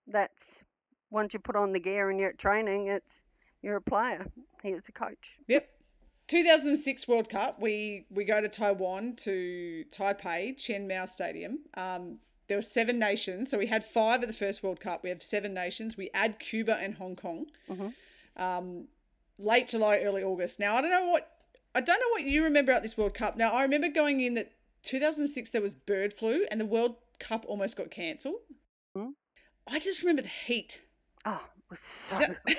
that's 0.06 0.58
once 1.10 1.32
you 1.32 1.40
put 1.40 1.56
on 1.56 1.72
the 1.72 1.80
gear 1.80 2.10
and 2.10 2.20
you're 2.20 2.30
at 2.30 2.38
training, 2.38 2.88
it's 2.88 3.22
you're 3.62 3.76
a 3.76 3.82
player. 3.82 4.26
He 4.62 4.70
is 4.70 4.88
a 4.88 4.92
coach. 4.92 5.36
Yep. 5.48 5.68
2006 6.28 7.06
World 7.08 7.28
Cup, 7.28 7.60
we 7.60 8.06
we 8.10 8.24
go 8.24 8.40
to 8.40 8.48
Taiwan 8.48 9.14
to 9.16 9.84
Taipei 9.90 10.56
Chen 10.56 10.88
Mao 10.88 11.04
Stadium. 11.06 11.60
Um, 11.74 12.18
there 12.48 12.58
were 12.58 12.62
seven 12.62 12.98
nations, 12.98 13.50
so 13.50 13.58
we 13.58 13.66
had 13.66 13.84
five 13.84 14.22
at 14.22 14.28
the 14.28 14.34
first 14.34 14.62
World 14.62 14.80
Cup. 14.80 15.02
We 15.02 15.08
have 15.10 15.22
seven 15.22 15.52
nations. 15.54 15.96
We 15.96 16.10
add 16.14 16.38
Cuba 16.38 16.76
and 16.76 16.94
Hong 16.94 17.16
Kong. 17.16 17.46
Mhm. 17.68 17.94
Um, 18.36 18.88
late 19.38 19.68
July, 19.68 19.98
early 19.98 20.22
August. 20.22 20.58
Now 20.58 20.76
I 20.76 20.80
don't 20.80 20.90
know 20.90 21.10
what 21.10 21.30
I 21.74 21.80
don't 21.80 22.00
know 22.00 22.08
what 22.10 22.22
you 22.24 22.42
remember 22.44 22.72
about 22.72 22.82
this 22.82 22.96
World 22.96 23.14
Cup. 23.14 23.36
Now 23.36 23.52
I 23.52 23.62
remember 23.62 23.88
going 23.88 24.20
in 24.20 24.34
that 24.34 24.52
2006 24.82 25.50
there 25.50 25.60
was 25.62 25.74
bird 25.74 26.12
flu 26.14 26.46
and 26.50 26.60
the 26.60 26.66
World 26.66 26.96
Cup 27.18 27.44
almost 27.48 27.76
got 27.76 27.90
cancelled. 27.90 28.40
Mhm. 28.96 29.12
I 29.66 29.78
just 29.78 30.02
remember 30.02 30.22
the 30.22 30.28
heat. 30.28 30.80
Oh, 31.24 31.44
it 31.56 31.70
was 31.70 31.80
so. 31.80 32.34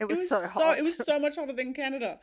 It 0.00 0.04
was, 0.08 0.18
it 0.18 0.30
was 0.30 0.42
so 0.42 0.48
hot. 0.48 0.78
It 0.78 0.82
was 0.84 0.96
so 0.96 1.18
much 1.18 1.36
hotter 1.36 1.52
than 1.52 1.74
Canada. 1.74 2.18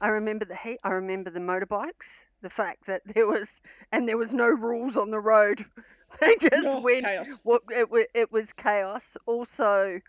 I 0.00 0.08
remember 0.08 0.44
the 0.44 0.56
heat. 0.56 0.78
I 0.84 0.90
remember 0.90 1.30
the 1.30 1.40
motorbikes. 1.40 2.22
The 2.42 2.50
fact 2.50 2.86
that 2.86 3.02
there 3.14 3.26
was 3.26 3.60
and 3.92 4.08
there 4.08 4.18
was 4.18 4.32
no 4.32 4.46
rules 4.46 4.96
on 4.96 5.10
the 5.10 5.20
road. 5.20 5.64
They 6.20 6.36
just 6.36 6.62
No, 6.64 6.78
went. 6.80 7.04
chaos. 7.04 7.38
It 7.70 7.90
was, 7.90 8.04
it 8.14 8.30
was 8.32 8.52
chaos. 8.52 9.16
Also, 9.26 10.00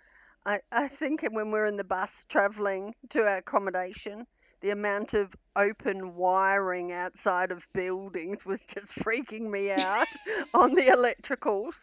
I 0.46 0.60
I 0.72 0.88
think 0.88 1.24
when 1.32 1.48
we 1.48 1.60
were 1.60 1.66
in 1.66 1.76
the 1.76 1.84
bus 1.84 2.24
traveling 2.30 2.94
to 3.10 3.24
our 3.24 3.38
accommodation, 3.38 4.28
the 4.62 4.70
amount 4.70 5.16
of 5.16 5.36
open 5.56 6.16
wiring 6.16 6.92
outside 6.92 7.52
of 7.52 7.68
buildings 7.74 8.46
was 8.46 8.66
just 8.68 8.94
freaking 8.96 9.50
me 9.50 9.72
out 9.72 10.08
on 10.54 10.76
the 10.76 10.84
electricals. 10.84 11.74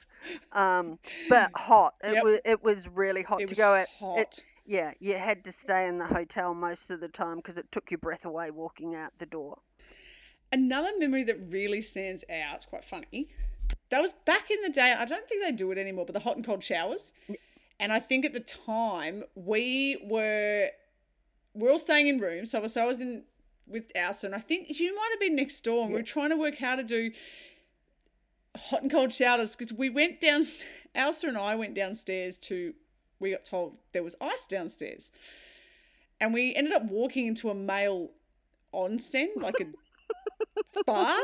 Um, 0.53 0.99
but 1.29 1.51
hot. 1.57 1.95
It 2.03 2.15
Yep. 2.15 2.23
was 2.23 2.39
it 2.45 2.63
was 2.63 2.89
really 2.89 3.23
hot 3.23 3.41
It 3.41 3.49
to 3.49 3.55
go 3.57 3.75
out. 3.75 3.89
hot. 3.99 4.19
It, 4.21 4.45
yeah, 4.67 4.93
you 4.99 5.17
had 5.17 5.45
to 5.45 5.53
stay 5.53 5.87
in 5.87 5.99
the 5.99 6.07
hotel 6.07 6.55
most 6.55 6.91
of 6.91 7.01
the 7.01 7.09
time 7.09 7.37
because 7.37 7.59
it 7.59 7.71
took 7.71 7.91
your 7.91 7.99
breath 7.99 8.25
away 8.25 8.51
walking 8.51 8.95
out 8.95 9.12
the 9.19 9.27
door. 9.27 9.59
Another 10.53 10.91
memory 10.99 11.25
that 11.25 11.37
really 11.49 11.81
stands 11.81 12.25
out, 12.31 12.57
it's 12.57 12.67
quite 12.67 12.85
funny. 12.85 13.29
That 13.91 14.01
was 14.01 14.12
back 14.25 14.51
in 14.51 14.61
the 14.62 14.71
day. 14.71 14.95
I 14.97 15.05
don't 15.05 15.29
think 15.29 15.43
they 15.43 15.53
do 15.53 15.71
it 15.73 15.79
anymore, 15.79 16.07
but 16.07 16.12
the 16.12 16.21
hot 16.21 16.37
and 16.37 16.45
cold 16.45 16.62
showers. 16.62 17.12
And 17.81 17.93
I 17.93 17.99
think 17.99 18.25
at 18.25 18.33
the 18.33 18.41
time 18.41 19.25
we 19.35 19.99
were 20.09 20.69
we're 21.55 21.71
all 21.71 21.79
staying 21.79 22.09
in 22.09 22.19
rooms. 22.19 22.51
So 22.51 22.59
I 22.59 22.62
was, 22.62 22.73
so 22.73 22.83
I 22.83 22.87
was 22.87 23.01
in 23.01 23.25
with 23.67 23.85
and 23.95 24.35
I 24.35 24.41
think 24.41 24.79
you 24.79 24.95
might 24.95 25.09
have 25.12 25.21
been 25.21 25.37
next 25.37 25.62
door. 25.62 25.83
And 25.85 25.89
we 25.89 25.95
Yeah. 25.95 26.01
were 26.01 26.07
trying 26.07 26.31
to 26.31 26.37
work 26.37 26.59
how 26.59 26.77
to 26.77 26.83
do 26.83 27.12
hot 28.57 28.83
and 28.83 28.91
cold 28.91 29.12
showers 29.12 29.57
because 29.57 29.73
we 29.73 29.91
went 29.91 30.21
down. 30.21 30.45
Elsa 30.95 31.27
and 31.27 31.37
I 31.37 31.55
went 31.55 31.75
downstairs 31.75 32.39
to. 32.39 32.75
We 33.21 33.31
got 33.31 33.45
told 33.45 33.77
there 33.93 34.03
was 34.03 34.17
ice 34.21 34.45
downstairs, 34.45 35.11
and 36.21 36.35
we 36.35 36.55
ended 36.55 36.73
up 36.73 36.85
walking 36.85 37.27
into 37.27 37.51
a 37.51 37.55
male 37.55 38.11
onsen, 38.73 39.29
like 39.37 39.61
a 39.61 39.67
spa. 40.79 41.23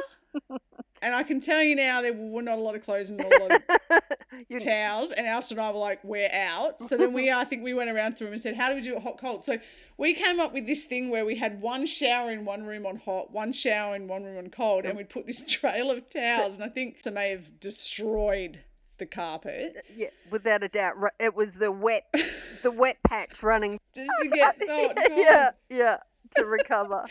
And 1.03 1.15
I 1.15 1.23
can 1.23 1.41
tell 1.41 1.63
you 1.63 1.75
now, 1.75 2.03
there 2.03 2.13
were 2.13 2.43
not 2.43 2.59
a 2.59 2.61
lot 2.61 2.75
of 2.75 2.85
clothes 2.85 3.09
and 3.09 3.19
not 3.19 3.35
a 3.35 3.43
lot 3.43 3.53
of 3.53 4.59
towels. 4.63 5.13
And 5.13 5.27
Elsa 5.27 5.55
and 5.55 5.61
I 5.61 5.71
were 5.71 5.79
like, 5.79 6.05
we're 6.05 6.31
out. 6.31 6.83
So 6.83 6.99
then 6.99 7.15
we, 7.15 7.33
I 7.33 7.45
think 7.45 7.65
we 7.65 7.73
went 7.73 7.89
around 7.89 8.19
to 8.19 8.27
him 8.27 8.33
and 8.33 8.41
said, 8.41 8.55
how 8.55 8.69
do 8.69 8.75
we 8.75 8.83
do 8.83 8.97
it 8.97 9.03
hot 9.03 9.19
cold? 9.19 9.43
So 9.43 9.59
we 9.97 10.13
came 10.13 10.41
up 10.41 10.53
with 10.53 10.67
this 10.67 10.85
thing 10.85 11.09
where 11.09 11.25
we 11.25 11.37
had 11.37 11.63
one 11.63 11.87
shower 11.87 12.31
in 12.31 12.45
one 12.45 12.67
room 12.67 12.85
on 12.85 12.97
hot, 12.97 13.31
one 13.33 13.53
shower 13.53 13.97
in 13.97 14.09
one 14.09 14.25
room 14.25 14.37
on 14.37 14.51
cold, 14.51 14.85
and 14.85 14.95
we'd 14.97 15.09
put 15.09 15.27
this 15.27 15.43
trail 15.49 15.91
of 15.91 16.09
towels. 16.11 16.55
And 16.55 16.63
I 16.63 16.69
think 16.69 16.99
it 17.05 17.13
may 17.15 17.31
have 17.31 17.61
destroyed 17.61 18.61
the 19.01 19.07
carpet 19.07 19.85
yeah, 19.97 20.11
without 20.31 20.63
a 20.63 20.69
doubt, 20.69 20.95
it 21.19 21.35
was 21.35 21.55
the 21.55 21.73
wet, 21.73 22.15
the 22.63 22.71
wet 22.71 22.99
patch 23.03 23.43
running. 23.43 23.81
just 23.93 24.11
to 24.23 24.29
get, 24.29 24.57
oh, 24.69 24.93
yeah, 25.11 25.51
yeah, 25.69 25.97
to 26.37 26.45
recover. 26.45 27.07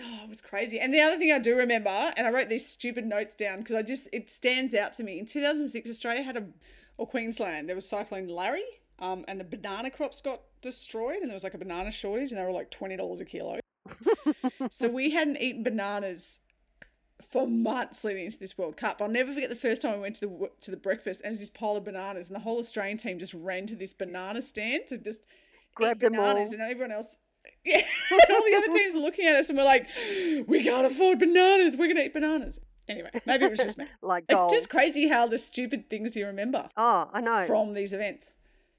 Oh, 0.00 0.20
it 0.24 0.28
was 0.28 0.40
crazy. 0.40 0.80
And 0.80 0.92
the 0.92 1.00
other 1.00 1.18
thing 1.18 1.30
I 1.30 1.38
do 1.38 1.54
remember, 1.54 1.90
and 1.90 2.26
I 2.26 2.30
wrote 2.30 2.48
these 2.48 2.66
stupid 2.66 3.06
notes 3.06 3.34
down 3.34 3.58
because 3.58 3.76
I 3.76 3.82
just 3.82 4.08
it 4.12 4.28
stands 4.28 4.74
out 4.74 4.92
to 4.94 5.04
me. 5.04 5.20
In 5.20 5.26
2006, 5.26 5.88
Australia 5.88 6.22
had 6.22 6.36
a, 6.36 6.46
or 6.96 7.06
Queensland, 7.06 7.68
there 7.68 7.76
was 7.76 7.88
Cyclone 7.88 8.28
Larry, 8.28 8.64
um, 8.98 9.24
and 9.28 9.38
the 9.38 9.44
banana 9.44 9.90
crops 9.90 10.20
got 10.20 10.40
destroyed, 10.62 11.18
and 11.20 11.28
there 11.28 11.34
was 11.34 11.44
like 11.44 11.54
a 11.54 11.58
banana 11.58 11.92
shortage, 11.92 12.32
and 12.32 12.40
they 12.40 12.44
were 12.44 12.52
like 12.52 12.70
twenty 12.70 12.96
dollars 12.96 13.20
a 13.20 13.24
kilo. 13.24 13.60
so 14.70 14.88
we 14.88 15.10
hadn't 15.10 15.38
eaten 15.40 15.62
bananas 15.62 16.38
for 17.30 17.46
months 17.46 18.02
leading 18.04 18.26
into 18.26 18.38
this 18.38 18.58
World 18.58 18.76
Cup. 18.76 19.00
I'll 19.00 19.08
never 19.08 19.32
forget 19.32 19.48
the 19.50 19.56
first 19.56 19.82
time 19.82 19.94
we 19.94 20.00
went 20.00 20.16
to 20.16 20.20
the 20.26 20.50
to 20.62 20.70
the 20.70 20.76
breakfast, 20.76 21.20
and 21.20 21.28
it 21.28 21.30
was 21.30 21.40
this 21.40 21.50
pile 21.50 21.76
of 21.76 21.84
bananas, 21.84 22.26
and 22.28 22.34
the 22.36 22.40
whole 22.40 22.58
Australian 22.58 22.98
team 22.98 23.18
just 23.18 23.34
ran 23.34 23.66
to 23.66 23.76
this 23.76 23.92
banana 23.92 24.42
stand 24.42 24.86
to 24.88 24.98
just 24.98 25.20
Grab 25.74 25.96
eat 26.02 26.10
bananas, 26.10 26.52
and 26.52 26.60
everyone 26.62 26.92
else. 26.92 27.16
Yeah, 27.64 27.76
and 28.10 28.20
all 28.30 28.42
the 28.44 28.54
other 28.56 28.78
teams 28.78 28.94
are 28.94 29.00
looking 29.00 29.26
at 29.26 29.34
us, 29.36 29.48
and 29.50 29.56
we're 29.58 29.64
like, 29.64 29.86
"We 30.46 30.62
can't 30.62 30.86
afford 30.86 31.18
bananas. 31.18 31.76
We're 31.76 31.88
gonna 31.88 32.02
eat 32.02 32.12
bananas." 32.14 32.58
Anyway, 32.88 33.10
maybe 33.26 33.44
it 33.46 33.50
was 33.50 33.58
just 33.60 33.78
me. 33.78 33.86
like 34.02 34.24
It's 34.28 34.36
gold. 34.36 34.50
just 34.50 34.68
crazy 34.70 35.08
how 35.08 35.26
the 35.26 35.38
stupid 35.38 35.88
things 35.90 36.16
you 36.16 36.26
remember 36.26 36.68
Oh, 36.76 37.08
I 37.12 37.20
know. 37.20 37.46
from 37.46 37.72
these 37.74 37.92
events. 37.92 38.32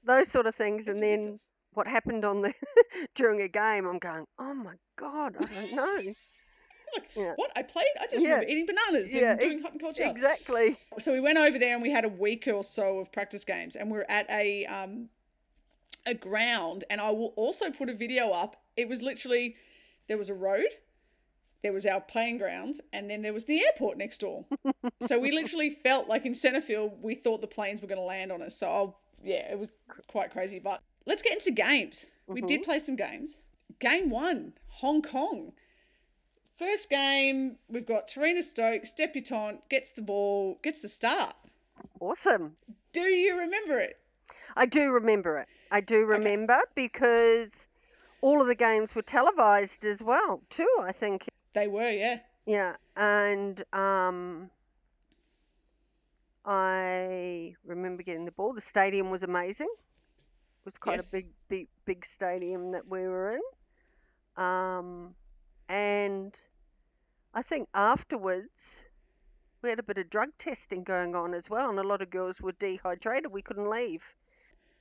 Those 0.04 0.28
sort 0.28 0.46
of 0.46 0.54
things, 0.54 0.86
It's 0.86 0.88
and 0.88 1.02
then 1.02 1.38
what 1.74 1.86
happened 1.86 2.24
on 2.24 2.42
the 2.42 2.52
during 3.14 3.40
a 3.40 3.48
game, 3.48 3.86
I'm 3.86 3.98
going, 3.98 4.26
oh 4.38 4.54
my 4.54 4.74
god, 4.96 5.36
I 5.40 5.44
don't 5.44 5.72
know. 5.74 6.12
Like, 6.96 7.04
Yeah. 7.16 7.32
What 7.36 7.50
I 7.56 7.62
played? 7.62 7.86
I 8.00 8.04
just 8.06 8.22
Yeah. 8.24 8.30
remember 8.30 8.46
eating 8.50 8.66
bananas 8.66 9.12
Yeah, 9.14 9.32
and 9.32 9.40
doing 9.40 9.62
hot 9.62 9.72
and 9.72 9.80
cold 9.80 9.96
shower. 9.96 10.10
Exactly. 10.10 10.76
So 10.98 11.12
we 11.12 11.20
went 11.20 11.38
over 11.38 11.58
there 11.58 11.74
and 11.74 11.82
we 11.82 11.90
had 11.90 12.04
a 12.04 12.08
week 12.08 12.46
or 12.48 12.62
so 12.64 12.98
of 12.98 13.10
practice 13.12 13.44
games, 13.44 13.76
and 13.76 13.90
we 13.90 13.98
are 13.98 14.06
at 14.08 14.28
a 14.30 14.66
um, 14.66 15.08
a 16.06 16.14
ground. 16.14 16.84
And 16.90 17.00
I 17.00 17.10
will 17.10 17.32
also 17.36 17.70
put 17.70 17.88
a 17.88 17.94
video 17.94 18.30
up. 18.30 18.56
It 18.76 18.88
was 18.88 19.02
literally 19.02 19.56
there 20.08 20.18
was 20.18 20.28
a 20.28 20.34
road, 20.34 20.66
there 21.62 21.72
was 21.72 21.86
our 21.86 22.00
playing 22.00 22.38
ground, 22.38 22.80
and 22.92 23.08
then 23.08 23.22
there 23.22 23.32
was 23.32 23.44
the 23.44 23.64
airport 23.64 23.96
next 23.98 24.18
door. 24.18 24.44
so 25.00 25.18
we 25.18 25.30
literally 25.30 25.70
felt 25.70 26.08
like 26.08 26.26
in 26.26 26.32
Centerfield, 26.32 27.00
we 27.00 27.14
thought 27.14 27.40
the 27.40 27.46
planes 27.46 27.80
were 27.80 27.88
going 27.88 28.00
to 28.00 28.04
land 28.04 28.32
on 28.32 28.42
us. 28.42 28.56
So 28.56 28.68
I'll, 28.68 28.98
yeah, 29.22 29.50
it 29.50 29.58
was 29.58 29.76
quite 30.08 30.32
crazy. 30.32 30.58
But 30.58 30.80
let's 31.06 31.22
get 31.22 31.32
into 31.34 31.44
the 31.46 31.52
games. 31.52 32.06
We 32.26 32.40
did 32.42 32.62
play 32.62 32.78
some 32.78 32.96
games. 32.96 33.42
Game 33.78 34.10
one, 34.10 34.54
Hong 34.68 35.02
Kong. 35.02 35.52
First 36.58 36.90
game, 36.90 37.56
we've 37.68 37.86
got 37.86 38.08
Terina 38.08 38.42
Stokes, 38.42 38.92
debutant, 38.92 39.68
gets 39.68 39.90
the 39.90 40.02
ball, 40.02 40.58
gets 40.62 40.80
the 40.80 40.88
start. 40.88 41.34
Awesome. 42.00 42.56
Do 42.92 43.00
you 43.00 43.38
remember 43.38 43.78
it? 43.80 43.98
I 44.54 44.66
do 44.66 44.90
remember 44.90 45.38
it. 45.38 45.48
I 45.70 45.80
do 45.80 46.04
remember 46.04 46.60
because 46.74 47.66
all 48.20 48.40
of 48.40 48.46
the 48.46 48.54
games 48.54 48.94
were 48.94 49.02
televised 49.02 49.84
as 49.84 50.02
well, 50.02 50.42
too. 50.50 50.68
I 50.80 50.92
think. 50.92 51.26
They 51.54 51.66
were, 51.68 51.90
yeah. 51.90 52.18
Yeah, 52.46 52.76
and 52.96 53.64
um, 53.72 54.50
I 56.44 57.54
remember 57.64 58.02
getting 58.02 58.24
the 58.24 58.32
ball. 58.32 58.52
The 58.52 58.60
stadium 58.60 59.10
was 59.10 59.22
amazing. 59.22 59.68
It 59.68 60.64
was 60.66 60.76
quite 60.76 60.94
Yes. 60.94 61.12
a 61.12 61.16
big, 61.16 61.26
big, 61.48 61.68
big 61.86 62.04
stadium 62.04 62.72
that 62.72 62.86
we 62.86 63.00
were 63.00 63.36
in. 63.36 64.42
Um, 64.44 65.14
and 65.72 66.34
I 67.32 67.42
think 67.42 67.68
afterwards 67.72 68.78
we 69.62 69.70
had 69.70 69.78
a 69.78 69.82
bit 69.82 69.96
of 69.96 70.10
drug 70.10 70.28
testing 70.38 70.84
going 70.84 71.14
on 71.16 71.32
as 71.32 71.48
well, 71.48 71.70
and 71.70 71.78
a 71.78 71.82
lot 71.82 72.02
of 72.02 72.10
girls 72.10 72.42
were 72.42 72.52
dehydrated. 72.52 73.32
We 73.32 73.40
couldn't 73.40 73.70
leave. 73.70 74.04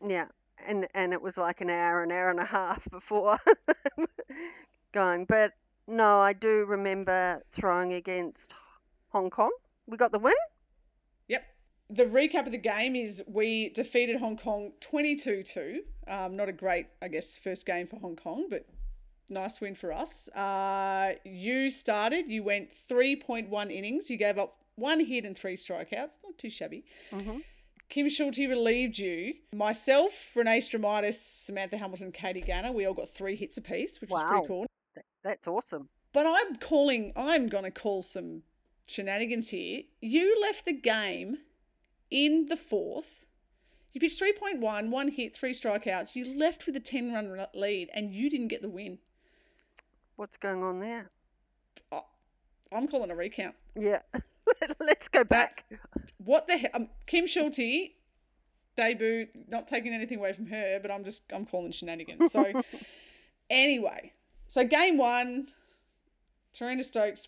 Yeah, 0.06 0.26
and 0.68 0.88
and 0.94 1.14
it 1.14 1.22
was 1.22 1.38
like 1.38 1.62
an 1.62 1.70
hour, 1.70 2.04
an 2.04 2.12
hour 2.12 2.30
and 2.30 2.42
a 2.42 2.46
half 2.46 2.90
before 2.92 3.40
going. 4.92 5.26
But 5.26 5.54
no, 5.88 6.20
I 6.20 6.34
do 6.34 6.66
remember 6.66 7.42
throwing 7.54 7.94
against 7.94 8.54
Hong 9.10 9.30
Kong. 9.30 9.52
We 9.88 9.96
got 9.96 10.12
the 10.12 10.20
win. 10.20 10.34
Yep. 11.30 11.44
The 11.90 12.06
recap 12.06 12.48
of 12.48 12.52
the 12.52 12.58
game 12.58 12.98
is 12.98 13.24
we 13.28 13.70
defeated 13.70 14.18
Hong 14.18 14.36
Kong 14.36 14.74
22 14.82 15.44
2. 15.44 15.82
Um, 16.10 16.36
not 16.36 16.50
a 16.50 16.54
great, 16.54 16.88
I 17.02 17.08
guess, 17.08 17.38
first 17.38 17.66
game 17.66 17.88
for 17.88 17.98
Hong 17.98 18.18
Kong, 18.18 18.48
but 18.50 18.66
nice 19.30 19.62
win 19.62 19.76
for 19.76 19.92
us. 19.94 20.28
Uh, 20.30 21.14
you 21.24 21.70
started, 21.70 22.28
you 22.28 22.44
went 22.44 22.70
3.1 22.90 23.72
innings. 23.72 24.10
You 24.10 24.18
gave 24.18 24.38
up 24.38 24.58
one 24.76 25.00
hit 25.06 25.26
and 25.26 25.38
three 25.38 25.56
strikeouts. 25.56 26.18
Not 26.24 26.38
too 26.38 26.50
shabby. 26.50 26.84
hmm 27.12 27.40
Kim 27.90 28.08
Schulte 28.08 28.38
relieved 28.38 28.98
you. 29.00 29.34
Myself, 29.54 30.32
Renee 30.34 30.60
Stromitis, 30.60 31.16
Samantha 31.16 31.76
Hamilton, 31.78 32.14
Katie 32.14 32.40
Gaynor, 32.40 32.72
we 32.72 32.86
all 32.86 32.94
got 32.94 33.10
three 33.10 33.36
hits 33.36 33.58
apiece, 33.58 34.00
which 34.00 34.10
was 34.10 34.22
Wow. 34.24 34.30
pretty 34.30 34.48
cool. 34.48 34.66
That's 35.26 35.46
awesome. 35.46 35.90
But 36.14 36.26
I'm 36.26 36.56
calling, 36.56 37.12
I'm 37.18 37.48
going 37.48 37.66
to 37.66 37.72
call 37.72 38.02
some 38.02 38.44
shenanigans 38.88 39.50
here. 39.50 39.82
You 40.00 40.42
left 40.42 40.64
the 40.66 40.72
game 40.74 41.40
in 42.10 42.46
the 42.46 42.56
fourth. 42.56 43.26
You 43.94 44.00
pitched 44.00 44.22
3.1, 44.22 44.90
one 44.90 45.10
hit, 45.10 45.36
three 45.36 45.52
strikeouts. 45.54 46.16
You 46.16 46.38
left 46.40 46.66
with 46.66 46.78
a 46.78 46.80
10 46.80 47.12
run 47.12 47.46
lead 47.54 47.90
and 47.94 48.14
you 48.14 48.30
didn't 48.30 48.48
get 48.48 48.62
the 48.62 48.70
win. 48.70 49.00
What's 50.22 50.38
going 50.38 50.62
on 50.62 50.80
there? 50.80 51.10
Oh, 51.92 52.06
I'm 52.72 52.88
calling 52.88 53.10
a 53.10 53.16
recount. 53.16 53.56
Yeah. 53.76 54.02
Let's 54.80 55.08
go 55.08 55.24
back. 55.24 55.66
What 56.20 56.48
the 56.48 56.60
hell? 56.60 56.70
Um, 56.76 56.90
Kim 57.08 57.26
Schulte, 57.26 57.94
debut, 58.78 59.26
not 59.48 59.68
taking 59.68 59.96
anything 59.96 60.20
away 60.20 60.34
from 60.34 60.46
her, 60.46 60.78
but 60.80 60.92
I'm 60.92 61.04
just, 61.04 61.24
I'm 61.34 61.48
calling 61.48 61.72
shenanigans. 61.72 62.32
So, 62.32 62.46
anyway, 63.50 64.14
so 64.48 64.64
game 64.64 65.00
one, 65.00 65.48
Terina 66.54 66.84
Stokes, 66.84 67.28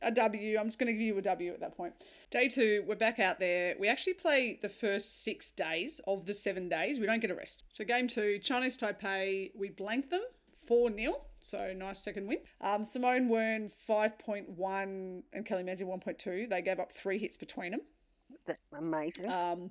a 0.00 0.12
W. 0.12 0.58
I'm 0.60 0.66
just 0.66 0.78
going 0.78 0.86
to 0.86 0.92
give 0.92 1.02
you 1.02 1.18
a 1.18 1.22
W 1.22 1.52
at 1.52 1.58
that 1.58 1.76
point. 1.76 1.94
Day 2.30 2.46
two, 2.46 2.84
we're 2.86 2.94
back 2.94 3.18
out 3.18 3.40
there. 3.40 3.74
We 3.80 3.88
actually 3.88 4.14
play 4.14 4.60
the 4.62 4.68
first 4.68 5.24
six 5.24 5.50
days 5.50 6.00
of 6.06 6.26
the 6.26 6.34
seven 6.34 6.68
days. 6.68 7.00
We 7.00 7.06
don't 7.06 7.18
get 7.18 7.32
a 7.32 7.34
rest. 7.34 7.64
So, 7.68 7.84
game 7.84 8.06
two, 8.06 8.38
Chinese 8.38 8.78
Taipei, 8.78 9.50
we 9.56 9.70
blank 9.70 10.10
them 10.10 10.22
4 10.68 10.94
0. 10.94 11.16
So, 11.40 11.72
nice 11.76 12.02
second 12.02 12.26
win. 12.28 12.38
Um, 12.60 12.84
Simone 12.84 13.28
Wern, 13.28 13.70
5.1, 13.88 15.22
and 15.32 15.46
Kelly 15.46 15.62
Manzi, 15.62 15.82
1.2. 15.82 16.48
They 16.48 16.62
gave 16.62 16.78
up 16.78 16.92
three 16.92 17.18
hits 17.18 17.36
between 17.36 17.72
them. 17.72 17.80
That, 18.46 18.58
amazing. 18.76 19.30
Um, 19.30 19.70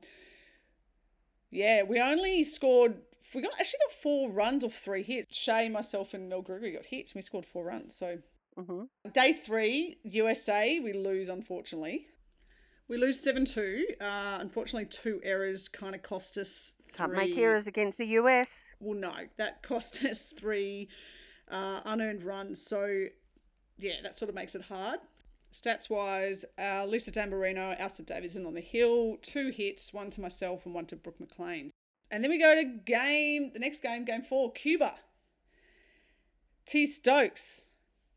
yeah, 1.51 1.84
we 1.84 1.99
only 1.99 2.43
scored. 2.43 2.95
We 3.34 3.41
got 3.41 3.53
actually 3.59 3.80
got 3.88 3.91
four 4.01 4.32
runs 4.32 4.63
off 4.63 4.74
three 4.74 5.03
hits. 5.03 5.36
Shay, 5.36 5.70
myself, 5.70 6.13
and 6.13 6.30
Mel 6.30 6.41
Gregory 6.41 6.72
got 6.72 6.86
hits. 6.86 7.11
And 7.11 7.17
we 7.17 7.22
scored 7.22 7.45
four 7.45 7.65
runs. 7.65 7.95
So 7.95 8.20
hmm 8.55 8.84
day 9.13 9.34
three, 9.34 9.97
USA, 10.03 10.80
we 10.80 10.93
lose 10.93 11.30
unfortunately. 11.30 12.07
We 12.88 12.97
lose 12.97 13.22
seven 13.22 13.45
two. 13.45 13.86
Uh, 13.99 14.38
unfortunately, 14.39 14.86
two 14.86 15.22
errors 15.24 15.67
kind 15.67 15.95
of 15.95 16.03
cost 16.03 16.38
us. 16.38 16.76
Can't 16.93 17.13
make 17.13 17.38
errors 17.38 17.67
against 17.67 17.97
the 17.97 18.07
US. 18.07 18.65
Well, 18.80 18.97
no, 18.97 19.13
that 19.38 19.63
cost 19.63 20.03
us 20.03 20.34
three 20.38 20.89
uh, 21.50 21.82
unearned 21.86 22.24
runs. 22.24 22.62
So 22.62 23.08
yeah, 23.78 23.95
that 24.04 24.18
sort 24.18 24.30
of 24.30 24.36
makes 24.36 24.56
it 24.56 24.64
hard. 24.64 25.00
Stats 25.52 25.89
wise, 25.89 26.45
uh, 26.60 26.86
Lisa 26.86 27.12
Tamburino, 27.12 27.76
Elsa 27.80 28.04
Davidson 28.04 28.45
on 28.45 28.54
the 28.54 28.62
hill, 28.62 29.18
two 29.22 29.50
hits, 29.50 29.91
one 29.91 30.12
to 30.12 30.22
myself 30.22 30.66
and 30.66 30.76
one 30.76 30.86
to 30.86 30.95
Brooke 30.95 31.20
McLean. 31.20 31.72
And 32.12 32.24
then 32.24 32.30
we 32.30 32.39
go 32.39 32.56
to 32.56 32.64
game, 32.86 33.52
the 33.54 33.60
next 33.60 33.82
game, 33.82 34.06
game 34.06 34.22
four, 34.22 34.52
Cuba. 34.52 34.95
T 36.66 36.86
Stokes 36.86 37.66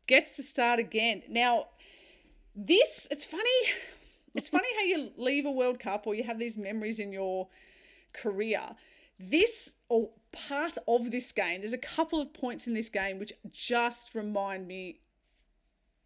gets 0.05 0.31
the 0.31 0.43
start 0.43 0.79
again. 0.79 1.23
Now, 1.27 1.69
this, 2.55 3.07
it's 3.09 3.25
funny. 3.25 3.43
It's 4.35 4.49
funny 4.49 4.67
how 4.77 4.83
you 4.83 5.11
leave 5.17 5.45
a 5.45 5.51
World 5.51 5.79
Cup 5.79 6.07
or 6.07 6.15
you 6.15 6.23
have 6.23 6.39
these 6.39 6.57
memories 6.57 6.99
in 6.99 7.13
your 7.13 7.49
career. 8.13 8.61
This, 9.19 9.73
or 9.89 10.09
part 10.33 10.77
of 10.87 11.11
this 11.11 11.31
game, 11.31 11.61
there's 11.61 11.73
a 11.73 11.77
couple 11.77 12.21
of 12.21 12.33
points 12.33 12.67
in 12.67 12.73
this 12.73 12.89
game 12.89 13.19
which 13.19 13.33
just 13.51 14.13
remind 14.13 14.67
me 14.67 14.99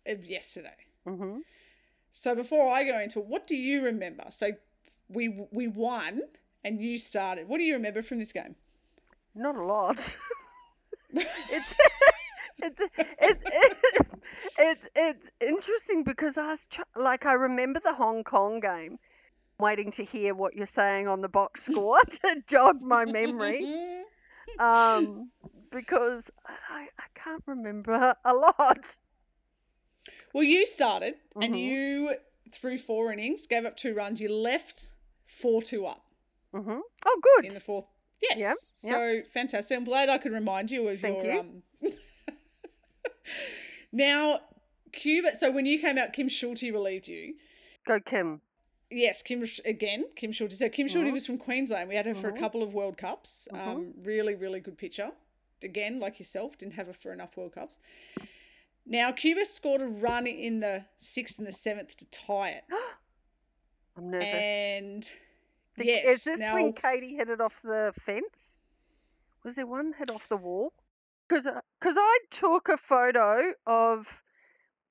of 0.06 0.26
yesterday. 0.26 0.76
hmm 1.06 1.40
So 2.12 2.36
before 2.36 2.72
I 2.72 2.84
go 2.84 3.00
into 3.00 3.20
it, 3.20 3.26
what 3.26 3.48
do 3.48 3.56
you 3.56 3.84
remember? 3.84 4.26
So 4.30 4.52
we 5.10 5.48
we 5.52 5.68
won 5.68 6.22
and 6.64 6.82
you 6.82 6.98
started. 6.98 7.48
What 7.48 7.58
do 7.58 7.64
you 7.64 7.74
remember 7.74 8.02
from 8.02 8.20
this 8.20 8.32
game? 8.34 8.56
Not 9.36 9.56
a 9.56 9.64
lot. 9.64 10.16
it's, 11.14 11.66
it's, 12.60 12.80
it's, 13.20 13.44
it's, 13.46 13.80
it's, 14.58 14.86
it's 14.96 15.30
interesting 15.40 16.04
because 16.04 16.38
I 16.38 16.48
was 16.48 16.68
like, 16.96 17.26
I 17.26 17.34
remember 17.34 17.80
the 17.80 17.94
Hong 17.94 18.24
Kong 18.24 18.60
game, 18.60 19.00
waiting 19.60 19.92
to 19.92 20.04
hear 20.04 20.34
what 20.34 20.56
you're 20.56 20.66
saying 20.66 21.08
on 21.08 21.22
the 21.22 21.30
box 21.30 21.66
score 21.66 22.00
to 22.24 22.44
jog 22.48 22.82
my 22.82 23.06
memory. 23.06 23.64
Um, 24.60 25.32
because 25.72 26.24
I, 26.46 26.88
I 26.98 27.04
can't 27.16 27.44
remember 27.46 28.16
a 28.26 28.34
lot. 28.34 28.98
Well, 30.34 30.44
you 30.44 30.66
started 30.66 31.16
and 31.42 31.54
Mhm. 31.54 31.60
you 31.60 32.16
threw 32.52 32.78
four 32.78 33.12
innings, 33.12 33.46
gave 33.48 33.66
up 33.66 33.76
two 33.76 33.94
runs. 33.94 34.22
You 34.22 34.30
left 34.30 34.92
four 35.26 35.62
two 35.62 35.86
up 35.86 36.06
hmm 36.52 36.80
Oh, 37.06 37.22
good. 37.22 37.46
in 37.46 37.54
the 37.54 37.60
fourth. 37.60 37.86
Yes. 38.22 38.40
Yep, 38.40 38.58
yep. 38.84 38.94
So 38.94 39.22
fantastic. 39.34 39.78
I'm 39.78 39.84
glad 39.84 40.10
I 40.10 40.18
could 40.18 40.32
remind 40.32 40.72
you 40.72 40.88
of 40.88 41.00
Thank 41.00 41.24
your 41.24 41.34
you. 41.34 41.40
um. 41.40 41.64
now, 43.92 44.40
Cuba. 44.92 45.36
So 45.36 45.52
when 45.52 45.66
you 45.66 45.80
came 45.80 45.98
out, 45.98 46.14
Kim 46.14 46.30
Schulte 46.30 46.62
relieved 46.64 47.08
you. 47.08 47.36
Go, 47.86 48.00
Kim. 48.00 48.42
Yes, 48.90 49.22
Kim 49.22 49.44
Sh- 49.46 49.60
again. 49.66 50.06
Kim 50.16 50.32
Shorty. 50.32 50.56
So 50.56 50.70
Kim 50.70 50.88
Schulte 50.88 51.08
Mhm. 51.10 51.14
was 51.14 51.26
from 51.26 51.38
Queensland. 51.38 51.90
We 51.90 51.96
had 51.96 52.06
her 52.06 52.16
for 52.16 52.30
a 52.30 52.34
Mhm. 52.34 52.40
couple 52.40 52.64
of 52.64 52.74
World 52.74 52.98
Cups. 52.98 53.48
Mhm. 53.52 53.68
Um, 53.68 53.94
really, 53.98 54.34
really 54.36 54.60
good 54.62 54.78
pitcher. 54.78 55.12
Again, 55.62 56.00
like 56.00 56.20
yourself, 56.20 56.58
didn't 56.58 56.76
have 56.76 56.88
her 56.88 56.94
for 56.94 57.12
enough 57.12 57.36
World 57.36 57.54
Cups. 57.54 57.80
Now 58.86 59.12
Cuba 59.12 59.44
scored 59.46 59.82
a 59.82 59.88
run 59.88 60.26
in 60.28 60.62
the 60.62 60.86
sixth 60.98 61.38
and 61.38 61.46
the 61.48 61.52
seventh 61.52 61.98
to 61.98 62.06
tie 62.06 62.50
it, 62.52 62.64
I'm 63.98 64.10
nervous. 64.12 64.28
and 64.34 65.12
The- 65.76 65.86
yes, 65.86 66.06
Is 66.06 66.24
this 66.24 66.40
now 66.40 66.54
when 66.56 66.72
Katie 66.74 67.16
hit 67.16 67.30
it 67.30 67.42
off 67.42 67.62
the 67.62 67.94
fence? 68.06 68.56
Was 69.44 69.56
there 69.56 69.68
one 69.68 69.94
hit 69.94 70.10
off 70.10 70.30
the 70.30 70.38
wall? 70.38 70.74
Because 71.28 71.46
I 71.98 72.20
took 72.32 72.70
a 72.70 72.78
photo 72.78 73.54
of 73.66 74.24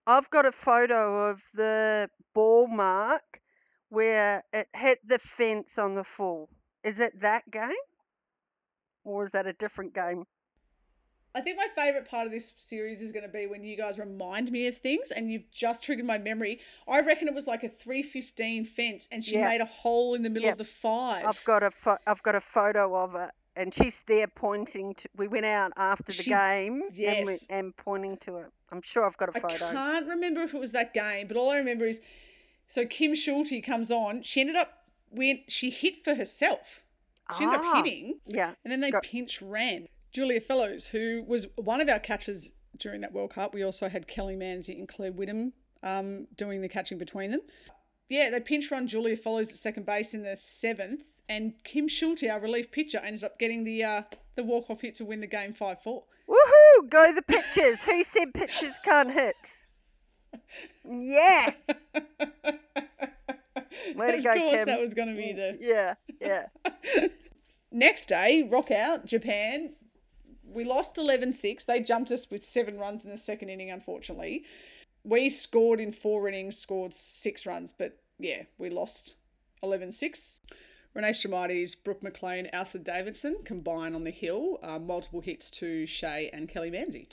I've 0.07 0.29
got 0.31 0.45
a 0.47 0.53
photo 0.53 1.31
of 1.31 1.43
the 1.55 2.11
ball 2.35 2.67
mark 2.69 3.41
where 3.89 4.45
it 4.53 4.69
hit 4.75 5.01
the 5.07 5.19
fence 5.19 5.79
on 5.79 5.95
the 5.95 6.05
full. 6.05 6.49
Is 6.85 7.01
it 7.01 7.21
that 7.21 7.51
game? 7.51 7.71
Or 9.05 9.25
is 9.25 9.33
that 9.33 9.47
a 9.47 9.53
different 9.53 9.95
game? 9.95 10.25
I 11.35 11.43
think 11.43 11.59
my 11.59 11.69
favorite 11.77 12.09
part 12.09 12.27
of 12.27 12.33
this 12.33 12.53
series 12.57 13.03
is 13.03 13.13
going 13.13 13.23
to 13.25 13.29
be 13.29 13.47
when 13.47 13.63
you 13.63 13.77
guys 13.77 13.99
remind 13.99 14.51
me 14.51 14.67
of 14.69 14.79
things 14.79 15.11
and 15.11 15.31
you've 15.31 15.51
just 15.51 15.85
triggered 15.85 16.07
my 16.07 16.17
memory. 16.17 16.61
I 16.89 17.01
reckon 17.03 17.29
it 17.29 17.35
was 17.35 17.47
like 17.47 17.63
a 17.63 17.69
315 17.69 18.65
fence 18.65 19.07
and 19.13 19.23
she 19.23 19.35
Yeah. 19.37 19.45
made 19.45 19.61
a 19.61 19.67
hole 19.67 20.15
in 20.15 20.23
the 20.23 20.31
middle 20.31 20.47
Yep. 20.47 20.53
of 20.55 20.59
the 20.59 20.65
5. 20.65 21.27
I've 21.27 21.45
got 21.45 21.63
a 21.63 21.71
pho- 21.71 21.99
I've 22.07 22.23
got 22.23 22.37
a 22.37 22.41
photo 22.41 22.97
of 22.97 23.15
it, 23.17 23.31
and 23.55 23.73
she's 23.75 24.01
there 24.03 24.27
pointing 24.29 24.95
to. 24.95 25.09
We 25.15 25.29
went 25.29 25.45
out 25.45 25.73
after 25.77 26.05
the 26.05 26.13
She- 26.15 26.31
game 26.31 26.83
and, 26.85 26.97
we, 26.97 27.03
yes. 27.03 27.47
and 27.51 27.77
pointing 27.77 28.17
to 28.19 28.39
it. 28.39 28.47
I'm 28.73 28.81
sure 28.81 29.05
I've 29.05 29.19
got 29.19 29.29
a 29.29 29.39
photo. 29.39 29.67
I 29.67 29.73
can't 29.75 30.07
remember 30.09 30.41
if 30.41 30.55
it 30.55 30.59
was 30.59 30.73
that 30.73 30.95
game, 30.95 31.27
but 31.29 31.37
all 31.37 31.51
I 31.51 31.59
remember 31.59 31.85
is 31.85 32.01
so 32.67 32.85
Kim 32.87 33.15
Schulte 33.15 33.63
comes 33.65 33.91
on. 33.91 34.23
She 34.23 34.41
ended 34.41 34.57
up 34.57 34.85
when 35.11 35.41
she 35.49 35.71
hit 35.71 36.05
for 36.05 36.15
herself. 36.15 36.81
She 37.37 37.45
ended 37.45 37.61
Ah. 37.63 37.79
up 37.79 37.85
hitting, 37.85 38.21
Yeah, 38.27 38.55
and 38.65 38.71
then 38.73 38.81
they 38.81 38.91
Got- 38.91 39.03
pinch 39.03 39.41
ran. 39.43 39.89
Julia 40.13 40.41
Fellows, 40.41 40.87
who 40.89 41.25
was 41.27 41.47
one 41.57 41.81
of 41.81 41.89
our 41.89 41.99
catchers 41.99 42.51
during 42.79 43.01
that 43.03 43.13
World 43.13 43.31
Cup, 43.33 43.53
we 43.53 43.63
also 43.63 43.89
had 43.89 44.07
Kelly 44.07 44.37
Manzi 44.37 44.79
and 44.79 44.89
Claire 44.89 45.13
Whittam 45.13 45.53
um, 45.83 46.27
doing 46.37 46.61
the 46.63 46.69
catching 46.69 46.99
between 46.99 47.31
them. 47.33 47.41
Yeah, 48.09 48.31
they 48.31 48.41
pinch 48.41 48.71
run 48.71 48.87
Julia 48.87 49.17
Fellows 49.17 49.51
at 49.51 49.57
second 49.57 49.85
base 49.87 50.15
in 50.15 50.23
the 50.23 50.37
seventh, 50.37 51.03
and 51.29 51.53
Kim 51.65 51.89
Schulte, 51.89 52.25
our 52.25 52.39
relief 52.41 52.71
pitcher, 52.71 52.99
ended 52.99 53.25
up 53.25 53.39
getting 53.39 53.65
the 53.65 53.83
uh, 53.85 54.03
the 54.37 54.45
walk 54.45 54.71
off 54.71 54.81
hit 54.83 54.95
to 54.97 55.05
win 55.05 55.21
the 55.21 55.27
game 55.27 55.53
five 55.53 55.83
four. 55.83 56.05
woohoo! 56.29 56.89
Go 56.89 57.13
the 57.13 57.23
pitchers. 57.23 57.83
Who 57.83 58.03
said 58.05 58.33
pitchers 58.35 58.75
can't 58.85 59.11
hit? 59.13 59.35
Yes. 60.89 61.69
Way 63.97 64.13
to 64.13 64.19
of 64.19 64.25
go, 64.25 64.35
course, 64.35 64.55
Kim. 64.57 64.67
that 64.67 64.81
was 64.81 64.95
going 64.95 65.09
to 65.09 65.15
be 65.21 65.33
the 65.33 65.59
Yeah, 65.61 65.95
yeah. 66.21 66.47
next 67.73 68.07
day. 68.07 68.49
Rock 68.51 68.71
out 68.71 69.07
Japan. 69.07 69.75
We 70.45 70.65
lost 70.65 70.97
11-6. 70.97 71.65
They 71.67 71.81
jumped 71.81 72.11
us 72.11 72.31
with 72.31 72.45
seven 72.45 72.79
runs 72.79 73.05
in 73.05 73.11
the 73.11 73.19
second 73.19 73.49
inning. 73.49 73.71
Unfortunately, 73.71 74.45
we 75.05 75.29
scored 75.29 75.81
in 75.81 75.93
four 75.93 76.29
innings, 76.29 76.57
scored 76.59 76.95
six 76.95 77.47
runs, 77.47 77.73
but 77.73 77.99
yeah, 78.19 78.43
we 78.59 78.71
lost 78.71 79.17
11-6. 79.65 80.41
Renee 80.95 81.11
Stromaitis, 81.11 81.75
Brooke 81.85 82.03
McLean, 82.03 82.49
Elsa 82.55 82.79
Davidson 82.79 83.37
combine 83.45 83.95
on 83.95 84.05
the 84.05 84.11
hill, 84.11 84.59
uh, 84.63 84.79
multiple 84.79 85.21
hits 85.21 85.51
to 85.51 85.85
Shea 85.85 86.31
and 86.33 86.49
Kelly 86.49 86.71
Manzi. 86.71 87.09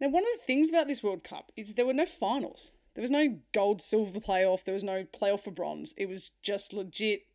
Now, 0.00 0.08
one 0.08 0.22
of 0.22 0.28
the 0.40 0.44
things 0.46 0.70
about 0.70 0.88
this 0.88 1.02
World 1.02 1.22
Cup 1.22 1.52
is 1.56 1.74
there 1.74 1.84
were 1.86 1.92
no 1.92 2.06
finals. 2.06 2.72
There 2.96 3.02
was 3.02 3.10
no 3.10 3.38
gold 3.52 3.82
silver 3.82 4.18
playoff. 4.20 4.64
There 4.64 4.72
was 4.72 4.82
no 4.82 5.04
playoff 5.04 5.44
for 5.44 5.50
bronze. 5.50 5.92
It 5.98 6.08
was 6.08 6.30
just 6.42 6.72
legit. 6.72 7.26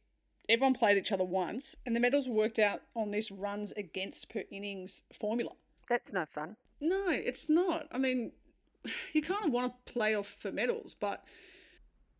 Everyone 0.50 0.74
played 0.74 0.98
each 0.98 1.12
other 1.12 1.24
once, 1.24 1.76
and 1.86 1.96
the 1.96 2.00
medals 2.00 2.28
were 2.28 2.34
worked 2.34 2.58
out 2.58 2.82
on 2.96 3.12
this 3.12 3.30
runs 3.30 3.72
against 3.74 4.28
per 4.28 4.44
innings 4.50 5.04
formula. 5.14 5.52
That's 5.88 6.12
no 6.12 6.26
fun. 6.26 6.56
No, 6.80 7.10
it's 7.10 7.48
not. 7.48 7.88
I 7.92 8.00
mean, 8.00 8.32
you 9.14 9.22
kind 9.22 9.46
of 9.46 9.52
want 9.52 9.72
to 9.86 9.94
play 9.94 10.16
off 10.16 10.36
for 10.40 10.52
medals, 10.52 10.96
but 11.00 11.24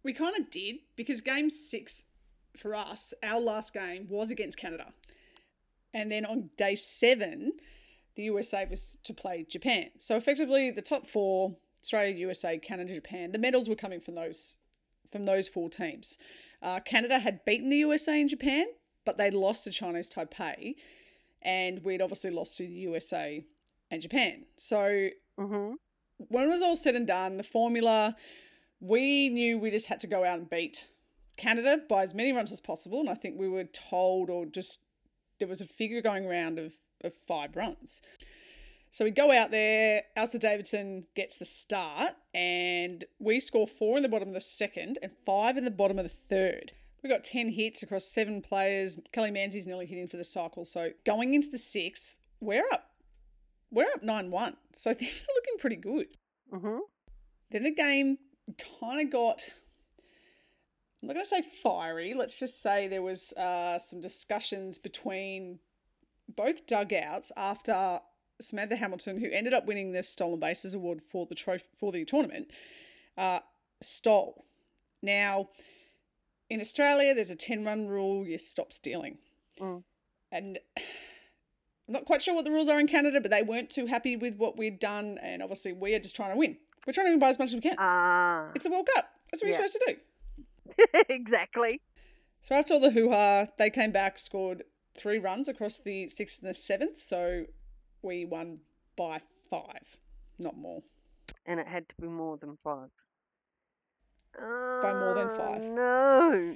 we 0.04 0.14
kind 0.14 0.36
of 0.38 0.52
did 0.52 0.76
because 0.96 1.20
game 1.20 1.50
six 1.50 2.06
for 2.56 2.76
us, 2.76 3.12
our 3.24 3.42
last 3.42 3.74
game 3.74 4.06
was 4.08 4.30
against 4.30 4.60
Canada. 4.60 4.94
And 5.96 6.12
then 6.12 6.26
on 6.28 6.52
day 6.58 6.76
seven, 6.76 7.54
the 8.14 8.24
USA 8.24 8.68
was 8.70 9.00
to 9.04 9.16
play 9.16 9.48
Japan. 9.50 9.90
So 9.98 10.16
effectively, 10.16 10.70
the 10.70 10.84
top 10.84 11.10
four 11.10 11.56
Australia, 11.82 12.16
USA, 12.16 12.58
Canada, 12.58 12.94
Japan 12.94 13.32
the 13.32 13.40
medals 13.40 13.68
were 13.70 13.76
coming 13.76 14.00
from 14.00 14.16
those 14.16 14.58
from 15.12 15.26
those 15.26 15.48
four 15.48 15.70
teams. 15.70 16.18
Uh, 16.62 16.80
Canada 16.80 17.20
had 17.20 17.44
beaten 17.44 17.70
the 17.70 17.78
USA 17.78 18.22
and 18.22 18.30
Japan, 18.30 18.68
but 19.04 19.18
they'd 19.18 19.34
lost 19.34 19.64
to 19.66 19.72
Chinese 19.72 20.10
Taipei, 20.10 20.76
and 21.42 21.84
we'd 21.84 22.02
obviously 22.02 22.32
lost 22.32 22.58
to 22.58 22.64
the 22.64 22.74
USA 22.74 23.44
and 23.90 24.02
Japan. 24.02 24.46
So 24.58 25.10
hmm 25.38 25.74
when 26.30 26.46
it 26.46 26.50
was 26.50 26.62
all 26.62 26.76
said 26.76 26.96
and 26.96 27.08
done, 27.08 27.38
the 27.38 27.44
formula, 27.44 28.16
we 28.80 29.30
knew 29.30 29.58
we 29.58 29.72
just 29.72 29.88
had 29.88 30.00
to 30.02 30.08
go 30.08 30.24
out 30.24 30.40
and 30.40 30.50
beat 30.50 30.88
Canada 31.38 31.80
by 31.90 32.04
as 32.04 32.14
many 32.14 32.32
runs 32.32 32.52
as 32.52 32.62
possible. 32.62 33.00
And 33.00 33.10
I 33.10 33.16
think 33.16 33.40
we 33.40 33.50
were 33.50 33.64
told, 33.64 34.30
or 34.30 34.46
just 34.46 34.82
there 35.40 35.48
was 35.48 35.62
a 35.62 35.66
figure 35.66 36.02
going 36.02 36.26
around 36.26 36.60
of, 36.60 36.74
of 37.04 37.14
five 37.28 37.56
runs. 37.56 38.02
So 38.94 39.06
we 39.06 39.12
go 39.12 39.32
out 39.32 39.52
there, 39.52 40.04
Elsa 40.18 40.38
Davidson 40.38 41.06
gets 41.16 41.38
the 41.38 41.46
start, 41.46 42.12
and 42.34 43.06
we 43.20 43.40
score 43.40 43.66
four 43.66 43.96
in 43.96 44.04
the 44.04 44.10
bottom 44.10 44.28
of 44.28 44.34
the 44.34 44.42
second 44.42 45.00
and 45.02 45.14
five 45.26 45.56
in 45.56 45.64
the 45.64 45.72
bottom 45.72 45.98
of 45.98 46.04
the 46.04 46.10
third. 46.30 46.74
We 47.02 47.10
got 47.10 47.24
10 47.24 47.50
hits 47.52 47.82
across 47.84 48.04
seven 48.06 48.42
players. 48.42 48.98
Kelly 49.14 49.32
Manzi's 49.32 49.66
nearly 49.66 49.86
hitting 49.86 50.10
for 50.10 50.18
the 50.18 50.26
cycle. 50.26 50.66
So 50.66 50.90
going 51.06 51.34
into 51.34 51.50
the 51.50 51.58
sixth, 51.58 52.18
we're 52.42 52.66
up. 52.74 52.92
We're 53.72 53.90
up 53.96 54.04
9 54.04 54.30
1. 54.30 54.58
So 54.76 54.94
things 54.94 55.26
are 55.30 55.36
looking 55.36 55.58
pretty 55.58 55.78
good. 55.78 56.08
hmm 56.54 56.80
Then 57.50 57.64
the 57.64 57.72
game 57.74 58.18
kind 58.80 59.08
of 59.08 59.10
got, 59.10 59.50
I'm 61.02 61.08
not 61.08 61.14
going 61.14 61.24
to 61.26 61.30
say 61.30 61.44
fiery. 61.64 62.14
Let's 62.14 62.38
just 62.38 62.62
say 62.62 62.90
there 62.90 63.02
was 63.02 63.32
uh, 63.34 63.80
some 63.80 64.02
discussions 64.02 64.78
between 64.80 65.60
both 66.36 66.68
dugouts 66.68 67.32
after 67.38 68.02
Samantha 68.42 68.76
Hamilton, 68.76 69.20
who 69.20 69.30
ended 69.32 69.54
up 69.54 69.66
winning 69.66 69.92
the 69.92 70.04
Stolen 70.04 70.40
Bases 70.40 70.74
Award 70.74 71.02
for 71.10 71.26
the 71.26 71.36
trophy 71.36 71.66
for 71.80 71.92
the 71.92 72.06
tournament, 72.06 72.52
uh, 73.18 73.40
stole. 73.82 74.46
Now, 75.02 75.50
in 76.50 76.60
Australia, 76.60 77.14
there's 77.14 77.32
a 77.32 77.36
10 77.36 77.64
run 77.66 77.88
rule. 77.88 78.26
You 78.26 78.38
stop 78.38 78.74
stealing. 78.74 79.18
Mm. 79.60 79.84
And 80.32 80.60
I'm 80.78 81.94
not 81.94 82.06
quite 82.06 82.22
sure 82.22 82.36
what 82.36 82.46
the 82.46 82.52
rules 82.52 82.70
are 82.70 82.80
in 82.80 82.88
Canada, 82.88 83.20
but 83.22 83.32
they 83.32 83.42
weren't 83.44 83.70
too 83.70 83.86
happy 83.88 84.16
with 84.16 84.36
what 84.38 84.58
we'd 84.58 84.80
done. 84.80 85.18
And 85.22 85.42
obviously, 85.42 85.74
we 85.74 85.94
are 85.96 86.00
just 86.00 86.16
trying 86.16 86.32
to 86.32 86.38
win. 86.38 86.58
We're 86.86 86.94
trying 86.94 87.08
to 87.08 87.12
win 87.12 87.20
by 87.20 87.30
as 87.30 87.40
much 87.40 87.50
as 87.50 87.56
we 87.56 87.62
can. 87.62 87.76
Ah, 87.78 88.52
It's 88.56 88.66
a 88.66 88.70
World 88.70 88.88
Cup. 88.96 89.10
That's 89.32 89.42
what 89.44 89.52
Yeah. 89.52 89.60
you're 89.60 89.68
supposed 89.68 89.86
to 89.88 89.96
do. 89.96 91.04
exactly. 91.10 91.82
So 92.42 92.56
after 92.56 92.74
all 92.74 92.80
the 92.80 92.92
hoo 92.92 93.12
ha, 93.12 93.46
they 93.58 93.70
came 93.70 93.92
back, 93.92 94.18
scored 94.18 94.64
three 94.98 95.20
runs 95.20 95.48
across 95.48 95.80
the 95.80 96.10
sixth 96.10 96.40
and 96.42 96.50
the 96.50 96.54
seventh. 96.54 97.02
So 97.02 97.46
we 98.02 98.26
won 98.26 98.60
by 98.98 99.22
five, 99.50 99.98
not 100.40 100.58
more. 100.58 100.82
And 101.46 101.60
it 101.60 101.68
had 101.68 101.88
to 101.90 101.96
be 102.00 102.08
more 102.08 102.38
than 102.38 102.58
five. 102.64 102.90
By 104.38 104.94
more 104.94 105.14
than 105.16 105.30
oh, 105.32 105.36
five. 105.36 105.62
Oh, 105.64 105.74
No. 105.76 106.56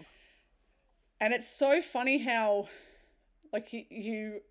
And 1.19 1.33
it's 1.33 1.47
so 1.47 1.81
funny 1.81 2.17
how, 2.17 2.67
like, 3.53 3.71
you, 3.73 3.85
you 3.89 4.41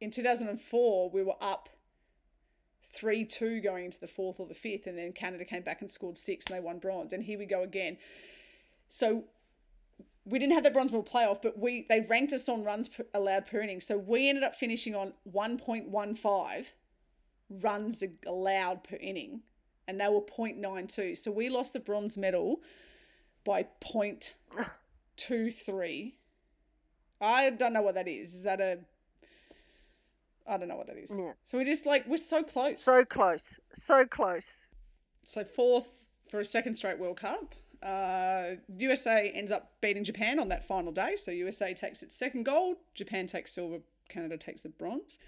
in 0.00 0.10
2004, 0.10 1.10
we 1.10 1.22
were 1.22 1.36
up 1.40 1.68
3 2.92 3.24
2 3.24 3.60
going 3.60 3.86
into 3.86 3.98
the 3.98 4.06
fourth 4.06 4.38
or 4.38 4.46
the 4.46 4.54
fifth, 4.54 4.86
and 4.86 4.96
then 4.96 5.12
Canada 5.12 5.44
came 5.44 5.62
back 5.62 5.80
and 5.80 5.90
scored 5.90 6.16
six 6.18 6.46
and 6.46 6.56
they 6.56 6.60
won 6.60 6.78
bronze. 6.78 7.12
And 7.12 7.22
here 7.22 7.38
we 7.38 7.46
go 7.46 7.62
again. 7.62 7.96
So 8.88 9.24
we 10.24 10.38
didn't 10.38 10.54
have 10.54 10.64
the 10.64 10.70
bronze 10.70 10.90
medal 10.90 11.04
playoff, 11.04 11.42
but 11.42 11.58
we 11.58 11.84
they 11.88 12.00
ranked 12.00 12.32
us 12.32 12.48
on 12.48 12.64
runs 12.64 12.88
per, 12.88 13.04
allowed 13.14 13.46
per 13.46 13.60
inning. 13.60 13.80
So 13.80 13.98
we 13.98 14.28
ended 14.28 14.42
up 14.44 14.56
finishing 14.56 14.94
on 14.94 15.12
1.15 15.32 16.70
runs 17.62 18.02
allowed 18.26 18.84
per 18.84 18.96
inning, 18.96 19.42
and 19.86 20.00
they 20.00 20.08
were 20.08 20.22
0.92. 20.22 21.18
So 21.18 21.30
we 21.30 21.50
lost 21.50 21.74
the 21.74 21.80
bronze 21.80 22.16
medal 22.16 22.62
by 23.44 23.66
0.23. 23.84 26.12
I 27.20 27.50
don't 27.50 27.72
know 27.72 27.82
what 27.82 27.94
that 27.94 28.08
is. 28.08 28.34
Is 28.34 28.42
that 28.42 28.60
a 28.60 28.80
I 30.46 30.58
don't 30.58 30.68
know 30.68 30.76
what 30.76 30.88
that 30.88 30.98
is. 30.98 31.10
Yeah. 31.10 31.32
So 31.46 31.56
we 31.58 31.64
just 31.64 31.86
like 31.86 32.06
we're 32.06 32.16
so 32.16 32.42
close. 32.42 32.82
So 32.82 33.04
close. 33.04 33.58
So 33.72 34.04
close. 34.06 34.46
So 35.26 35.44
fourth 35.44 35.86
for 36.30 36.40
a 36.40 36.44
second 36.44 36.76
straight 36.76 36.98
World 36.98 37.20
Cup. 37.20 37.54
Uh, 37.84 38.56
USA 38.78 39.30
ends 39.34 39.52
up 39.52 39.72
beating 39.80 40.04
Japan 40.04 40.38
on 40.38 40.48
that 40.48 40.64
final 40.66 40.92
day. 40.92 41.16
So 41.16 41.30
USA 41.30 41.74
takes 41.74 42.02
its 42.02 42.16
second 42.16 42.44
gold. 42.44 42.76
Japan 42.94 43.26
takes 43.26 43.52
silver. 43.52 43.78
Canada 44.08 44.36
takes 44.36 44.62
the 44.62 44.70
bronze. 44.70 45.18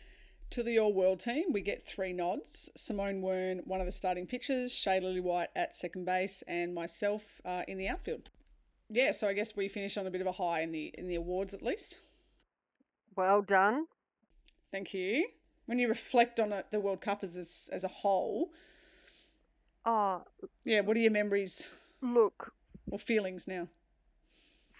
To 0.50 0.62
the 0.62 0.78
All 0.78 0.92
World 0.92 1.18
team, 1.18 1.52
we 1.52 1.60
get 1.60 1.84
three 1.84 2.12
nods. 2.12 2.70
Simone 2.76 3.20
Wern, 3.20 3.66
one 3.66 3.80
of 3.80 3.86
the 3.86 3.92
starting 3.92 4.26
pitchers, 4.26 4.72
Shay 4.72 5.00
Lily 5.00 5.20
White 5.20 5.48
at 5.56 5.74
second 5.74 6.04
base, 6.04 6.42
and 6.46 6.72
myself 6.72 7.40
uh, 7.44 7.62
in 7.66 7.78
the 7.78 7.88
outfield. 7.88 8.30
Yeah, 8.88 9.10
so 9.10 9.26
I 9.26 9.32
guess 9.32 9.56
we 9.56 9.68
finish 9.68 9.96
on 9.96 10.06
a 10.06 10.10
bit 10.10 10.20
of 10.20 10.28
a 10.28 10.32
high 10.32 10.60
in 10.60 10.70
the 10.70 10.92
in 10.96 11.08
the 11.08 11.16
awards 11.16 11.52
at 11.52 11.62
least. 11.62 11.98
Well 13.16 13.42
done. 13.42 13.86
Thank 14.70 14.94
you. 14.94 15.26
When 15.64 15.80
you 15.80 15.88
reflect 15.88 16.38
on 16.38 16.52
it, 16.52 16.66
the 16.70 16.78
World 16.78 17.00
Cup 17.00 17.24
as 17.24 17.68
as, 17.72 17.82
a 17.82 17.88
whole, 17.88 18.52
Oh, 19.84 20.22
yeah, 20.64 20.80
what 20.80 20.96
are 20.96 21.00
your 21.00 21.12
memories 21.12 21.68
look, 22.00 22.52
or 22.90 22.98
feelings 22.98 23.46
now? 23.46 23.68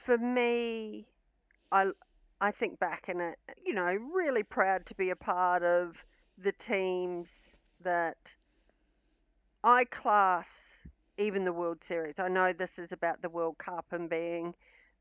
for 0.06 0.18
me, 0.18 1.08
I 1.72 1.90
I 2.40 2.50
think 2.52 2.78
back 2.78 3.08
and 3.08 3.20
it, 3.20 3.38
you 3.64 3.74
know, 3.74 3.96
really 4.14 4.42
proud 4.42 4.86
to 4.86 4.94
be 4.94 5.10
a 5.10 5.16
part 5.16 5.62
of 5.62 6.04
the 6.38 6.52
teams 6.52 7.48
that 7.80 8.36
I 9.64 9.84
class 9.84 10.72
even 11.18 11.44
the 11.44 11.52
World 11.52 11.82
Series. 11.82 12.20
I 12.20 12.28
know 12.28 12.52
this 12.52 12.78
is 12.78 12.92
about 12.92 13.22
the 13.22 13.30
World 13.30 13.58
Cup 13.58 13.86
and 13.90 14.08
being 14.08 14.54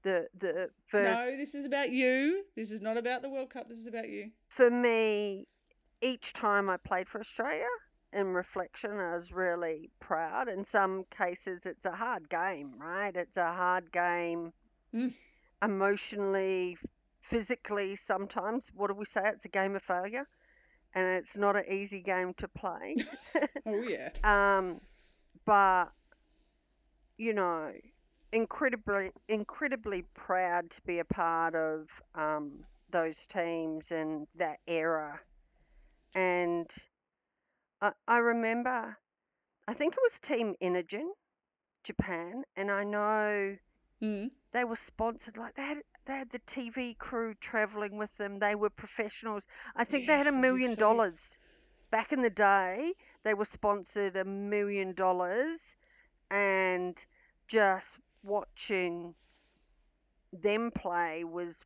the 0.04 0.28
the 0.40 0.70
for 0.88 1.04
No, 1.04 1.38
this 1.38 1.54
is 1.54 1.66
about 1.66 1.92
you. 1.92 2.44
This 2.56 2.72
is 2.72 2.82
not 2.82 2.98
about 2.98 3.22
the 3.22 3.30
World 3.30 3.50
Cup. 3.50 3.68
This 3.70 3.80
is 3.80 3.88
about 3.88 4.10
you. 4.10 4.32
for 4.48 4.70
me, 4.70 5.48
each 6.02 6.34
time 6.34 6.70
I 6.70 6.78
played 6.78 7.10
for 7.10 7.20
Australia, 7.20 7.68
in 8.16 8.34
reflection, 8.34 9.00
I 9.00 9.16
was 9.18 9.32
really 9.34 9.92
proud. 10.00 10.50
In 10.50 10.66
some 10.66 11.06
cases, 11.12 11.66
it's 11.68 11.86
a 11.86 11.92
hard 11.92 12.30
game, 12.30 12.80
right? 12.80 13.16
It's 13.16 13.38
a 13.38 13.54
hard 13.54 13.92
game 13.92 14.54
Mm. 14.94 15.14
emotionally, 15.64 16.78
physically, 17.22 17.96
sometimes. 17.96 18.70
What 18.74 18.88
do 18.88 18.94
we 18.96 19.06
say? 19.06 19.22
It's 19.26 19.46
a 19.46 19.50
game 19.50 19.76
of 19.76 19.84
failure. 19.84 20.28
And 20.94 21.06
it's 21.18 21.38
not 21.38 21.56
an 21.56 21.66
easy 21.70 22.02
game 22.02 22.34
to 22.36 22.48
play. 22.50 22.96
Oh 23.66 23.82
yeah. 23.82 24.10
um, 24.24 24.82
but, 25.46 25.92
you 27.18 27.34
know, 27.34 27.72
incredibly, 28.32 29.12
incredibly 29.30 30.04
proud 30.14 30.70
to 30.72 30.82
be 30.84 31.00
a 31.00 31.06
part 31.06 31.56
of 31.56 31.88
um, 32.16 32.66
those 32.92 33.26
teams 33.28 33.92
and 33.92 34.28
that 34.36 34.60
era. 34.68 35.20
And 36.16 36.68
I, 37.82 37.94
I 38.08 38.18
remember, 38.18 38.98
I 39.68 39.74
think 39.74 39.94
it 39.96 40.02
was 40.04 40.20
Team 40.20 40.56
Inogen, 40.62 41.10
Japan, 41.84 42.46
and 42.56 42.72
I 42.72 42.84
know 42.84 43.58
Mm. 44.02 44.30
they 44.52 44.64
were 44.64 44.76
sponsored 44.76 45.38
like 45.38 45.56
they 45.56 45.64
had 45.64 45.84
they 46.06 46.14
had 46.18 46.30
the 46.32 46.40
TV 46.40 46.96
crew 46.96 47.34
traveling 47.36 47.98
with 47.98 48.16
them. 48.18 48.40
They 48.40 48.56
were 48.56 48.70
professionals. 48.70 49.48
I 49.76 49.86
think 49.86 50.08
they 50.08 50.18
had 50.18 50.28
a 50.28 50.32
million 50.32 50.76
dollars 50.76 51.38
back 51.92 52.14
in 52.14 52.22
the 52.22 52.30
day. 52.30 52.96
They 53.24 53.34
were 53.34 53.46
sponsored 53.46 54.16
a 54.16 54.26
million 54.26 54.94
dollars, 54.94 55.76
and 56.30 57.06
just 57.48 58.00
watching 58.24 59.16
them 60.34 60.70
play 60.72 61.24
was 61.24 61.66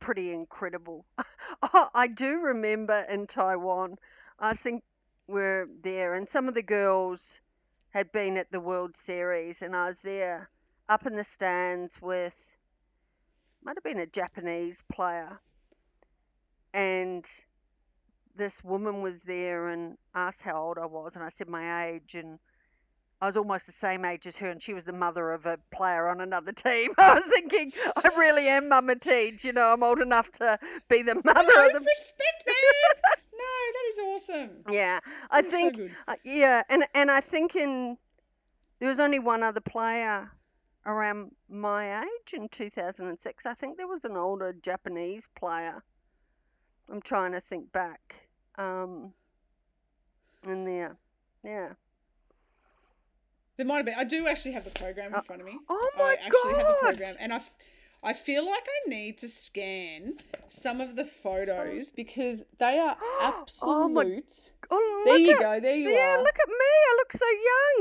pretty 0.00 0.32
incredible. 0.32 1.06
I 1.94 2.08
do 2.08 2.40
remember 2.40 3.00
in 3.08 3.26
Taiwan, 3.26 3.96
I 4.38 4.54
think 4.54 4.84
we're 5.28 5.68
there, 5.82 6.14
and 6.14 6.28
some 6.28 6.48
of 6.48 6.54
the 6.54 6.62
girls 6.62 7.40
had 7.90 8.10
been 8.12 8.36
at 8.36 8.50
the 8.50 8.60
World 8.60 8.96
Series, 8.96 9.62
and 9.62 9.76
I 9.76 9.86
was 9.86 10.00
there 10.00 10.50
up 10.88 11.06
in 11.06 11.14
the 11.14 11.24
stands 11.24 12.00
with 12.00 12.34
might 13.62 13.76
have 13.76 13.84
been 13.84 13.98
a 13.98 14.06
Japanese 14.06 14.82
player, 14.90 15.40
and 16.72 17.28
this 18.36 18.64
woman 18.64 19.02
was 19.02 19.20
there 19.20 19.68
and 19.68 19.98
asked 20.14 20.42
how 20.42 20.56
old 20.56 20.78
I 20.78 20.86
was, 20.86 21.14
and 21.14 21.24
I 21.24 21.28
said 21.28 21.48
my 21.48 21.88
age, 21.88 22.14
and 22.14 22.38
I 23.20 23.26
was 23.26 23.36
almost 23.36 23.66
the 23.66 23.72
same 23.72 24.04
age 24.04 24.26
as 24.28 24.36
her, 24.36 24.48
and 24.48 24.62
she 24.62 24.72
was 24.72 24.84
the 24.84 24.92
mother 24.92 25.32
of 25.32 25.44
a 25.44 25.58
player 25.72 26.08
on 26.08 26.20
another 26.20 26.52
team. 26.52 26.92
I 26.98 27.14
was 27.14 27.24
thinking, 27.24 27.72
I 27.96 28.10
really 28.16 28.48
am 28.48 28.68
Mama 28.68 28.94
Tej, 28.94 29.38
you 29.42 29.52
know, 29.52 29.72
I'm 29.72 29.82
old 29.82 30.00
enough 30.00 30.30
to 30.32 30.58
be 30.88 31.02
the 31.02 31.16
mother 31.16 31.40
of 31.40 31.72
the. 31.72 31.80
respect, 31.80 32.46
man. 32.46 32.97
Awesome. 33.98 34.50
Yeah, 34.70 35.00
I 35.30 35.42
That 35.42 35.50
think 35.50 35.76
so. 35.76 35.88
Uh, 36.06 36.14
yeah, 36.24 36.62
and 36.68 36.84
and 36.94 37.10
I 37.10 37.20
think 37.20 37.56
in 37.56 37.96
there 38.78 38.88
was 38.88 39.00
only 39.00 39.18
one 39.18 39.42
other 39.42 39.60
player 39.60 40.30
around 40.86 41.32
my 41.48 42.00
age 42.02 42.32
in 42.34 42.48
2006. 42.48 43.46
I 43.46 43.54
think 43.54 43.76
there 43.76 43.88
was 43.88 44.04
an 44.04 44.16
older 44.16 44.54
Japanese 44.62 45.28
player. 45.36 45.82
I'm 46.90 47.02
trying 47.02 47.32
to 47.32 47.40
think 47.40 47.70
back. 47.72 48.14
Um, 48.56 49.12
in 50.46 50.64
there, 50.64 50.96
yeah. 51.44 51.70
There 53.56 53.66
might 53.66 53.78
have 53.78 53.86
been. 53.86 53.94
I 53.98 54.04
do 54.04 54.26
actually 54.28 54.52
have 54.52 54.64
the 54.64 54.70
program 54.70 55.08
in 55.08 55.14
Uh, 55.14 55.22
front 55.22 55.42
of 55.42 55.46
me. 55.46 55.58
oh 55.68 55.90
my 55.98 56.04
I 56.04 56.26
actually 56.26 56.54
have 56.54 56.66
the 56.68 56.76
program, 56.80 57.14
and 57.18 57.32
I, 57.34 57.40
I 58.02 58.12
feel 58.12 58.46
like 58.46 58.66
I 58.66 58.88
need 58.88 59.18
to 59.18 59.28
scan 59.28 60.18
some 60.46 60.80
of 60.80 60.96
the 60.96 61.04
photos 61.04 61.88
oh. 61.88 61.92
because 61.96 62.42
they 62.58 62.78
are 62.78 62.96
Oh 63.02 63.88
my- 63.88 64.02
absolute. 64.02 64.52
Oh, 64.70 65.02
there 65.06 65.16
you 65.16 65.32
at, 65.32 65.40
go. 65.40 65.60
There 65.60 65.76
you 65.76 65.90
yeah, 65.90 65.96
are. 65.96 66.16
Yeah, 66.16 66.16
look 66.18 66.38
at 66.38 66.48
me. 66.48 66.54
I 66.60 66.96
look 66.96 67.12
so 67.12 67.26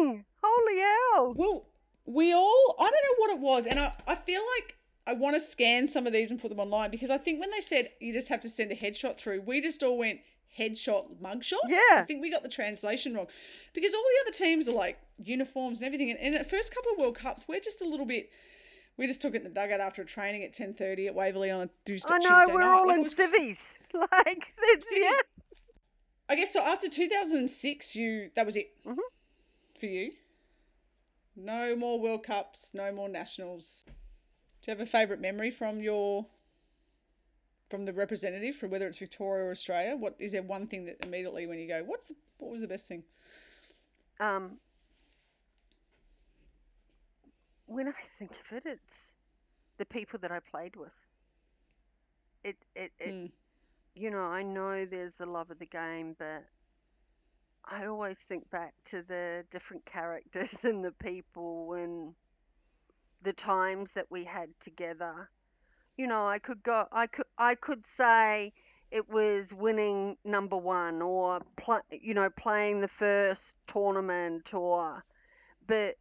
young. 0.05 0.25
Holy 0.41 0.79
hell. 0.79 1.33
Well, 1.35 1.65
we 2.05 2.33
all. 2.33 2.75
I 2.79 2.83
don't 2.83 2.91
know 2.91 3.15
what 3.17 3.31
it 3.31 3.39
was, 3.39 3.65
and 3.65 3.79
I, 3.79 3.93
I 4.07 4.15
feel 4.15 4.41
like 4.55 4.77
I 5.05 5.13
want 5.13 5.35
to 5.35 5.39
scan 5.39 5.87
some 5.87 6.07
of 6.07 6.13
these 6.13 6.31
and 6.31 6.41
put 6.41 6.49
them 6.49 6.59
online 6.59 6.91
because 6.91 7.09
I 7.09 7.17
think 7.17 7.39
when 7.39 7.51
they 7.51 7.61
said 7.61 7.89
you 7.99 8.13
just 8.13 8.29
have 8.29 8.41
to 8.41 8.49
send 8.49 8.71
a 8.71 8.75
headshot 8.75 9.17
through, 9.17 9.41
we 9.41 9.61
just 9.61 9.83
all 9.83 9.97
went 9.97 10.19
headshot, 10.57 11.05
mugshot. 11.21 11.53
Yeah. 11.67 11.79
I 11.91 12.03
think 12.07 12.21
we 12.21 12.31
got 12.31 12.43
the 12.43 12.49
translation 12.49 13.13
wrong 13.13 13.27
because 13.73 13.93
all 13.93 14.01
the 14.01 14.27
other 14.27 14.37
teams 14.37 14.67
are 14.67 14.73
like 14.73 14.97
uniforms 15.23 15.79
and 15.79 15.85
everything. 15.85 16.11
And, 16.11 16.19
and 16.19 16.35
the 16.35 16.49
first 16.49 16.73
couple 16.73 16.91
of 16.93 16.99
World 16.99 17.17
Cups, 17.17 17.45
we're 17.47 17.59
just 17.59 17.81
a 17.81 17.87
little 17.87 18.05
bit. 18.05 18.29
We 18.97 19.05
just 19.07 19.21
took 19.21 19.33
it 19.35 19.37
in 19.37 19.43
the 19.43 19.49
dugout 19.49 19.79
after 19.79 20.01
a 20.01 20.05
training 20.05 20.43
at 20.43 20.53
ten 20.53 20.73
thirty 20.73 21.07
at 21.07 21.13
Waverley 21.15 21.51
on 21.51 21.61
a 21.61 21.69
Tuesday, 21.85 22.13
I 22.13 22.17
know, 22.17 22.37
Tuesday 22.39 22.53
we're 22.53 22.59
night. 22.61 22.67
all 22.67 22.87
Like, 22.87 22.97
in 22.97 23.03
was- 23.03 23.15
civvies. 23.15 23.75
Like, 23.93 24.53
Civvies. 24.69 24.85
yeah. 24.91 25.11
I 26.29 26.35
guess 26.35 26.51
so. 26.53 26.61
After 26.61 26.89
two 26.89 27.07
thousand 27.07 27.37
and 27.39 27.49
six, 27.49 27.95
you 27.95 28.31
that 28.35 28.45
was 28.45 28.55
it 28.57 28.73
Mhm. 28.85 28.97
for 29.79 29.85
you. 29.85 30.11
No 31.35 31.75
more 31.75 31.99
World 31.99 32.23
Cups, 32.23 32.73
no 32.73 32.91
more 32.91 33.07
nationals. 33.07 33.85
Do 33.87 34.71
you 34.71 34.77
have 34.77 34.81
a 34.81 34.89
favourite 34.89 35.21
memory 35.21 35.51
from 35.51 35.79
your 35.81 36.25
from 37.69 37.85
the 37.85 37.93
representative, 37.93 38.55
from 38.55 38.71
whether 38.71 38.87
it's 38.87 38.97
Victoria 38.97 39.45
or 39.45 39.51
Australia? 39.51 39.95
What 39.95 40.15
is 40.19 40.31
there 40.31 40.41
one 40.41 40.67
thing 40.67 40.85
that 40.85 41.05
immediately 41.05 41.45
when 41.47 41.59
you 41.59 41.67
go, 41.67 41.83
what's 41.85 42.07
the, 42.07 42.15
what 42.39 42.51
was 42.51 42.61
the 42.61 42.67
best 42.67 42.87
thing? 42.87 43.03
Um, 44.19 44.57
when 47.67 47.87
I 47.87 47.93
think 48.19 48.31
of 48.31 48.57
it, 48.57 48.65
it's 48.65 48.95
the 49.77 49.85
people 49.85 50.19
that 50.21 50.31
I 50.31 50.39
played 50.39 50.75
with. 50.77 50.93
It, 52.43 52.57
it, 52.75 52.93
it 52.99 53.15
Mm. 53.15 53.31
you 53.95 54.11
know, 54.11 54.21
I 54.21 54.43
know 54.43 54.85
there's 54.85 55.13
the 55.15 55.25
love 55.27 55.51
of 55.51 55.59
the 55.59 55.65
game, 55.67 56.15
but 56.19 56.45
I 57.65 57.85
always 57.85 58.21
think 58.23 58.49
back 58.49 58.73
to 58.85 59.03
the 59.03 59.45
different 59.51 59.85
characters 59.85 60.63
and 60.65 60.83
the 60.83 60.91
people 60.93 61.73
and 61.73 62.15
the 63.21 63.33
times 63.33 63.91
that 63.93 64.09
we 64.09 64.23
had 64.23 64.49
together. 64.59 65.29
You 65.97 66.07
know, 66.07 66.27
I 66.27 66.39
could 66.39 66.63
go, 66.63 66.87
I 66.91 67.07
could, 67.07 67.25
I 67.37 67.55
could 67.55 67.85
say 67.85 68.53
it 68.91 69.09
was 69.09 69.53
winning 69.53 70.17
number 70.25 70.57
one 70.57 71.01
or, 71.01 71.41
pl- 71.57 71.81
you 71.91 72.13
know, 72.13 72.29
playing 72.29 72.81
the 72.81 72.87
first 72.87 73.53
tournament 73.67 74.53
or, 74.53 75.03
but 75.67 75.95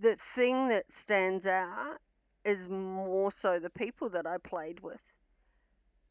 the 0.00 0.16
thing 0.34 0.68
that 0.68 0.90
stands 0.90 1.46
out 1.46 1.98
is 2.44 2.68
more 2.68 3.30
so 3.30 3.58
the 3.60 3.70
people 3.70 4.08
that 4.10 4.26
I 4.26 4.38
played 4.38 4.80
with 4.80 5.00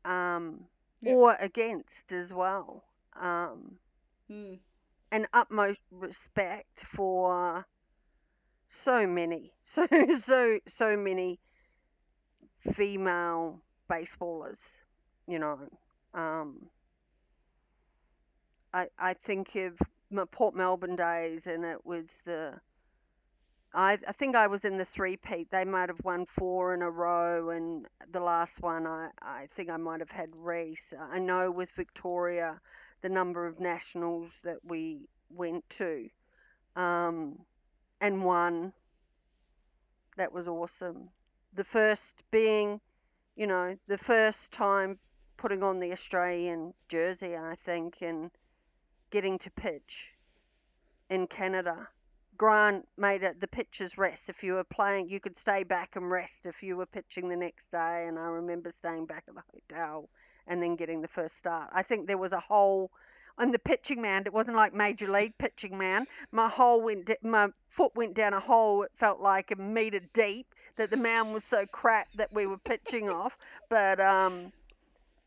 um, 0.05 0.67
or 1.05 1.35
against 1.39 2.11
as 2.13 2.33
well. 2.33 2.83
Um, 3.19 3.79
Mm. 4.29 4.59
and 5.11 5.27
utmost 5.33 5.81
respect 5.91 6.83
for 6.85 7.65
so 8.67 9.05
many, 9.05 9.53
so 9.61 9.87
so 10.19 10.59
so 10.67 10.95
many 10.95 11.39
female 12.73 13.61
baseballers. 13.89 14.61
You 15.27 15.39
know, 15.39 15.59
um, 16.13 16.69
I 18.73 18.89
I 18.97 19.13
think 19.13 19.55
of 19.55 19.79
my 20.09 20.25
Port 20.25 20.55
Melbourne 20.55 20.95
days, 20.95 21.45
and 21.45 21.63
it 21.63 21.85
was 21.85 22.19
the. 22.25 22.59
I, 23.73 23.99
I 24.07 24.11
think 24.13 24.35
I 24.35 24.47
was 24.47 24.65
in 24.65 24.77
the 24.77 24.85
three 24.85 25.15
peat. 25.17 25.51
They 25.51 25.65
might 25.65 25.89
have 25.89 26.03
won 26.03 26.25
four 26.25 26.73
in 26.73 26.81
a 26.81 26.89
row, 26.89 27.51
and 27.51 27.85
the 28.11 28.19
last 28.19 28.61
one 28.61 28.87
I, 28.87 29.09
I 29.21 29.47
think 29.55 29.69
I 29.69 29.77
might 29.77 29.99
have 29.99 30.09
had 30.09 30.29
Reese. 30.35 30.93
I 30.99 31.19
know 31.19 31.51
with 31.51 31.69
Victoria, 31.71 32.59
the 33.01 33.09
number 33.09 33.45
of 33.45 33.59
nationals 33.59 34.39
that 34.43 34.57
we 34.63 35.07
went 35.29 35.69
to, 35.69 36.09
um, 36.75 37.39
and 38.01 38.23
won. 38.23 38.73
That 40.17 40.33
was 40.33 40.47
awesome. 40.47 41.09
The 41.53 41.63
first 41.63 42.23
being, 42.31 42.81
you 43.35 43.47
know, 43.47 43.77
the 43.87 43.97
first 43.97 44.51
time 44.51 44.97
putting 45.37 45.63
on 45.63 45.79
the 45.79 45.91
Australian 45.91 46.73
jersey, 46.89 47.37
I 47.37 47.55
think, 47.63 48.01
and 48.01 48.31
getting 49.11 49.37
to 49.39 49.51
pitch 49.51 50.09
in 51.09 51.27
Canada. 51.27 51.87
Grant 52.39 52.87
made 52.97 53.21
it 53.21 53.41
the 53.41 53.47
pitchers 53.47 53.97
rest. 53.97 54.29
If 54.29 54.43
you 54.43 54.53
were 54.53 54.63
playing, 54.63 55.09
you 55.09 55.19
could 55.19 55.35
stay 55.35 55.63
back 55.63 55.97
and 55.97 56.09
rest 56.09 56.45
if 56.45 56.63
you 56.63 56.77
were 56.77 56.85
pitching 56.85 57.27
the 57.27 57.35
next 57.35 57.69
day. 57.69 58.05
And 58.07 58.17
I 58.17 58.27
remember 58.27 58.71
staying 58.71 59.07
back 59.07 59.25
at 59.27 59.35
the 59.35 59.43
hotel 59.53 60.09
and 60.47 60.63
then 60.63 60.77
getting 60.77 61.01
the 61.01 61.09
first 61.09 61.35
start. 61.35 61.69
I 61.73 61.83
think 61.83 62.07
there 62.07 62.17
was 62.17 62.31
a 62.31 62.39
hole 62.39 62.91
on 63.37 63.51
the 63.51 63.59
pitching 63.59 64.01
mound. 64.01 64.25
It 64.25 64.31
wasn't 64.31 64.55
like 64.55 64.73
major 64.73 65.11
league 65.11 65.37
pitching 65.37 65.77
mound. 65.77 66.07
My 66.31 66.47
hole 66.47 66.81
went, 66.81 67.11
my 67.21 67.49
foot 67.67 67.93
went 67.93 68.13
down 68.13 68.33
a 68.33 68.39
hole. 68.39 68.83
It 68.83 68.91
felt 68.95 69.19
like 69.19 69.51
a 69.51 69.57
meter 69.57 69.99
deep. 70.13 70.47
That 70.77 70.91
the 70.91 70.95
mound 70.95 71.33
was 71.33 71.43
so 71.43 71.65
crap 71.65 72.07
that 72.13 72.33
we 72.33 72.47
were 72.47 72.57
pitching 72.57 73.09
off. 73.19 73.37
But 73.69 73.99
um, 73.99 74.53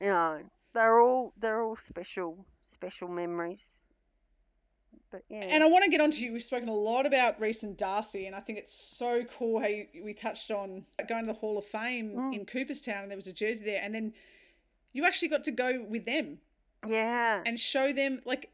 you 0.01 0.07
know, 0.07 0.41
they're 0.73 0.99
all 0.99 1.35
they're 1.39 1.63
all 1.63 1.77
special 1.77 2.47
special 2.63 3.09
memories. 3.09 3.82
But 5.13 5.23
yeah. 5.29 5.41
And 5.43 5.63
I 5.63 5.67
want 5.67 5.85
to 5.85 5.91
get 5.91 6.01
onto 6.01 6.19
you. 6.19 6.33
We've 6.33 6.43
spoken 6.43 6.69
a 6.69 6.75
lot 6.75 7.07
about 7.07 7.39
Reese 7.41 7.63
and 7.63 7.77
Darcy, 7.77 8.27
and 8.27 8.35
I 8.35 8.41
think 8.41 8.59
it's 8.59 8.75
so 8.75 9.25
cool 9.39 9.61
how 9.61 9.69
you, 9.69 9.87
we 10.03 10.15
touched 10.15 10.51
on 10.51 10.85
going 11.09 11.27
to 11.27 11.33
the 11.33 11.39
Hall 11.39 11.59
of 11.59 11.67
Fame 11.67 12.13
Mm. 12.17 12.35
in 12.35 12.47
Cooperstown, 12.47 13.03
and 13.03 13.11
there 13.11 13.17
was 13.17 13.27
a 13.27 13.33
jersey 13.33 13.65
there, 13.65 13.81
and 13.83 13.95
then 13.95 14.15
you 14.93 15.05
actually 15.05 15.29
got 15.29 15.45
to 15.45 15.51
go 15.53 15.85
with 15.89 16.05
them 16.07 16.39
yeah. 16.87 17.43
and 17.47 17.61
show 17.61 17.93
them 17.93 18.21
like 18.25 18.51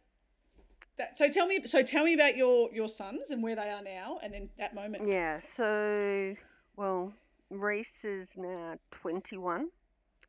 that. 0.97 1.17
So 1.17 1.29
tell 1.29 1.47
me, 1.47 1.61
so 1.65 1.83
tell 1.83 2.05
me 2.05 2.15
about 2.15 2.37
your 2.37 2.71
your 2.73 2.89
sons 2.89 3.31
and 3.31 3.43
where 3.43 3.57
they 3.57 3.71
are 3.71 3.83
now, 3.83 4.19
and 4.23 4.35
then 4.35 4.49
that 4.59 4.75
moment. 4.75 5.09
Yeah, 5.09 5.39
so, 5.39 6.35
well, 6.77 7.13
Reese 7.51 8.05
is 8.05 8.37
now 8.37 8.75
21 8.91 9.69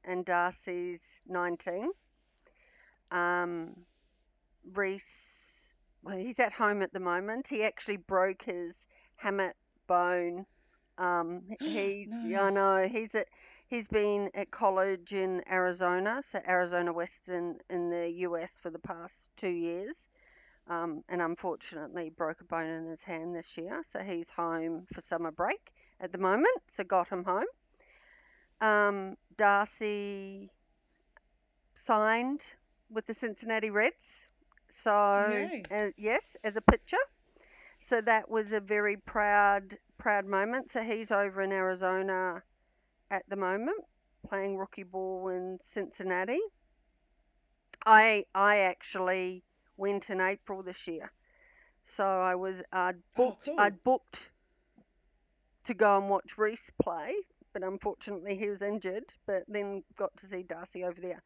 and 0.06 0.26
Darcy's 0.26 1.04
19. 1.28 1.92
Um, 3.12 3.76
Reese, 4.74 5.26
well, 6.04 6.18
he's 6.18 6.39
at 6.39 6.54
home 6.54 6.82
at 6.82 6.93
the 6.93 7.00
moment. 7.00 7.47
He 7.47 7.64
actually 7.64 7.97
broke 7.97 8.43
his 8.43 8.88
hamate 9.22 9.54
bone. 9.88 10.45
Um, 10.97 11.43
he's, 11.60 12.10
yeah, 12.24 12.43
I 12.43 12.50
know, 12.50 12.88
he's 12.88 13.14
at, 13.16 13.28
he's 13.68 13.88
been 13.88 14.30
at 14.34 14.52
college 14.52 15.14
in 15.14 15.41
Arizona, 15.50 16.22
so 16.22 16.39
Arizona 16.47 16.93
Western 16.93 17.58
in 17.70 17.89
the 17.89 18.10
US 18.28 18.58
for 18.62 18.70
the 18.70 18.80
past 18.80 19.30
two 19.38 19.50
years 19.50 20.10
um, 20.70 21.04
and 21.10 21.22
unfortunately 21.22 22.12
broke 22.16 22.41
a 22.41 22.43
bone 22.43 22.70
in 22.70 22.86
his 22.88 23.02
hand 23.02 23.36
this 23.36 23.58
year. 23.58 23.82
So 23.84 24.00
he's 24.00 24.30
home 24.30 24.86
for 24.93 25.02
summer 25.02 25.32
break 25.32 25.74
at 26.00 26.12
the 26.12 26.18
moment. 26.18 26.60
So 26.68 26.84
got 26.84 27.10
him 27.10 27.24
home. 27.24 27.45
Um, 28.62 29.18
Darcy 29.38 30.52
signed 31.74 32.43
with 32.89 33.08
the 33.08 33.14
Cincinnati 33.14 33.72
Reds. 33.72 34.22
So 34.70 35.51
uh, 35.72 35.89
yes, 35.97 36.38
as 36.43 36.55
a 36.55 36.61
pitcher. 36.61 36.97
So 37.80 38.01
that 38.01 38.30
was 38.30 38.51
a 38.53 38.59
very 38.59 38.97
proud 38.97 39.78
proud 39.97 40.26
moment. 40.26 40.72
So 40.72 40.82
he's 40.84 41.11
over 41.11 41.41
in 41.41 41.51
Arizona 41.51 42.43
at 43.11 43.24
the 43.30 43.36
moment 43.38 43.84
playing 44.28 44.57
rookie 44.57 44.84
ball 44.84 45.30
in 45.30 45.59
Cincinnati. 45.61 46.39
I 47.86 48.26
I 48.34 48.57
actually 48.59 49.43
went 49.78 50.09
in 50.09 50.20
April 50.22 50.63
this 50.63 50.88
year. 50.88 51.11
So 51.84 52.05
I 52.22 52.36
was 52.36 52.61
I'd 52.72 53.01
Oh, 53.17 53.32
booked 53.32 53.45
cool. 53.45 53.59
I'd 53.59 53.84
booked 53.84 54.30
to 55.65 55.74
go 55.74 55.97
and 55.97 56.09
watch 56.09 56.38
Reese 56.38 56.70
play, 56.82 57.15
but 57.54 57.64
unfortunately 57.64 58.38
he 58.38 58.50
was 58.50 58.62
injured, 58.62 59.14
but 59.26 59.43
then 59.47 59.84
got 59.97 60.16
to 60.18 60.28
see 60.28 60.43
Darcy 60.43 60.84
over 60.84 61.00
there. 61.02 61.22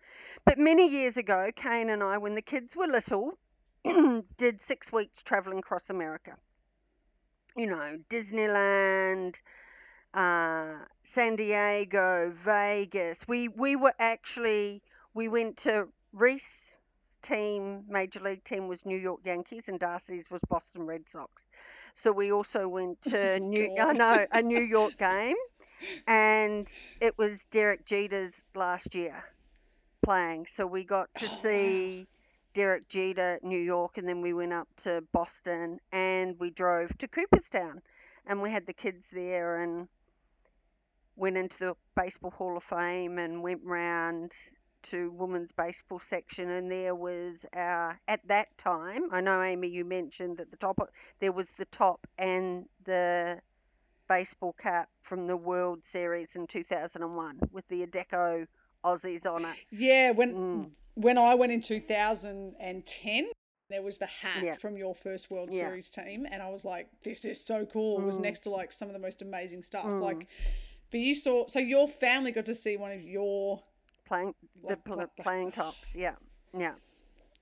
But 0.45 0.57
many 0.57 0.87
years 0.87 1.17
ago, 1.17 1.51
Kane 1.55 1.89
and 1.89 2.03
I, 2.03 2.17
when 2.17 2.35
the 2.35 2.41
kids 2.41 2.75
were 2.75 2.87
little, 2.87 3.37
did 4.37 4.61
six 4.61 4.91
weeks 4.91 5.21
traveling 5.21 5.59
across 5.59 5.89
America. 5.89 6.35
You 7.55 7.67
know, 7.67 7.99
Disneyland, 8.09 9.35
uh, 10.13 10.73
San 11.03 11.35
Diego, 11.35 12.33
Vegas. 12.43 13.27
We 13.27 13.47
we 13.47 13.75
were 13.75 13.93
actually 13.99 14.81
we 15.13 15.27
went 15.27 15.57
to 15.57 15.87
Reese 16.13 16.73
team, 17.23 17.83
major 17.87 18.19
league 18.19 18.43
team 18.43 18.67
was 18.67 18.85
New 18.85 18.97
York 18.97 19.21
Yankees 19.23 19.69
and 19.69 19.79
Darcy's 19.79 20.29
was 20.29 20.41
Boston 20.49 20.85
Red 20.85 21.09
Sox. 21.09 21.47
So 21.95 22.11
we 22.11 22.31
also 22.31 22.67
went 22.67 23.01
to 23.05 23.39
New 23.39 23.75
I 23.79 23.93
know 23.93 24.25
a 24.31 24.41
New 24.41 24.63
York 24.77 24.97
game, 24.97 25.37
and 26.07 26.67
it 27.01 27.17
was 27.17 27.45
Derek 27.51 27.85
Jeter's 27.85 28.47
last 28.55 28.95
year 28.95 29.23
playing. 30.03 30.45
So 30.47 30.65
we 30.67 30.83
got 30.83 31.09
to 31.19 31.25
Oh, 31.25 31.27
see 31.27 32.07
Derek 32.53 32.87
Jeter, 32.89 33.39
in 33.41 33.49
New 33.49 33.59
York, 33.59 33.97
and 33.97 34.07
then 34.07 34.21
we 34.21 34.33
went 34.33 34.53
up 34.53 34.67
to 34.77 35.03
Boston 35.11 35.79
and 35.91 36.39
we 36.39 36.49
drove 36.51 36.97
to 36.99 37.07
Cooperstown, 37.07 37.81
and 38.27 38.41
we 38.41 38.51
had 38.51 38.65
the 38.65 38.73
kids 38.73 39.09
there 39.09 39.61
and 39.63 39.87
went 41.15 41.37
into 41.37 41.59
the 41.59 41.75
Baseball 41.95 42.31
Hall 42.31 42.57
of 42.57 42.63
Fame 42.63 43.17
and 43.19 43.41
went 43.43 43.61
round 43.63 44.33
to 44.83 45.11
women's 45.11 45.51
baseball 45.51 45.99
section. 45.99 46.49
And 46.49 46.71
there 46.71 46.95
was 46.95 47.45
our 47.53 47.99
at 48.07 48.27
that 48.27 48.55
time 48.57 49.03
I 49.11 49.21
know 49.21 49.41
Amy 49.41 49.69
you 49.69 49.85
mentioned 49.85 50.37
that 50.37 50.51
the 50.51 50.57
top 50.57 50.77
there 51.19 51.31
was 51.31 51.51
the 51.51 51.65
top 51.65 52.05
and 52.17 52.65
the 52.85 53.39
baseball 54.17 54.53
cap 54.61 54.89
from 55.01 55.25
the 55.27 55.35
World 55.35 55.83
Series 55.83 56.35
in 56.35 56.45
2001 56.45 57.39
with 57.51 57.67
the 57.67 57.85
Adecco 57.85 58.45
Aussies 58.85 59.25
on 59.25 59.43
it. 59.45 59.55
Yeah, 59.71 60.11
when 60.11 60.33
Mm. 60.35 60.71
when 60.95 61.17
I 61.17 61.33
went 61.33 61.51
in 61.51 61.59
2010, 61.61 63.31
there 63.69 63.81
was 63.81 63.97
the 63.97 64.05
hat 64.05 64.43
Yeah. 64.43 64.55
from 64.57 64.77
your 64.77 64.93
first 64.93 65.31
World 65.31 65.49
Yeah. 65.51 65.61
Series 65.61 65.89
team, 65.89 66.27
and 66.29 66.43
I 66.43 66.49
was 66.51 66.63
like, 66.63 66.87
"This 67.01 67.25
is 67.25 67.43
so 67.43 67.65
cool." 67.65 67.99
It 67.99 68.03
was 68.05 68.19
Mm. 68.19 68.23
next 68.23 68.41
to 68.41 68.51
like 68.51 68.71
some 68.71 68.87
of 68.89 68.93
the 68.93 68.99
most 68.99 69.21
amazing 69.23 69.63
stuff. 69.63 69.85
Mm. 69.85 70.01
Like, 70.01 70.27
but 70.91 70.99
you 70.99 71.15
saw, 71.15 71.47
so 71.47 71.57
your 71.59 71.87
family 71.87 72.31
got 72.31 72.45
to 72.45 72.53
see 72.53 72.77
one 72.77 72.91
of 72.91 73.01
your. 73.01 73.63
Playing 74.05 74.35
the 74.61 74.67
Like, 74.67 74.83
pl- 74.83 74.97
like- 74.97 75.15
playing 75.15 75.51
tops, 75.53 75.95
yeah, 75.95 76.15
yeah, 76.55 76.75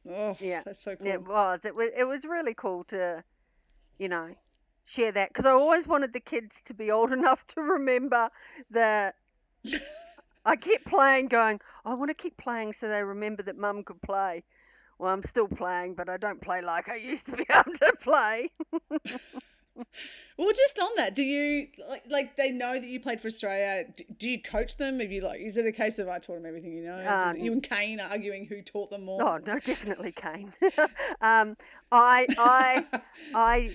Oh, 0.08 0.38
Yeah. 0.40 0.62
that's 0.64 0.80
so 0.80 0.96
cool. 0.96 1.08
it 1.08 1.22
was. 1.28 1.66
It 1.66 1.76
was. 1.76 1.90
It 1.98 2.06
was 2.06 2.24
really 2.24 2.54
cool 2.54 2.86
to, 2.86 3.26
you 3.98 4.08
know, 4.08 4.36
share 4.86 5.12
that 5.12 5.30
because 5.30 5.46
I 5.46 5.52
always 5.52 5.88
wanted 5.88 6.14
the 6.14 6.20
kids 6.20 6.62
to 6.64 6.74
be 6.74 6.92
old 6.92 7.12
enough 7.20 7.46
to 7.56 7.62
remember 7.62 8.30
that. 8.72 9.16
I 10.46 10.56
kept 10.56 10.86
playing, 10.86 11.28
going. 11.28 11.60
I 11.86 11.94
want 11.94 12.10
to 12.10 12.16
keep 12.16 12.36
playing 12.38 12.74
so 12.74 12.88
they 12.88 13.04
remember 13.04 13.44
that 13.44 13.58
Mum 13.58 13.84
could 13.84 14.02
play. 14.02 14.44
Well, 14.98 15.14
I'm 15.14 15.22
still 15.24 15.48
playing, 15.48 15.94
but 15.94 16.10
I 16.10 16.18
don't 16.18 16.42
play 16.42 16.62
like 16.62 16.90
I 16.90 16.96
used 16.96 17.28
to 17.28 17.34
be 17.38 17.46
able 17.54 17.74
to 17.74 17.94
play. 18.02 18.50
Well, 20.38 20.52
just 20.56 20.80
on 20.80 20.90
that, 20.98 21.14
do 21.14 21.24
you 21.24 21.68
like 21.88 22.04
like 22.10 22.36
they 22.36 22.50
know 22.52 22.74
that 22.74 22.84
you 22.88 23.00
played 23.00 23.22
for 23.22 23.28
Australia? 23.28 23.86
d- 23.96 24.06
Do 24.18 24.30
you 24.30 24.42
coach 24.42 24.78
them? 24.78 25.00
Have 25.00 25.12
you 25.12 25.22
like? 25.22 25.40
Is 25.42 25.58
it 25.58 25.66
a 25.68 25.72
case 25.72 26.00
of 26.00 26.08
I 26.10 26.18
taught 26.18 26.36
them 26.36 26.46
everything 26.46 26.74
you 26.74 26.84
know? 26.84 26.98
Is 26.98 27.36
it 27.36 27.42
you 27.42 27.52
and 27.52 27.62
Kane 27.62 28.00
arguing 28.00 28.46
who 28.46 28.62
taught 28.62 28.90
them 28.90 29.06
more? 29.06 29.22
Oh 29.22 29.38
no, 29.38 29.60
definitely 29.60 30.12
Kane. 30.12 30.54
um, 31.22 31.56
I 31.92 32.28
I 32.38 32.86
I 33.36 33.72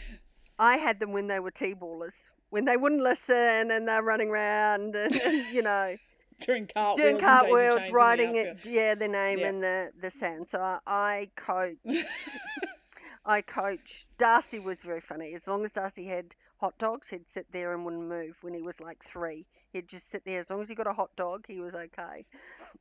I 0.58 0.76
had 0.76 1.00
them 1.00 1.12
when 1.12 1.26
they 1.26 1.40
were 1.40 1.50
t-ballers, 1.50 2.30
when 2.50 2.64
they 2.64 2.76
wouldn't 2.76 3.02
listen 3.02 3.70
and 3.70 3.86
they're 3.88 4.02
running 4.02 4.28
around 4.30 4.94
and, 4.96 5.14
and, 5.22 5.54
you 5.54 5.62
know 5.62 5.96
doing 6.40 6.68
cartwheels, 6.74 7.10
doing 7.10 7.18
cartwheels, 7.20 7.90
writing 7.90 8.36
it, 8.36 8.58
yeah, 8.64 8.94
the 8.94 9.08
name 9.08 9.38
Yeah. 9.38 9.48
in 9.48 9.60
the 9.60 9.92
the 10.00 10.10
sand. 10.10 10.48
So 10.48 10.60
I, 10.60 10.78
I 10.86 11.30
coached. 11.36 11.78
I 13.24 13.40
coached. 13.42 14.06
Darcy 14.18 14.58
was 14.60 14.82
very 14.82 15.00
funny. 15.00 15.34
As 15.34 15.48
long 15.48 15.64
as 15.64 15.72
Darcy 15.72 16.04
had 16.06 16.34
hot 16.58 16.78
dogs, 16.78 17.08
he'd 17.08 17.28
sit 17.28 17.46
there 17.52 17.72
and 17.74 17.84
wouldn't 17.84 18.04
move. 18.08 18.36
When 18.42 18.54
he 18.54 18.62
was 18.62 18.80
like 18.80 19.02
three, 19.04 19.46
he'd 19.72 19.88
just 19.88 20.10
sit 20.10 20.24
there. 20.24 20.38
As 20.40 20.50
long 20.50 20.62
as 20.62 20.68
he 20.68 20.74
got 20.74 20.86
a 20.86 20.92
hot 20.92 21.10
dog, 21.16 21.44
he 21.48 21.58
was 21.60 21.74
okay. 21.74 22.24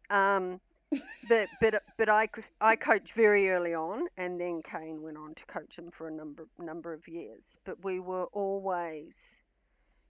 Um, 0.09 0.59
but 1.29 1.47
but 1.59 1.75
uh, 1.75 1.79
but 1.97 2.09
I 2.09 2.27
I 2.61 2.75
coached 2.75 3.13
very 3.13 3.49
early 3.49 3.73
on, 3.73 4.07
and 4.17 4.39
then 4.39 4.61
Kane 4.61 5.01
went 5.01 5.17
on 5.17 5.35
to 5.35 5.45
coach 5.45 5.77
him 5.77 5.91
for 5.91 6.07
a 6.07 6.11
number 6.11 6.47
number 6.59 6.93
of 6.93 7.07
years. 7.07 7.57
But 7.65 7.83
we 7.83 7.99
were 7.99 8.25
always, 8.25 9.21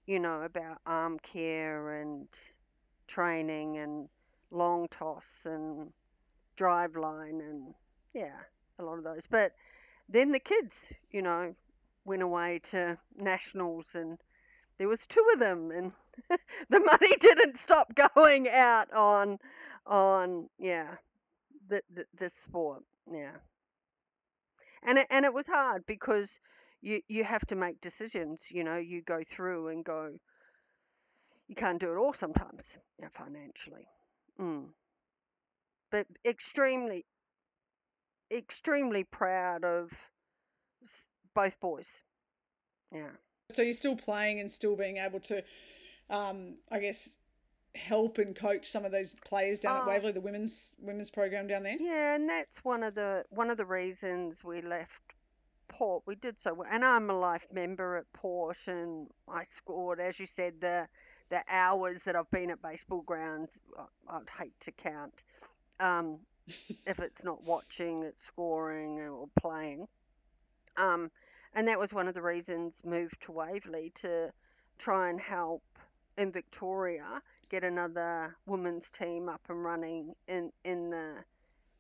you 0.05 0.19
know, 0.19 0.41
about 0.41 0.77
arm 0.85 1.19
care 1.19 2.01
and 2.01 2.27
training 3.07 3.77
and 3.77 4.09
long 4.51 4.87
toss 4.89 5.45
and 5.45 5.91
drive 6.55 6.95
line 6.95 7.41
and 7.41 7.73
yeah, 8.13 8.37
a 8.79 8.83
lot 8.83 8.97
of 8.97 9.03
those. 9.03 9.27
But 9.29 9.53
then 10.09 10.31
the 10.31 10.39
kids, 10.39 10.87
you 11.11 11.21
know, 11.21 11.53
went 12.05 12.21
away 12.21 12.59
to 12.71 12.97
nationals 13.17 13.95
and 13.95 14.17
there 14.77 14.87
was 14.87 15.05
two 15.05 15.25
of 15.33 15.39
them 15.39 15.71
and 15.71 15.91
the 16.69 16.79
money 16.79 17.15
didn't 17.19 17.57
stop 17.57 17.93
going 18.15 18.49
out 18.49 18.91
on 18.93 19.37
on 19.85 20.49
yeah 20.57 20.95
the, 21.69 21.81
the 21.93 22.05
this 22.17 22.33
sport 22.33 22.83
yeah. 23.11 23.31
And 24.87 24.99
it, 24.99 25.07
and 25.09 25.25
it 25.25 25.33
was 25.33 25.45
hard 25.47 25.85
because 25.85 26.39
you 26.81 27.01
you 27.07 27.23
have 27.23 27.45
to 27.47 27.55
make 27.55 27.81
decisions 27.81 28.47
you 28.49 28.63
know 28.63 28.77
you 28.77 29.01
go 29.01 29.21
through 29.27 29.69
and 29.69 29.83
go 29.83 30.11
you 31.47 31.55
can't 31.55 31.79
do 31.79 31.91
it 31.91 31.97
all 31.97 32.13
sometimes 32.13 32.77
yeah, 32.99 33.07
financially. 33.13 33.87
Mm. 34.39 34.65
but 35.91 36.05
extremely 36.25 37.05
extremely 38.31 39.03
proud 39.03 39.63
of 39.63 39.91
both 41.33 41.59
boys 41.59 42.03
yeah. 42.95 43.09
So 43.51 43.61
you're 43.61 43.73
still 43.73 43.95
playing 43.95 44.39
and 44.39 44.51
still 44.51 44.75
being 44.75 44.97
able 44.97 45.19
to, 45.21 45.43
um, 46.09 46.55
I 46.71 46.79
guess, 46.79 47.09
help 47.75 48.17
and 48.19 48.35
coach 48.35 48.67
some 48.69 48.85
of 48.85 48.91
those 48.91 49.15
players 49.25 49.59
down 49.59 49.77
at 49.77 49.83
Oh. 49.83 49.87
Waverley, 49.87 50.13
the 50.13 50.21
women's 50.21 50.73
women's 50.79 51.11
program 51.11 51.47
down 51.47 51.63
there. 51.63 51.77
Yeah, 51.79 52.15
and 52.15 52.29
that's 52.29 52.63
one 52.63 52.83
of 52.83 52.95
the 52.95 53.25
one 53.29 53.49
of 53.49 53.57
the 53.57 53.65
reasons 53.65 54.43
we 54.43 54.61
left 54.61 55.01
Port. 55.67 56.03
We 56.05 56.15
did 56.15 56.39
so 56.39 56.53
well, 56.53 56.69
and 56.71 56.85
I'm 56.85 57.09
a 57.09 57.17
life 57.17 57.47
member 57.51 57.97
at 57.97 58.11
Port, 58.13 58.57
and 58.67 59.07
I 59.27 59.43
scored, 59.43 59.99
as 59.99 60.19
you 60.19 60.25
said, 60.25 60.61
the 60.61 60.87
the 61.29 61.43
hours 61.49 62.03
that 62.03 62.15
I've 62.15 62.29
been 62.31 62.51
at 62.51 62.61
baseball 62.61 63.01
grounds. 63.01 63.59
I'd 64.07 64.29
hate 64.39 64.53
to 64.61 64.71
count. 64.71 65.25
Um, 65.79 66.19
if 66.85 66.99
it's 66.99 67.23
not 67.23 67.43
watching, 67.43 68.03
it's 68.03 68.23
scoring 68.23 68.99
or 68.99 69.27
playing. 69.39 69.87
Um, 70.77 71.09
and 71.55 71.67
that 71.67 71.79
was 71.79 71.93
one 71.93 72.07
of 72.07 72.13
the 72.13 72.21
reasons 72.21 72.81
moved 72.85 73.21
to 73.23 73.31
Waverley 73.31 73.91
to 73.95 74.31
try 74.77 75.09
and 75.09 75.19
help 75.19 75.63
in 76.17 76.31
Victoria 76.31 77.21
get 77.49 77.63
another 77.63 78.35
women's 78.45 78.89
team 78.89 79.29
up 79.29 79.41
and 79.49 79.63
running 79.63 80.13
in 80.27 80.51
in 80.63 80.89
the 80.89 81.15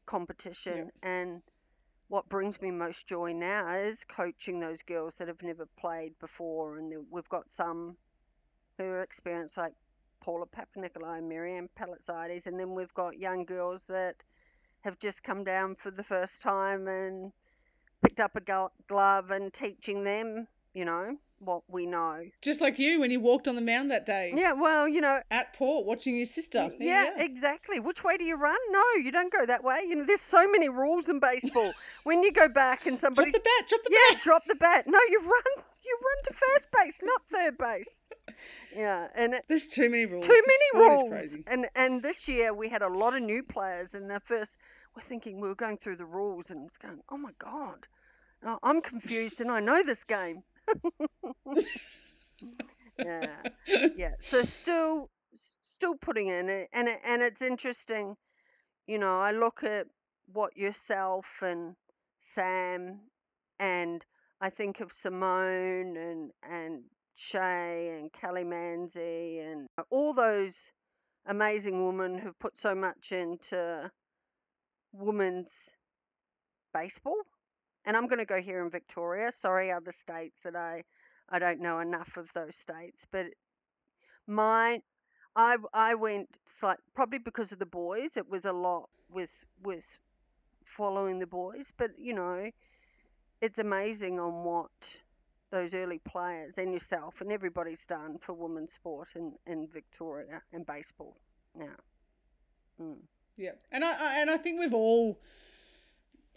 competition. 0.05 0.91
And 1.01 1.41
what 2.07 2.29
brings 2.29 2.61
me 2.61 2.71
most 2.71 3.07
joy 3.07 3.33
now 3.33 3.73
is 3.73 4.03
coaching 4.03 4.59
those 4.59 4.81
girls 4.83 5.15
that 5.15 5.27
have 5.27 5.41
never 5.41 5.67
played 5.79 6.13
before. 6.19 6.77
And 6.77 6.93
we've 7.09 7.29
got 7.29 7.49
some 7.49 7.97
who 8.77 8.83
are 8.83 9.01
experienced 9.01 9.57
like 9.57 9.73
Paula 10.21 10.45
Papanicolaou, 10.45 11.23
Miriam 11.23 11.69
Palitzaides, 11.79 12.45
and 12.45 12.59
then 12.59 12.73
we've 12.73 12.93
got 12.93 13.17
young 13.17 13.45
girls 13.45 13.85
that 13.87 14.15
have 14.81 14.99
just 14.99 15.23
come 15.23 15.43
down 15.43 15.75
for 15.75 15.91
the 15.91 16.03
first 16.03 16.41
time 16.41 16.87
and 16.87 17.31
picked 18.03 18.19
up 18.19 18.35
a 18.35 18.69
glove 18.87 19.31
and 19.31 19.51
teaching 19.51 20.03
them, 20.03 20.47
you 20.73 20.85
know, 20.85 21.17
what 21.39 21.63
we 21.67 21.85
know. 21.85 22.23
Just 22.41 22.61
like 22.61 22.79
you 22.79 22.99
when 22.99 23.11
you 23.11 23.19
walked 23.19 23.47
on 23.47 23.55
the 23.55 23.61
mound 23.61 23.91
that 23.91 24.05
day 24.05 24.33
Yeah, 24.35 24.53
well, 24.53 24.87
you 24.87 25.01
know, 25.01 25.21
at 25.31 25.53
Port 25.53 25.85
watching 25.85 26.17
your 26.17 26.25
sister. 26.25 26.71
There 26.77 26.87
yeah, 26.87 27.11
exactly. 27.17 27.79
Which 27.79 28.03
way 28.03 28.17
do 28.17 28.23
you 28.23 28.35
run? 28.35 28.57
No, 28.71 28.83
you 29.01 29.11
don't 29.11 29.31
go 29.31 29.45
that 29.45 29.63
way. 29.63 29.81
You 29.87 29.95
know, 29.95 30.05
there's 30.05 30.21
so 30.21 30.49
many 30.49 30.69
rules 30.69 31.09
in 31.09 31.19
baseball. 31.19 31.73
when 32.03 32.23
you 32.23 32.31
go 32.31 32.47
back 32.47 32.85
and 32.85 32.99
somebody. 32.99 33.31
Drop 33.31 33.43
the 33.43 33.49
bat, 33.49 33.69
drop 33.69 33.83
the 33.83 33.91
yeah, 33.91 34.13
bat. 34.13 34.23
drop 34.23 34.43
the 34.47 34.55
bat. 34.55 34.85
No, 34.87 34.99
you 35.09 35.19
run, 35.19 35.63
you 35.83 35.97
run 36.03 36.23
to 36.25 36.33
first 36.33 36.67
base, 36.71 37.01
not 37.03 37.21
third 37.31 37.57
base. 37.57 38.01
Yeah, 38.75 39.07
and 39.15 39.33
it, 39.33 39.45
There's 39.47 39.67
too 39.67 39.89
many 39.89 40.05
rules. 40.05 40.25
too 40.25 40.43
many 40.47 40.85
rules. 40.87 41.37
And 41.47 41.67
and 41.75 42.01
this 42.01 42.27
year 42.27 42.53
we 42.53 42.69
had 42.69 42.81
a 42.81 42.89
lot 42.89 43.15
of 43.15 43.21
new 43.21 43.43
players, 43.43 43.93
and 43.93 44.09
the 44.09 44.19
first 44.19 44.57
we're 44.95 45.01
thinking 45.01 45.39
we 45.39 45.47
were 45.47 45.55
going 45.55 45.77
through 45.77 45.97
the 45.97 46.05
rules 46.05 46.49
and 46.51 46.65
it's 46.65 46.77
going, 46.77 46.99
oh 47.09 47.17
my 47.17 47.31
god, 47.37 47.87
I'm 48.63 48.81
confused 48.81 49.41
and 49.41 49.51
I 49.51 49.59
know 49.59 49.83
this 49.83 50.03
game. 50.03 50.43
yeah, 52.97 53.35
yeah. 53.95 54.11
So 54.29 54.43
still, 54.43 55.09
still 55.61 55.95
putting 55.95 56.27
in 56.27 56.49
it, 56.49 56.69
and 56.73 56.87
it, 56.87 56.99
and 57.05 57.21
it's 57.21 57.41
interesting. 57.41 58.15
You 58.87 58.99
know, 58.99 59.19
I 59.19 59.31
look 59.31 59.63
at 59.63 59.87
what 60.33 60.57
yourself 60.57 61.25
and 61.41 61.75
Sam, 62.19 62.99
and 63.59 64.05
I 64.41 64.49
think 64.49 64.79
of 64.81 64.93
Simone 64.93 65.97
and 65.97 66.31
and 66.49 66.83
Shay 67.15 67.97
and 67.99 68.11
Kelly 68.13 68.43
Manzi 68.43 69.41
and 69.41 69.67
all 69.89 70.13
those 70.13 70.71
amazing 71.27 71.85
women 71.85 72.17
who've 72.17 72.39
put 72.39 72.57
so 72.57 72.75
much 72.75 73.11
into 73.11 73.91
women's 74.93 75.69
baseball. 76.73 77.25
And 77.85 77.95
I'm 77.95 78.07
going 78.07 78.19
to 78.19 78.25
go 78.25 78.41
here 78.41 78.63
in 78.63 78.69
Victoria. 78.69 79.31
Sorry, 79.31 79.71
other 79.71 79.91
states 79.91 80.41
that 80.41 80.55
I 80.55 80.83
I 81.29 81.39
don't 81.39 81.59
know 81.59 81.79
enough 81.79 82.17
of 82.17 82.31
those 82.33 82.55
states, 82.55 83.05
but 83.11 83.27
my 84.27 84.81
I 85.35 85.57
I 85.73 85.95
went 85.95 86.29
slight 86.45 86.77
probably 86.95 87.19
because 87.19 87.51
of 87.51 87.59
the 87.59 87.65
boys. 87.65 88.17
It 88.17 88.29
was 88.29 88.45
a 88.45 88.53
lot 88.53 88.89
with 89.09 89.45
with 89.63 89.85
following 90.65 91.19
the 91.19 91.27
boys, 91.27 91.71
but 91.77 91.91
you 91.97 92.13
know, 92.13 92.49
it's 93.41 93.59
amazing 93.59 94.19
on 94.19 94.43
what 94.43 95.01
those 95.51 95.73
early 95.73 95.99
players 95.99 96.57
and 96.57 96.73
yourself 96.73 97.21
and 97.21 97.31
everybody's 97.31 97.85
done 97.85 98.17
for 98.19 98.33
women's 98.33 98.73
sport 98.73 99.09
in, 99.15 99.33
in 99.45 99.67
Victoria 99.71 100.41
and 100.51 100.65
baseball. 100.65 101.15
Yeah. 101.57 101.67
Mm. 102.81 102.97
Yeah, 103.37 103.51
and 103.71 103.83
I, 103.83 103.91
I 103.91 104.21
and 104.21 104.31
I 104.31 104.37
think 104.37 104.59
we've 104.59 104.73
all, 104.73 105.19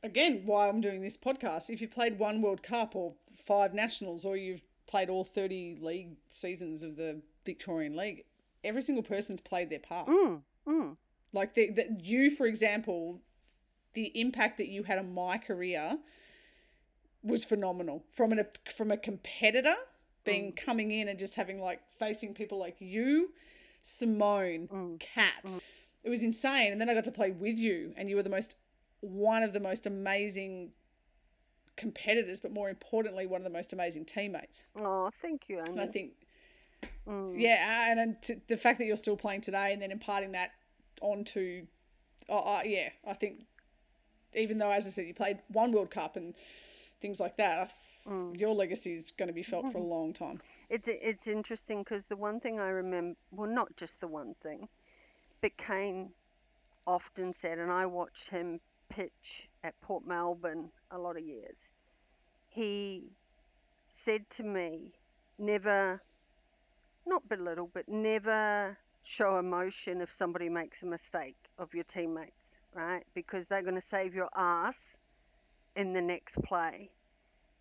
again, 0.03 0.43
why 0.45 0.69
I'm 0.69 0.81
doing 0.81 1.03
this 1.03 1.17
podcast. 1.17 1.71
If 1.71 1.81
you 1.81 1.89
played 1.89 2.19
one 2.19 2.43
World 2.43 2.63
Cup 2.63 2.95
or 2.95 3.15
five 3.47 3.75
nationals, 3.75 4.25
or 4.25 4.37
you've 4.37 4.63
played 4.87 5.09
all 5.11 5.25
thirty 5.25 5.79
league 5.81 6.17
seasons 6.29 6.83
of 6.83 6.97
the 6.97 7.21
Victorian 7.45 7.97
League, 7.97 8.25
every 8.65 8.83
single 8.83 9.03
person's 9.03 9.41
played 9.41 9.71
their 9.71 9.79
part. 9.79 10.09
Mm. 10.09 10.43
Mm. 10.67 10.97
Like 11.33 11.55
the, 11.55 11.71
the 11.71 11.99
you, 12.03 12.31
for 12.31 12.47
example, 12.47 13.21
the 13.95 14.07
impact 14.21 14.59
that 14.59 14.69
you 14.69 14.83
had 14.83 14.99
on 14.99 15.13
my 15.13 15.39
career 15.39 15.99
was 17.23 17.45
phenomenal. 17.45 18.05
From 18.13 18.33
an 18.33 18.47
from 18.75 18.91
a 18.91 18.97
competitor 18.97 19.77
being 20.25 20.53
coming 20.53 20.91
in 20.91 21.09
and 21.09 21.19
just 21.19 21.35
having 21.37 21.59
like 21.61 21.81
facing 21.99 22.35
people 22.35 22.59
like 22.59 22.77
you, 22.81 23.31
Simone, 23.83 24.69
Mm. 24.69 25.01
Kat. 25.01 25.51
It 26.05 26.11
was 26.11 26.23
insane. 26.23 26.73
And 26.73 26.81
then 26.81 26.89
I 26.89 26.95
got 26.95 27.05
to 27.05 27.11
play 27.11 27.31
with 27.31 27.59
you, 27.59 27.93
and 27.97 28.09
you 28.09 28.17
were 28.17 28.23
the 28.23 28.31
most 28.31 28.57
one 29.01 29.43
of 29.43 29.53
the 29.53 29.61
most 29.61 29.87
amazing 29.87 30.71
competitors, 31.77 32.41
but 32.41 32.53
more 32.53 32.69
importantly, 32.69 33.27
one 33.27 33.41
of 33.41 33.45
the 33.45 33.51
most 33.51 33.73
amazing 33.73 34.05
teammates. 34.05 34.65
Oh, 34.77 35.11
thank 35.23 35.49
you, 35.49 35.61
And 35.61 35.81
I 35.81 35.87
think 35.87 36.13
Mm. 37.07 37.41
yeah, 37.41 37.91
and, 37.91 37.99
and 37.99 38.23
t- 38.23 38.41
the 38.49 38.57
fact 38.57 38.79
that 38.79 38.85
you're 38.87 38.97
still 38.97 39.17
playing 39.17 39.41
today 39.41 39.73
and 39.73 39.81
then 39.81 39.91
imparting 39.91 40.33
that 40.33 40.53
onto, 41.01 41.67
oh, 42.29 42.39
uh, 42.39 42.63
yeah, 42.65 42.91
I 43.07 43.15
think 43.15 43.47
even 44.35 44.59
though, 44.59 44.71
as 44.71 44.87
I 44.87 44.91
said, 44.91 45.07
you 45.07 45.15
played 45.15 45.39
one 45.49 45.73
World 45.73 45.91
Cup 45.91 46.17
and 46.17 46.35
things 47.01 47.19
like 47.19 47.37
that, 47.39 47.73
Mm. 48.07 48.39
your 48.39 48.55
legacy 48.55 48.95
is 48.95 49.11
going 49.11 49.27
to 49.29 49.33
be 49.35 49.43
felt 49.43 49.71
for 49.73 49.79
a 49.79 49.83
long 49.83 50.13
time. 50.13 50.41
It's 50.71 50.89
it's 50.89 51.27
interesting 51.27 51.81
because 51.83 52.07
the 52.07 52.17
one 52.17 52.41
thing 52.41 52.59
I 52.59 52.69
remember, 52.69 53.17
well, 53.31 53.51
not 53.51 53.75
just 53.77 54.01
the 54.01 54.07
one 54.09 54.35
thing, 54.43 54.69
but 55.41 55.57
Kane 55.57 56.13
often 56.87 57.33
said, 57.33 57.59
and 57.59 57.71
I 57.71 57.87
watched 57.87 58.31
him 58.31 58.61
pitch 58.91 59.49
at 59.65 59.81
Port 59.81 60.07
Melbourne 60.07 60.71
a 60.91 60.99
lot 60.99 61.17
of 61.17 61.25
years. 61.25 61.69
He 62.49 63.17
said 63.91 64.29
to 64.31 64.45
me, 64.45 64.95
never, 65.39 66.03
not 67.07 67.29
belittle, 67.29 67.71
but 67.73 67.89
never 67.89 68.77
show 69.03 69.39
emotion 69.39 70.01
if 70.01 70.13
somebody 70.13 70.49
makes 70.49 70.83
a 70.83 70.87
mistake 70.87 71.37
of 71.59 71.73
your 71.75 71.85
teammates, 71.85 72.61
right? 72.75 73.05
Because 73.15 73.49
they're 73.49 73.63
going 73.63 73.75
to 73.75 73.81
save 73.81 74.15
your 74.15 74.29
ass 74.37 74.97
in 75.77 75.93
the 75.93 76.03
next 76.03 76.43
play. 76.43 76.91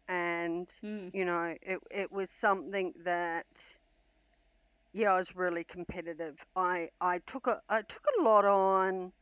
And 0.08 0.70
Mm. 0.84 1.14
you 1.14 1.26
know, 1.26 1.56
it 1.62 1.80
it 1.92 2.12
was 2.12 2.32
something 2.32 2.94
that 3.06 3.48
yeah, 4.94 5.14
I 5.14 5.18
was 5.20 5.36
really 5.36 5.64
competitive. 5.64 6.36
I 6.56 6.90
I 7.00 7.20
took 7.20 7.48
a 7.48 7.62
I 7.70 7.82
took 7.84 8.04
a 8.20 8.24
lot 8.24 8.46
on. 8.46 9.14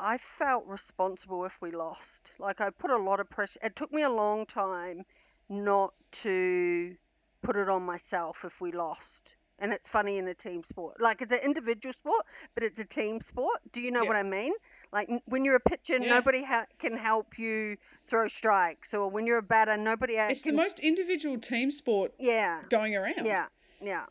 I 0.00 0.16
felt 0.38 0.64
responsible 0.66 1.44
if 1.44 1.60
we 1.60 1.70
lost. 1.70 2.32
Like 2.38 2.60
I 2.60 2.70
put 2.70 2.90
a 2.90 2.96
lot 2.96 3.20
of 3.20 3.28
pressure. 3.28 3.60
It 3.62 3.76
took 3.76 3.92
me 3.92 4.02
a 4.02 4.10
long 4.10 4.46
time 4.46 5.04
not 5.48 5.92
to 6.22 6.96
put 7.42 7.56
it 7.56 7.68
on 7.68 7.82
myself 7.82 8.38
if 8.44 8.60
we 8.60 8.72
lost. 8.72 9.34
And 9.58 9.74
it's 9.74 9.86
funny 9.86 10.16
in 10.16 10.26
a 10.28 10.32
team 10.34 10.64
sport. 10.64 11.00
Like 11.02 11.20
it's 11.20 11.32
an 11.32 11.40
individual 11.40 11.92
sport, 11.92 12.24
but 12.54 12.64
it's 12.64 12.80
a 12.80 12.84
team 12.84 13.20
sport. 13.20 13.58
Do 13.72 13.82
you 13.82 13.90
know 13.90 14.02
Yeah. 14.02 14.08
what 14.08 14.16
I 14.16 14.22
mean? 14.22 14.54
Like 14.90 15.10
when 15.26 15.44
you're 15.44 15.56
a 15.56 15.60
pitcher, 15.60 15.98
Yeah. 16.00 16.08
nobody 16.14 16.42
ha- 16.42 16.64
can 16.78 16.96
help 16.96 17.38
you 17.38 17.76
throw 18.08 18.26
strikes, 18.28 18.94
or 18.94 19.08
when 19.10 19.26
you're 19.26 19.38
a 19.38 19.42
batter, 19.42 19.76
nobody 19.76 20.14
It's 20.14 20.40
the 20.42 20.48
can. 20.48 20.56
most 20.56 20.80
individual 20.80 21.38
team 21.38 21.70
sport 21.70 22.14
yeah, 22.18 22.62
going 22.70 22.96
around. 22.96 23.26
yeah, 23.26 23.46
yeah. 23.82 24.06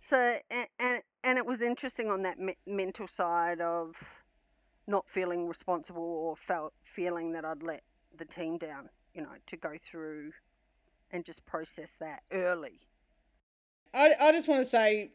So 0.00 0.38
and 0.50 0.66
and, 0.78 1.02
and 1.22 1.36
it 1.36 1.44
was 1.44 1.60
interesting 1.60 2.10
on 2.10 2.22
that 2.22 2.38
me- 2.38 2.56
mental 2.66 3.06
side 3.06 3.60
of 3.60 3.94
not 4.88 5.08
feeling 5.08 5.46
responsible 5.46 6.02
or 6.02 6.34
felt 6.36 6.72
feeling 6.82 7.30
that 7.32 7.44
I'd 7.44 7.62
let 7.62 7.82
the 8.16 8.24
team 8.24 8.58
down. 8.58 8.88
You 9.14 9.22
know, 9.22 9.34
to 9.46 9.56
go 9.56 9.72
through 9.80 10.32
and 11.10 11.24
just 11.24 11.44
process 11.46 11.96
that 12.00 12.22
early. 12.32 12.80
I, 13.94 14.14
I 14.20 14.32
just 14.32 14.48
want 14.48 14.60
to 14.62 14.68
say 14.68 15.12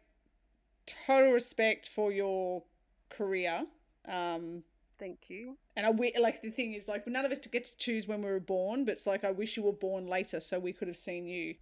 total 0.85 1.31
respect 1.31 1.89
for 1.93 2.11
your 2.11 2.63
career. 3.09 3.65
Um, 4.07 4.63
Thank 4.99 5.29
you. 5.29 5.57
and 5.75 5.85
I 5.85 5.89
like 6.19 6.41
the 6.41 6.49
thing 6.49 6.73
is 6.73 6.87
like 6.87 7.07
none 7.07 7.25
of 7.25 7.31
us 7.31 7.39
get 7.39 7.65
to 7.65 7.77
choose 7.77 8.07
when 8.07 8.21
we 8.21 8.29
were 8.29 8.39
born, 8.39 8.85
but 8.85 8.93
it's 8.93 9.07
like 9.07 9.23
I 9.23 9.31
wish 9.31 9.57
you 9.57 9.63
were 9.63 9.73
born 9.73 10.07
later 10.07 10.39
so 10.39 10.59
we 10.59 10.73
could 10.73 10.87
have 10.87 10.97
seen 10.97 11.27
you 11.27 11.55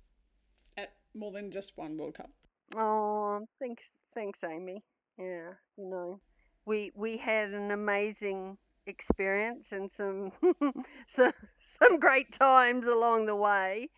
at 0.78 0.94
more 1.16 1.32
than 1.32 1.52
just 1.52 1.78
one 1.78 1.98
World 1.98 2.16
Cup. 2.16 2.30
Oh, 2.76 3.48
thanks, 3.60 3.92
thanks, 4.14 4.44
Amy. 4.44 4.84
Yeah, 5.18 5.54
you 5.78 5.90
know, 5.90 6.20
we 6.66 6.92
we 6.96 7.18
had 7.18 7.50
an 7.52 7.72
amazing 7.72 8.58
experience 8.86 9.72
and 9.72 9.90
some 9.90 10.32
some 11.08 11.34
some 11.64 12.00
great 12.00 12.32
times 12.32 12.88
along 12.88 13.26
the 13.26 13.36
way, 13.36 13.90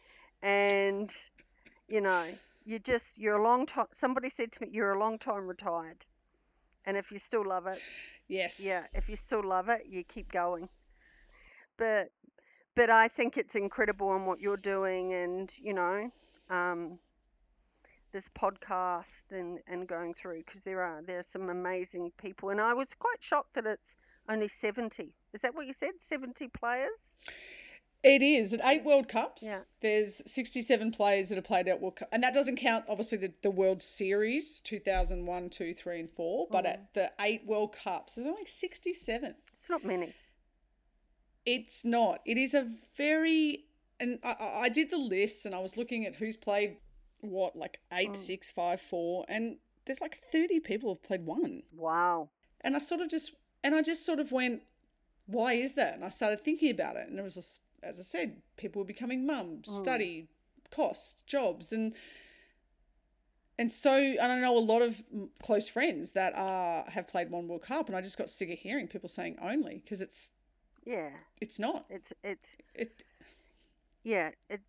and 0.41 1.13
you 1.87 2.01
know, 2.01 2.37
you 2.65 2.79
just 2.79 3.17
you're 3.17 3.37
a 3.37 3.43
long 3.43 3.65
time. 3.65 3.87
Somebody 3.91 4.29
said 4.29 4.51
to 4.53 4.61
me, 4.63 4.69
"You're 4.71 4.93
a 4.93 4.99
long 4.99 5.17
time 5.19 5.47
retired," 5.47 6.05
and 6.85 6.97
if 6.97 7.11
you 7.11 7.19
still 7.19 7.45
love 7.45 7.67
it, 7.67 7.83
Yes. 8.27 8.57
yeah, 8.57 8.87
if 8.93 9.09
you 9.09 9.15
still 9.17 9.43
love 9.43 9.69
it, 9.69 9.85
you 9.87 10.03
keep 10.03 10.31
going. 10.31 10.69
But 11.77 12.11
but 12.75 12.89
I 12.89 13.07
think 13.07 13.37
it's 13.37 13.55
incredible 13.55 14.09
on 14.09 14.25
what 14.25 14.39
you're 14.39 14.57
doing, 14.57 15.13
and 15.13 15.53
you 15.57 15.73
know, 15.73 16.11
um, 16.49 16.99
this 18.13 18.29
podcast 18.29 19.23
and 19.31 19.59
and 19.67 19.87
going 19.87 20.13
through 20.13 20.43
because 20.45 20.63
there 20.63 20.81
are 20.81 21.01
there 21.01 21.19
are 21.19 21.23
some 21.23 21.49
amazing 21.49 22.11
people, 22.17 22.49
and 22.51 22.61
I 22.61 22.73
was 22.73 22.89
quite 22.97 23.21
shocked 23.21 23.55
that 23.55 23.65
it's 23.65 23.95
only 24.29 24.47
seventy. 24.47 25.13
Is 25.33 25.41
that 25.41 25.53
what 25.55 25.67
you 25.67 25.73
said? 25.73 25.91
Seventy 25.99 26.47
players? 26.47 27.15
It 28.03 28.21
is 28.21 28.53
at 28.53 28.59
eight 28.65 28.83
World 28.83 29.07
Cups. 29.07 29.43
Yeah. 29.45 29.59
There's 29.79 30.21
67 30.29 30.91
players 30.91 31.29
that 31.29 31.35
have 31.35 31.45
played 31.45 31.69
at 31.69 31.79
World 31.79 31.95
Cup, 31.95 32.09
and 32.11 32.21
that 32.21 32.33
doesn't 32.33 32.57
count 32.57 32.83
obviously 32.89 33.17
the, 33.17 33.31
the 33.43 33.49
World 33.49 33.81
Series 33.81 34.59
2001, 34.59 35.49
2, 35.49 35.73
3, 35.73 35.99
and 36.01 36.09
4. 36.11 36.47
But 36.51 36.65
Mm. 36.65 36.69
at 36.73 36.93
the 36.95 37.11
eight 37.21 37.45
World 37.45 37.73
Cups, 37.73 38.15
there's 38.15 38.27
only 38.27 38.45
67. 38.45 39.35
It's 39.57 39.69
not 39.69 39.85
many. 39.85 40.13
It's 41.45 41.85
not. 41.85 42.19
It 42.25 42.37
is 42.37 42.53
a 42.53 42.71
very, 42.97 43.65
and 44.01 44.19
I- 44.21 44.35
I, 44.37 44.59
I 44.63 44.69
did 44.69 44.89
the 44.91 44.97
list, 44.97 45.45
and 45.45 45.55
I 45.55 45.59
was 45.59 45.77
looking 45.77 46.05
at 46.05 46.15
who's 46.15 46.35
played 46.35 46.75
what, 47.23 47.55
like 47.55 47.79
eight, 47.91 48.11
Mm. 48.11 48.15
six, 48.15 48.51
five, 48.51 48.79
four, 48.81 49.25
and 49.27 49.57
there's 49.85 50.01
like 50.01 50.21
30 50.31 50.59
people 50.59 50.93
have 50.93 51.03
played 51.03 51.25
one. 51.25 51.63
Wow. 51.75 52.29
And 52.61 52.75
I 52.75 52.79
sort 52.79 53.01
of 53.01 53.09
just, 53.09 53.33
and 53.63 53.75
I 53.75 53.81
just 53.81 54.05
sort 54.05 54.19
of 54.19 54.31
went, 54.31 54.63
why 55.25 55.53
is 55.53 55.73
that? 55.73 55.95
And 55.95 56.05
I 56.05 56.09
started 56.09 56.41
thinking 56.43 56.71
about 56.71 56.95
it. 56.95 57.07
And 57.09 57.17
it 57.19 57.21
was, 57.21 57.35
this- 57.35 57.59
as 57.81 57.99
I 57.99 58.03
said, 58.03 58.41
people 58.57 58.79
were 58.81 58.85
becoming 58.85 59.25
mums, 59.25 59.67
Mm. 59.69 59.79
study, 59.81 60.27
cost, 60.71 61.25
jobs. 61.27 61.73
And, 61.73 61.93
and 63.59 63.71
so, 63.71 63.93
and 63.95 64.31
I 64.31 64.39
know 64.39 64.57
a 64.57 64.59
lot 64.59 64.81
of 64.81 65.03
close 65.41 65.67
friends 65.69 66.13
that 66.13 66.33
are, 66.35 66.85
have 66.89 67.07
played 67.07 67.29
one 67.29 67.47
World 67.47 67.63
Cup. 67.63 67.87
And 67.87 67.95
I 67.95 68.01
just 68.01 68.17
got 68.17 68.29
sick 68.29 68.49
of 68.49 68.57
hearing 68.59 68.87
people 68.87 69.09
saying 69.09 69.37
only 69.41 69.81
because 69.83 70.01
it's, 70.01 70.29
Yeah. 70.85 71.09
it's 71.41 71.59
not. 71.59 71.85
It's 71.89 72.13
it's 72.23 72.55
It, 72.73 73.03
yeah, 74.03 74.31
it 74.49 74.61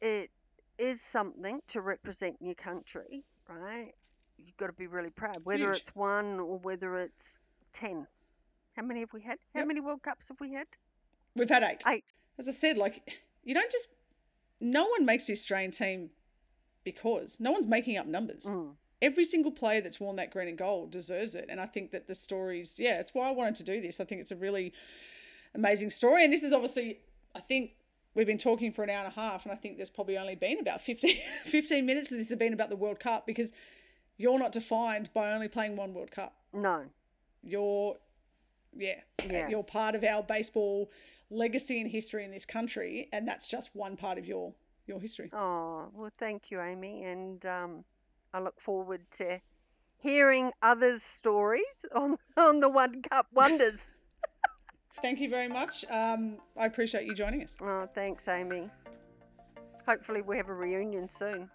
it 0.00 0.30
is 0.78 1.00
something 1.00 1.60
to 1.68 1.80
represent 1.80 2.36
your 2.40 2.54
country, 2.54 3.24
right? 3.48 3.92
You've 4.38 4.56
got 4.56 4.66
to 4.66 4.72
be 4.72 4.86
really 4.86 5.10
proud, 5.10 5.36
whether 5.44 5.68
Huge. 5.72 5.78
it's 5.78 5.94
one 5.94 6.40
or 6.40 6.58
whether 6.58 6.98
it's 6.98 7.38
ten. 7.72 8.06
How 8.76 8.82
many 8.82 9.00
have 9.00 9.12
we 9.12 9.20
had? 9.22 9.38
How 9.54 9.60
Yep. 9.60 9.68
many 9.68 9.80
World 9.80 10.02
Cups 10.02 10.28
have 10.28 10.40
we 10.40 10.52
had? 10.52 10.66
we've 11.36 11.48
had 11.48 11.62
eight. 11.64 11.82
Eight. 11.86 12.04
As 12.38 12.48
I 12.48 12.52
said, 12.52 12.76
like, 12.76 13.08
you 13.44 13.54
don't 13.54 13.70
just, 13.70 13.88
no 14.60 14.86
one 14.86 15.04
makes 15.04 15.26
the 15.26 15.32
Australian 15.32 15.70
team 15.70 16.10
because 16.84 17.38
no 17.40 17.50
one's 17.52 17.66
making 17.66 17.96
up 17.96 18.06
numbers. 18.06 18.44
Mm. 18.44 18.74
every 19.02 19.24
single 19.24 19.50
player 19.52 19.80
that's 19.82 20.00
worn 20.00 20.16
that 20.16 20.30
green 20.30 20.48
and 20.48 20.56
gold 20.56 20.90
deserves 20.90 21.34
it. 21.34 21.46
And 21.50 21.60
I 21.60 21.66
think 21.66 21.90
that 21.90 22.06
the 22.06 22.14
stories, 22.14 22.76
yeah, 22.78 23.00
it's 23.00 23.12
why 23.14 23.28
I 23.28 23.32
wanted 23.32 23.56
to 23.56 23.64
do 23.64 23.80
this. 23.82 24.00
I 24.00 24.04
think 24.04 24.20
it's 24.20 24.30
a 24.30 24.36
really 24.36 24.72
amazing 25.54 25.90
story. 25.90 26.24
And 26.24 26.32
this 26.32 26.42
is 26.42 26.52
obviously, 26.54 27.00
I 27.34 27.40
think 27.40 27.72
we've 28.14 28.26
been 28.26 28.38
talking 28.38 28.72
for 28.72 28.82
an 28.82 28.90
hour 28.90 29.04
and 29.04 29.08
a 29.08 29.20
half, 29.20 29.44
and 29.44 29.52
I 29.52 29.56
think 29.56 29.76
there's 29.76 29.90
probably 29.90 30.16
only 30.18 30.34
been 30.34 30.58
about 30.60 30.80
15, 30.80 31.16
15 31.44 31.84
minutes 31.86 32.12
of 32.12 32.18
this 32.18 32.30
have 32.30 32.38
been 32.38 32.52
about 32.52 32.70
the 32.70 32.76
World 32.76 33.00
Cup 33.00 33.26
because 33.26 33.52
you're 34.16 34.38
not 34.38 34.52
defined 34.52 35.10
by 35.12 35.32
only 35.32 35.48
playing 35.48 35.76
one 35.76 35.92
World 35.94 36.10
Cup. 36.10 36.34
No. 36.52 36.84
You're, 37.42 37.96
yeah, 38.76 39.00
Yeah. 39.28 39.48
you're 39.48 39.64
part 39.64 39.94
of 39.94 40.04
our 40.04 40.22
baseball 40.22 40.90
legacy 41.30 41.80
and 41.80 41.90
history 41.90 42.24
in 42.24 42.30
this 42.30 42.44
country, 42.46 43.08
and 43.12 43.26
that's 43.26 43.48
just 43.48 43.74
one 43.74 43.96
part 43.96 44.18
of 44.18 44.26
your 44.26 44.52
your 44.86 45.00
history. 45.00 45.30
Oh 45.32 45.88
well, 45.94 46.10
thank 46.18 46.50
you, 46.50 46.60
Amy, 46.60 47.04
and 47.04 47.44
um, 47.46 47.84
I 48.34 48.40
look 48.40 48.60
forward 48.60 49.00
to 49.12 49.40
hearing 49.98 50.52
others' 50.62 51.02
stories 51.02 51.64
on 51.94 52.18
on 52.36 52.60
the 52.60 52.68
One 52.68 53.02
Cup 53.02 53.26
wonders. 53.32 53.90
Thank 55.02 55.20
you 55.20 55.28
very 55.28 55.48
much. 55.48 55.84
Um, 55.90 56.38
I 56.56 56.66
appreciate 56.66 57.06
you 57.06 57.14
joining 57.14 57.42
us. 57.42 57.54
oh, 57.60 57.88
thanks, 57.94 58.28
Amy. 58.28 58.70
Hopefully, 59.86 60.22
we 60.22 60.36
have 60.36 60.48
a 60.48 60.54
reunion 60.54 61.08
soon. 61.08 61.50